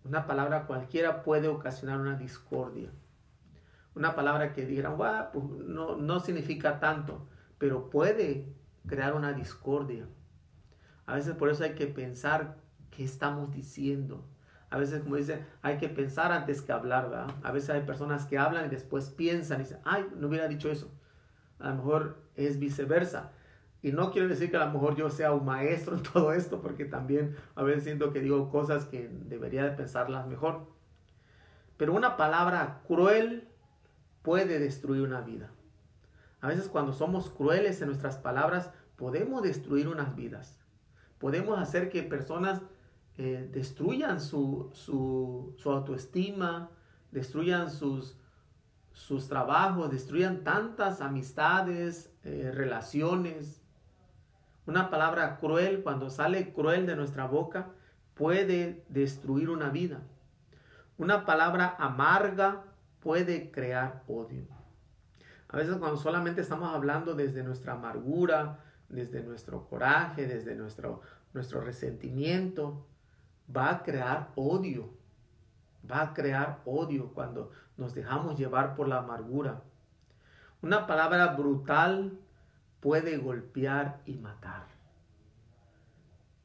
una 0.05 0.27
palabra 0.27 0.67
cualquiera 0.67 1.23
puede 1.23 1.49
ocasionar 1.49 1.99
una 1.99 2.19
discordia. 2.19 2.91
Una 3.95 4.15
palabra 4.15 4.53
que 4.53 4.67
digan, 4.67 4.99
pues 4.99 5.43
no, 5.43 5.97
no 5.97 6.21
significa 6.21 6.81
tanto, 6.81 7.27
pero 7.57 7.89
puede 7.89 8.53
crear 8.87 9.15
una 9.15 9.33
discordia. 9.33 10.07
A 11.07 11.15
veces 11.15 11.35
por 11.35 11.49
eso 11.49 11.65
hay 11.65 11.75
que 11.75 11.87
pensar 11.87 12.59
qué 12.91 13.05
estamos 13.05 13.51
diciendo, 13.53 14.29
a 14.71 14.79
veces, 14.79 15.03
como 15.03 15.17
dice, 15.17 15.45
hay 15.63 15.79
que 15.79 15.89
pensar 15.89 16.31
antes 16.31 16.63
que 16.63 16.73
hablar, 16.73 17.11
¿verdad? 17.11 17.35
A 17.43 17.51
veces 17.51 17.71
hay 17.71 17.83
personas 17.83 18.25
que 18.25 18.39
hablan 18.39 18.67
y 18.67 18.69
después 18.69 19.11
piensan 19.11 19.61
y 19.61 19.65
dicen, 19.65 19.79
ay, 19.85 20.07
no 20.17 20.29
hubiera 20.29 20.47
dicho 20.47 20.71
eso. 20.71 20.89
A 21.59 21.71
lo 21.71 21.77
mejor 21.77 22.23
es 22.37 22.59
viceversa. 22.61 23.33
Y 23.83 23.91
no 23.91 24.13
quiero 24.13 24.29
decir 24.29 24.51
que 24.51 24.57
a 24.57 24.67
lo 24.67 24.73
mejor 24.73 24.95
yo 24.95 25.11
sea 25.11 25.33
un 25.33 25.45
maestro 25.45 25.97
en 25.97 26.03
todo 26.13 26.33
esto, 26.33 26.63
porque 26.63 26.85
también 26.85 27.37
a 27.57 27.65
veces 27.65 27.83
siento 27.83 28.13
que 28.13 28.21
digo 28.21 28.49
cosas 28.49 28.85
que 28.85 29.09
debería 29.09 29.65
de 29.65 29.73
pensarlas 29.73 30.29
mejor. 30.29 30.69
Pero 31.77 31.93
una 31.93 32.17
palabra 32.17 32.83
cruel 32.87 33.49
puede 34.23 34.61
destruir 34.61 35.03
una 35.03 35.21
vida. 35.21 35.51
A 36.41 36.47
veces 36.47 36.69
cuando 36.69 36.93
somos 36.93 37.29
crueles 37.31 37.81
en 37.81 37.89
nuestras 37.89 38.19
palabras, 38.19 38.71
podemos 38.97 39.43
destruir 39.43 39.89
unas 39.89 40.15
vidas. 40.15 40.61
Podemos 41.19 41.59
hacer 41.59 41.91
que 41.91 42.03
personas 42.03 42.63
eh, 43.23 43.47
destruyan 43.53 44.19
su, 44.19 44.73
autoestima, 45.67 46.71
destruyan 47.11 47.71
sus, 47.71 48.17
sus 48.93 49.29
trabajos, 49.29 49.91
destruyan 49.91 50.43
tantas 50.43 51.03
amistades, 51.03 52.11
eh, 52.25 52.51
relaciones. 52.55 53.61
Una 54.65 54.89
palabra 54.89 55.37
cruel, 55.37 55.83
cuando 55.83 56.09
sale 56.09 56.55
cruel 56.55 56.87
de 56.87 56.97
nuestra 56.97 57.27
boca, 57.27 57.73
puede 58.15 58.87
destruir 58.89 59.51
una 59.51 59.69
vida. 59.69 60.01
Una 60.97 61.27
palabra 61.27 61.77
amarga 61.79 62.65
puede 63.01 63.51
crear 63.51 64.03
odio. 64.09 64.47
A 65.49 65.59
veces 65.59 65.77
cuando 65.77 65.99
solamente 65.99 66.41
estamos 66.41 66.75
hablando 66.75 67.13
desde 67.13 67.43
nuestra 67.43 67.75
amargura, 67.75 68.61
desde 68.89 69.23
nuestro 69.23 69.69
coraje, 69.69 70.27
desde 70.27 70.55
nuestro, 70.55 71.03
nuestro 71.35 71.61
resentimiento, 71.61 72.87
va 73.55 73.71
a 73.71 73.83
crear 73.83 74.33
odio. 74.35 74.91
Va 75.91 76.03
a 76.03 76.15
crear 76.15 76.61
odio 76.65 77.13
cuando 77.15 77.51
nos 77.77 77.95
dejamos 77.95 78.39
llevar 78.39 78.75
por 78.75 78.89
la 78.89 78.99
amargura. 78.99 79.63
Una 80.63 80.87
palabra 80.87 81.29
brutal 81.29 82.19
puede 82.81 83.17
golpear 83.17 84.01
y 84.05 84.17
matar. 84.19 84.67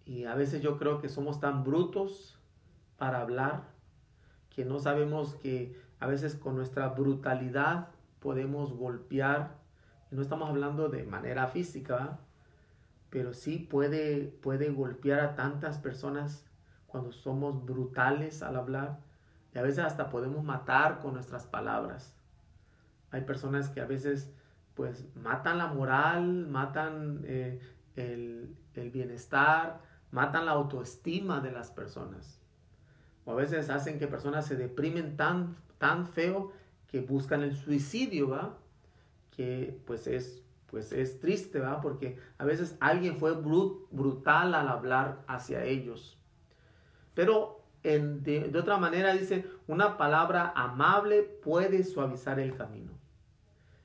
Y 0.05 0.25
a 0.25 0.35
veces 0.35 0.61
yo 0.61 0.77
creo 0.77 1.01
que 1.01 1.09
somos 1.09 1.39
tan 1.39 1.63
brutos 1.63 2.39
para 2.97 3.21
hablar 3.21 3.63
que 4.49 4.63
no 4.63 4.79
sabemos 4.79 5.35
que 5.35 5.77
a 5.99 6.07
veces 6.07 6.35
con 6.35 6.55
nuestra 6.55 6.89
brutalidad 6.89 7.89
podemos 8.19 8.73
golpear. 8.73 9.57
Y 10.11 10.15
no 10.15 10.21
estamos 10.21 10.49
hablando 10.49 10.89
de 10.89 11.03
manera 11.03 11.47
física, 11.47 12.19
pero 13.09 13.33
sí 13.33 13.57
puede, 13.57 14.27
puede 14.41 14.69
golpear 14.69 15.19
a 15.19 15.35
tantas 15.35 15.79
personas 15.79 16.45
cuando 16.95 17.11
somos 17.11 17.65
brutales 17.65 18.41
al 18.41 18.55
hablar 18.55 18.99
y 19.53 19.57
a 19.57 19.61
veces 19.61 19.79
hasta 19.79 20.09
podemos 20.09 20.45
matar 20.45 20.99
con 20.99 21.13
nuestras 21.13 21.45
palabras. 21.45 22.15
Hay 23.11 23.19
personas 23.23 23.67
que 23.67 23.81
a 23.81 23.85
veces 23.85 24.31
pues 24.75 25.05
matan 25.13 25.57
la 25.57 25.67
moral, 25.67 26.47
matan 26.47 27.19
eh, 27.25 27.59
el, 27.97 28.55
el 28.75 28.91
bienestar, 28.91 29.81
matan 30.11 30.45
la 30.45 30.53
autoestima 30.53 31.41
de 31.41 31.51
las 31.51 31.69
personas. 31.69 32.39
O 33.25 33.33
a 33.33 33.35
veces 33.35 33.69
hacen 33.69 33.99
que 33.99 34.07
personas 34.07 34.45
se 34.45 34.55
deprimen 34.55 35.17
tan, 35.17 35.57
tan 35.77 36.07
feo 36.07 36.53
que 36.87 37.01
buscan 37.01 37.43
el 37.43 37.57
suicidio, 37.57 38.29
¿va? 38.29 38.57
Que 39.31 39.81
pues 39.85 40.07
es, 40.07 40.45
pues 40.67 40.93
es 40.93 41.19
triste, 41.19 41.59
¿va? 41.59 41.81
Porque 41.81 42.17
a 42.37 42.45
veces 42.45 42.77
alguien 42.79 43.17
fue 43.17 43.33
brutal 43.33 44.55
al 44.55 44.69
hablar 44.69 45.25
hacia 45.27 45.65
ellos. 45.65 46.17
Pero 47.15 47.65
de, 47.83 48.51
otra 48.57 48.77
manera 48.77 49.13
dice, 49.13 49.45
una 49.67 49.97
palabra 49.97 50.53
amable 50.55 51.23
puede 51.23 51.83
suavizar 51.83 52.39
el 52.39 52.55
camino. 52.55 52.91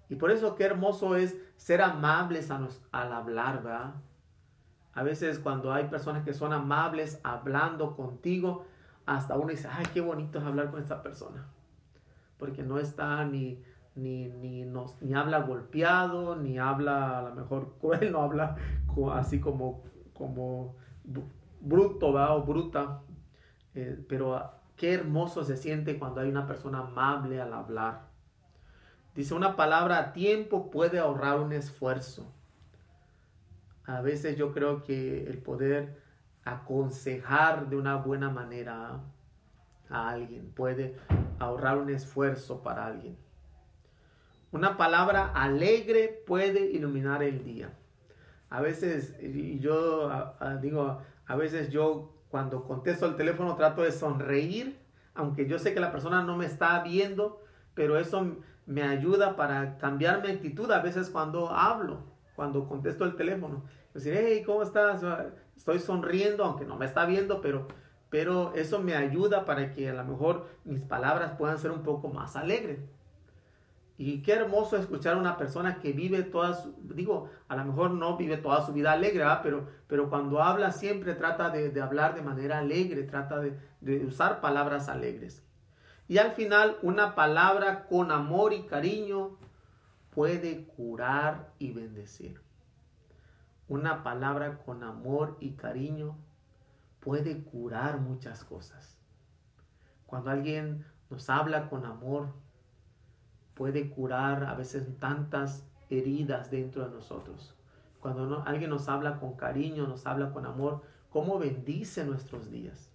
Y 0.08 0.16
por 0.16 0.30
eso 0.30 0.56
qué 0.56 0.64
hermoso 0.64 1.16
es 1.16 1.36
ser 1.56 1.80
amables 1.82 2.50
al 2.50 3.12
hablar, 3.12 3.64
¿va? 3.64 3.94
A 4.92 5.02
veces 5.02 5.38
cuando 5.38 5.72
hay 5.72 5.84
personas 5.84 6.24
que 6.24 6.34
son 6.34 6.52
amables 6.52 7.20
hablando 7.22 7.94
contigo, 7.94 8.66
hasta 9.06 9.36
uno 9.36 9.48
dice, 9.48 9.68
ay, 9.70 9.86
qué 9.94 10.00
bonito 10.00 10.38
es 10.38 10.44
hablar 10.44 10.70
con 10.70 10.80
esta 10.80 11.02
persona. 11.02 11.46
Porque 12.38 12.62
no 12.62 12.78
está 12.78 13.24
ni, 13.24 13.62
ni, 13.94 14.28
ni, 14.28 14.64
ni 14.64 15.14
habla 15.14 15.40
golpeado, 15.40 16.34
ni 16.36 16.58
habla 16.58 17.18
a 17.18 17.22
lo 17.22 17.34
mejor 17.34 17.74
cruel, 17.80 18.10
no 18.10 18.22
habla 18.22 18.56
así 19.14 19.38
como, 19.40 19.82
como 20.12 20.74
bruto 21.60 22.12
¿va? 22.12 22.34
o 22.34 22.42
bruta. 22.42 23.02
Eh, 23.74 23.98
pero 24.08 24.50
qué 24.76 24.94
hermoso 24.94 25.44
se 25.44 25.56
siente 25.56 25.98
cuando 25.98 26.20
hay 26.20 26.28
una 26.28 26.46
persona 26.46 26.80
amable 26.80 27.40
al 27.40 27.52
hablar. 27.52 28.08
Dice, 29.14 29.34
una 29.34 29.56
palabra 29.56 29.98
a 29.98 30.12
tiempo 30.12 30.70
puede 30.70 30.98
ahorrar 30.98 31.40
un 31.40 31.52
esfuerzo. 31.52 32.32
A 33.84 34.00
veces 34.00 34.36
yo 34.36 34.52
creo 34.52 34.82
que 34.82 35.24
el 35.26 35.38
poder 35.38 36.00
aconsejar 36.44 37.68
de 37.68 37.76
una 37.76 37.96
buena 37.96 38.30
manera 38.30 39.00
a 39.88 40.08
alguien 40.08 40.50
puede 40.52 40.96
ahorrar 41.38 41.78
un 41.78 41.90
esfuerzo 41.90 42.62
para 42.62 42.86
alguien. 42.86 43.16
Una 44.52 44.76
palabra 44.76 45.26
alegre 45.26 46.22
puede 46.26 46.70
iluminar 46.70 47.22
el 47.22 47.44
día. 47.44 47.72
A 48.48 48.60
veces, 48.60 49.16
yo 49.60 50.34
digo, 50.60 51.02
a 51.26 51.36
veces 51.36 51.70
yo 51.70 52.19
cuando 52.30 52.64
contesto 52.64 53.06
el 53.06 53.16
teléfono 53.16 53.56
trato 53.56 53.82
de 53.82 53.92
sonreír, 53.92 54.78
aunque 55.14 55.46
yo 55.46 55.58
sé 55.58 55.74
que 55.74 55.80
la 55.80 55.92
persona 55.92 56.22
no 56.22 56.36
me 56.36 56.46
está 56.46 56.82
viendo, 56.82 57.42
pero 57.74 57.98
eso 57.98 58.36
me 58.66 58.82
ayuda 58.82 59.36
para 59.36 59.78
cambiar 59.78 60.22
mi 60.22 60.30
actitud 60.30 60.70
a 60.70 60.80
veces 60.80 61.10
cuando 61.10 61.50
hablo, 61.50 62.04
cuando 62.36 62.68
contesto 62.68 63.04
el 63.04 63.16
teléfono 63.16 63.64
decir, 63.94 64.14
hey, 64.16 64.42
¿cómo 64.44 64.62
estás? 64.62 65.02
Estoy 65.56 65.78
sonriendo, 65.78 66.44
aunque 66.44 66.64
no 66.64 66.76
me 66.76 66.86
está 66.86 67.04
viendo, 67.04 67.40
pero, 67.40 67.66
pero 68.08 68.54
eso 68.54 68.78
me 68.78 68.94
ayuda 68.94 69.44
para 69.44 69.72
que 69.72 69.90
a 69.90 69.94
lo 69.94 70.04
mejor 70.04 70.46
mis 70.64 70.82
palabras 70.82 71.32
puedan 71.36 71.58
ser 71.58 71.70
un 71.72 71.82
poco 71.82 72.08
más 72.08 72.36
alegres. 72.36 72.78
Y 74.00 74.22
qué 74.22 74.32
hermoso 74.32 74.78
escuchar 74.78 75.16
a 75.16 75.18
una 75.18 75.36
persona 75.36 75.78
que 75.78 75.92
vive 75.92 76.22
toda 76.22 76.54
su, 76.54 76.74
digo, 76.94 77.28
a 77.48 77.56
lo 77.56 77.66
mejor 77.66 77.90
no 77.90 78.16
vive 78.16 78.38
toda 78.38 78.64
su 78.64 78.72
vida 78.72 78.92
alegre, 78.92 79.26
pero, 79.42 79.68
pero 79.88 80.08
cuando 80.08 80.42
habla 80.42 80.72
siempre 80.72 81.14
trata 81.14 81.50
de, 81.50 81.78
hablar 81.82 82.14
de 82.14 82.22
manera 82.22 82.60
alegre, 82.60 83.02
trata 83.02 83.38
de, 83.40 83.58
de 83.82 84.06
usar 84.06 84.40
palabras 84.40 84.88
alegres. 84.88 85.44
Y 86.08 86.16
al 86.16 86.32
final, 86.32 86.78
una 86.80 87.14
palabra 87.14 87.86
con 87.88 88.10
amor 88.10 88.54
y 88.54 88.62
cariño 88.62 89.36
puede 90.14 90.64
curar 90.64 91.50
y 91.58 91.72
bendecir 91.72 92.40
una 93.68 94.02
palabra 94.02 94.62
con 94.64 94.82
amor 94.82 95.36
y 95.40 95.52
cariño 95.52 96.16
puede 97.00 97.44
curar 97.44 98.00
muchas 98.00 98.44
cosas. 98.44 98.96
Cuando 100.06 100.30
alguien 100.30 100.86
nos 101.10 101.28
habla 101.28 101.68
con 101.68 101.84
amor, 101.84 102.32
puede 103.60 103.90
curar 103.90 104.44
a 104.44 104.54
veces 104.54 104.86
tantas 104.98 105.66
heridas 105.90 106.50
dentro 106.50 106.82
de 106.82 106.94
nosotros. 106.94 107.54
Cuando 108.00 108.42
alguien 108.46 108.70
nos 108.70 108.88
habla 108.88 109.20
con 109.20 109.34
cariño, 109.34 109.86
nos 109.86 110.06
habla 110.06 110.32
con 110.32 110.46
amor, 110.46 110.80
¿cómo 111.10 111.38
bendice 111.38 112.06
nuestros 112.06 112.50
días? 112.50 112.90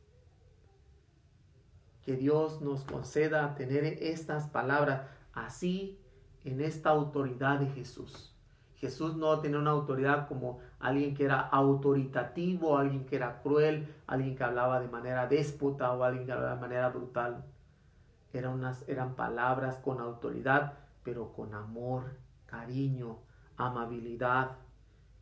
Que 2.02 2.16
Dios 2.16 2.64
nos 2.64 2.84
conceda 2.84 3.54
tener 3.54 3.84
estas 4.02 4.48
palabras 4.48 5.04
así 5.34 6.00
en 6.44 6.60
esta 6.60 6.90
autoridad 6.90 7.60
de 7.60 7.68
Jesús. 7.68 8.36
Jesús 8.78 9.16
no 9.16 9.40
tenía 9.42 9.60
una 9.60 9.70
autoridad 9.70 10.28
como 10.28 10.62
alguien 10.80 11.14
que 11.14 11.26
era 11.26 11.42
autoritativo, 11.42 12.76
alguien 12.76 13.06
que 13.06 13.18
era 13.18 13.40
cruel, 13.44 13.94
alguien 14.08 14.36
que 14.36 14.44
hablaba 14.44 14.80
de 14.80 14.88
manera 14.88 15.28
déspota 15.28 15.94
o 15.94 16.04
alguien 16.04 16.26
que 16.26 16.32
hablaba 16.32 16.56
de 16.56 16.62
manera 16.62 16.90
brutal. 16.90 17.46
Eran, 18.38 18.54
unas, 18.54 18.88
eran 18.90 19.16
palabras 19.16 19.78
con 19.78 20.00
autoridad, 20.00 20.74
pero 21.04 21.32
con 21.34 21.54
amor, 21.54 22.18
cariño, 22.46 23.20
amabilidad, 23.58 24.58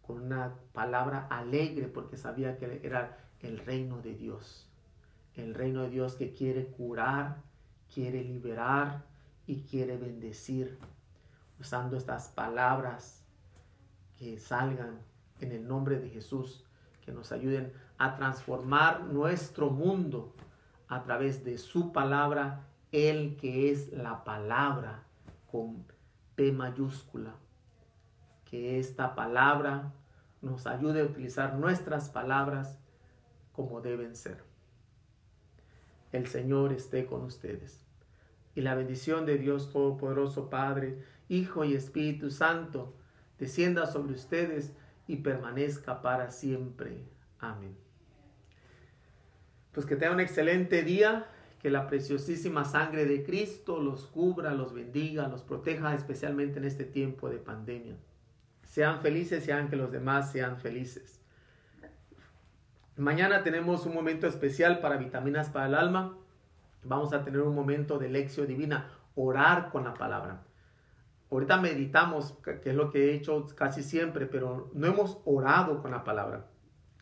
con 0.02 0.20
una 0.22 0.56
palabra 0.74 1.28
alegre 1.30 1.88
porque 1.88 2.18
sabía 2.18 2.58
que 2.58 2.82
era 2.84 3.18
el 3.40 3.60
reino 3.60 4.02
de 4.02 4.16
Dios. 4.16 4.70
El 5.36 5.54
reino 5.54 5.82
de 5.84 5.90
Dios 5.90 6.16
que 6.16 6.34
quiere 6.34 6.68
curar, 6.68 7.42
quiere 7.94 8.24
liberar 8.24 9.06
y 9.46 9.64
quiere 9.64 9.98
bendecir 9.98 10.78
usando 11.60 11.98
estas 11.98 12.30
palabras 12.30 13.24
que 14.18 14.40
salgan 14.40 15.00
en 15.40 15.52
el 15.52 15.68
nombre 15.68 16.00
de 16.00 16.10
Jesús, 16.10 16.66
que 17.06 17.12
nos 17.12 17.32
ayuden 17.32 17.74
a 17.98 18.16
transformar 18.16 19.04
nuestro 19.04 19.70
mundo 19.70 20.34
a 20.88 21.04
través 21.04 21.44
de 21.44 21.58
su 21.58 21.92
palabra, 21.92 22.68
el 22.94 23.36
que 23.38 23.72
es 23.72 23.92
la 23.92 24.24
palabra 24.24 25.04
con 25.52 25.84
P 26.36 26.54
mayúscula. 26.54 27.36
Que 28.46 28.80
esta 28.80 29.16
palabra 29.16 29.92
nos 30.42 30.68
ayude 30.68 31.02
a 31.02 31.06
utilizar 31.06 31.56
nuestras 31.56 32.10
palabras 32.10 32.80
como 33.52 33.82
deben 33.82 34.16
ser. 34.16 34.44
El 36.12 36.28
Señor 36.28 36.72
esté 36.72 37.08
con 37.08 37.24
ustedes. 37.24 37.84
Y 38.56 38.62
la 38.62 38.76
bendición 38.76 39.26
de 39.26 39.40
Dios 39.40 39.72
Todopoderoso, 39.72 40.52
Padre, 40.52 41.02
Hijo 41.28 41.66
y 41.66 41.74
Espíritu 41.74 42.30
Santo, 42.30 42.94
descienda 43.40 43.88
sobre 43.88 44.14
ustedes 44.14 44.74
y 45.08 45.18
permanezca 45.18 46.04
para 46.04 46.30
siempre. 46.30 47.04
Amén. 47.40 47.76
Pues 49.72 49.88
que 49.88 49.96
tengan 49.96 50.16
un 50.16 50.20
excelente 50.20 50.84
día, 50.84 51.26
que 51.64 51.70
la 51.70 51.88
preciosísima 51.88 52.66
sangre 52.66 53.06
de 53.06 53.24
Cristo 53.24 53.80
los 53.82 54.08
cubra, 54.08 54.54
los 54.54 54.74
bendiga, 54.74 55.30
los 55.30 55.44
proteja 55.44 55.96
especialmente 55.96 56.60
en 56.60 56.66
este 56.66 56.84
tiempo 56.84 57.30
de 57.30 57.38
pandemia. 57.38 57.96
Sean 58.64 59.00
felices 59.00 59.48
hagan 59.48 59.70
que 59.70 59.78
los 59.78 59.94
demás 59.94 60.30
sean 60.30 60.58
felices. 60.58 61.22
Mañana 62.98 63.44
tenemos 63.44 63.86
un 63.86 63.94
momento 63.94 64.28
especial 64.28 64.82
para 64.82 64.98
vitaminas 64.98 65.50
para 65.52 65.68
el 65.68 65.76
alma. 65.76 66.18
Vamos 66.84 67.14
a 67.14 67.24
tener 67.24 67.40
un 67.40 67.56
momento 67.56 67.98
de 67.98 68.10
lección 68.10 68.46
divina, 68.46 68.92
orar 69.16 69.70
con 69.72 69.86
la 69.86 69.94
palabra. 69.94 70.44
Ahorita 71.32 71.62
meditamos, 71.62 72.38
que 72.44 72.72
es 72.72 72.76
lo 72.76 72.92
que 72.92 73.06
he 73.06 73.14
hecho 73.16 73.48
casi 73.56 73.84
siempre, 73.84 74.26
pero 74.26 74.70
no 74.74 74.88
hemos 74.88 75.22
orado 75.24 75.82
con 75.82 75.92
la 75.92 76.04
palabra. 76.04 76.46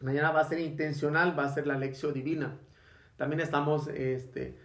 Mañana 0.02 0.30
va 0.30 0.42
a 0.42 0.48
ser 0.48 0.60
intencional, 0.60 1.38
va 1.38 1.46
a 1.46 1.50
ser 1.50 1.66
la 1.66 1.80
lección 1.80 2.14
divina. 2.14 2.60
También 3.22 3.42
estamos 3.42 3.88
este, 3.90 4.48
eh, 4.48 4.56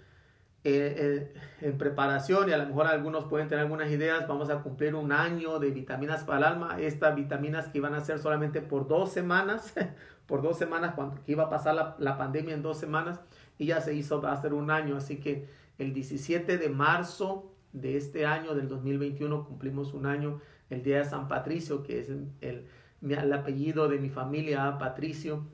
eh, 0.64 1.34
en 1.60 1.76
preparación 1.76 2.48
y 2.48 2.52
a 2.52 2.56
lo 2.56 2.64
mejor 2.64 2.86
algunos 2.86 3.26
pueden 3.26 3.48
tener 3.48 3.64
algunas 3.64 3.90
ideas. 3.90 4.26
Vamos 4.26 4.48
a 4.48 4.62
cumplir 4.62 4.94
un 4.94 5.12
año 5.12 5.58
de 5.58 5.70
vitaminas 5.72 6.24
para 6.24 6.38
el 6.38 6.44
alma. 6.44 6.80
Estas 6.80 7.14
vitaminas 7.14 7.68
que 7.68 7.76
iban 7.76 7.92
a 7.92 8.00
ser 8.00 8.18
solamente 8.18 8.62
por 8.62 8.88
dos 8.88 9.12
semanas, 9.12 9.74
por 10.26 10.40
dos 10.40 10.56
semanas, 10.56 10.94
cuando 10.94 11.22
que 11.22 11.32
iba 11.32 11.44
a 11.44 11.50
pasar 11.50 11.74
la, 11.74 11.96
la 11.98 12.16
pandemia 12.16 12.54
en 12.54 12.62
dos 12.62 12.78
semanas, 12.78 13.20
y 13.58 13.66
ya 13.66 13.82
se 13.82 13.92
hizo, 13.92 14.22
va 14.22 14.32
a 14.32 14.40
ser 14.40 14.54
un 14.54 14.70
año. 14.70 14.96
Así 14.96 15.18
que 15.18 15.50
el 15.76 15.92
17 15.92 16.56
de 16.56 16.70
marzo 16.70 17.52
de 17.74 17.98
este 17.98 18.24
año, 18.24 18.54
del 18.54 18.70
2021, 18.70 19.44
cumplimos 19.44 19.92
un 19.92 20.06
año, 20.06 20.40
el 20.70 20.82
Día 20.82 21.00
de 21.00 21.04
San 21.04 21.28
Patricio, 21.28 21.82
que 21.82 22.00
es 22.00 22.08
el, 22.08 22.64
el, 23.02 23.32
apellido 23.34 23.86
de 23.86 23.98
mi 23.98 24.08
familia, 24.08 24.78
Patricio. 24.78 25.44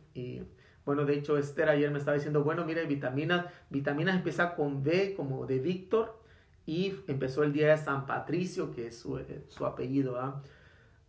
Bueno, 0.85 1.05
de 1.05 1.14
hecho, 1.14 1.39
Esther 1.39 1.68
ayer 1.68 1.91
me 1.91 1.99
estaba 1.99 2.16
diciendo, 2.16 2.43
bueno, 2.43 2.64
mire, 2.64 2.85
vitaminas, 2.87 3.47
vitaminas 3.70 4.16
empieza 4.16 4.55
con 4.55 4.83
V, 4.83 5.14
como 5.16 5.47
de 5.47 5.59
Víctor, 5.59 6.20
y 6.66 6.97
empezó 7.07 7.43
el 7.43 7.53
Día 7.53 7.70
de 7.70 7.78
San 7.78 8.07
Patricio, 8.07 8.72
que 8.72 8.89
es 8.89 8.99
su, 8.99 9.20
su 9.49 9.66
apellido. 9.66 10.43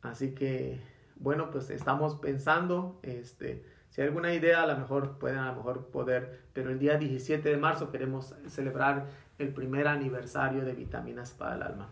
Así 0.01 0.33
que, 0.35 0.79
bueno, 1.15 1.49
pues 1.51 1.69
estamos 1.69 2.15
pensando, 2.15 2.99
este, 3.03 3.65
si 3.89 4.01
hay 4.01 4.07
alguna 4.07 4.33
idea, 4.33 4.63
a 4.63 4.67
lo 4.67 4.77
mejor 4.77 5.17
pueden 5.19 5.37
a 5.37 5.51
lo 5.51 5.57
mejor 5.57 5.87
poder, 5.87 6.39
pero 6.53 6.71
el 6.71 6.79
día 6.79 6.97
17 6.97 7.47
de 7.47 7.57
marzo 7.57 7.91
queremos 7.91 8.35
celebrar 8.47 9.05
el 9.37 9.53
primer 9.53 9.87
aniversario 9.87 10.65
de 10.65 10.73
Vitaminas 10.73 11.31
para 11.31 11.55
el 11.55 11.63
Alma. 11.63 11.89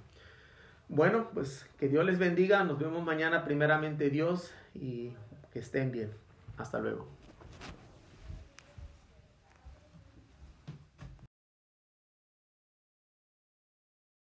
Bueno, 0.90 1.30
pues 1.34 1.70
que 1.80 1.88
Dios 1.88 2.04
les 2.04 2.20
bendiga. 2.20 2.64
Nos 2.64 2.80
vemos 2.80 3.04
mañana 3.04 3.46
primeramente 3.46 4.10
Dios 4.10 4.52
y 4.74 5.14
que 5.54 5.60
estén 5.60 5.92
bien. 5.92 6.12
Hasta 6.58 6.80
luego. 6.80 7.21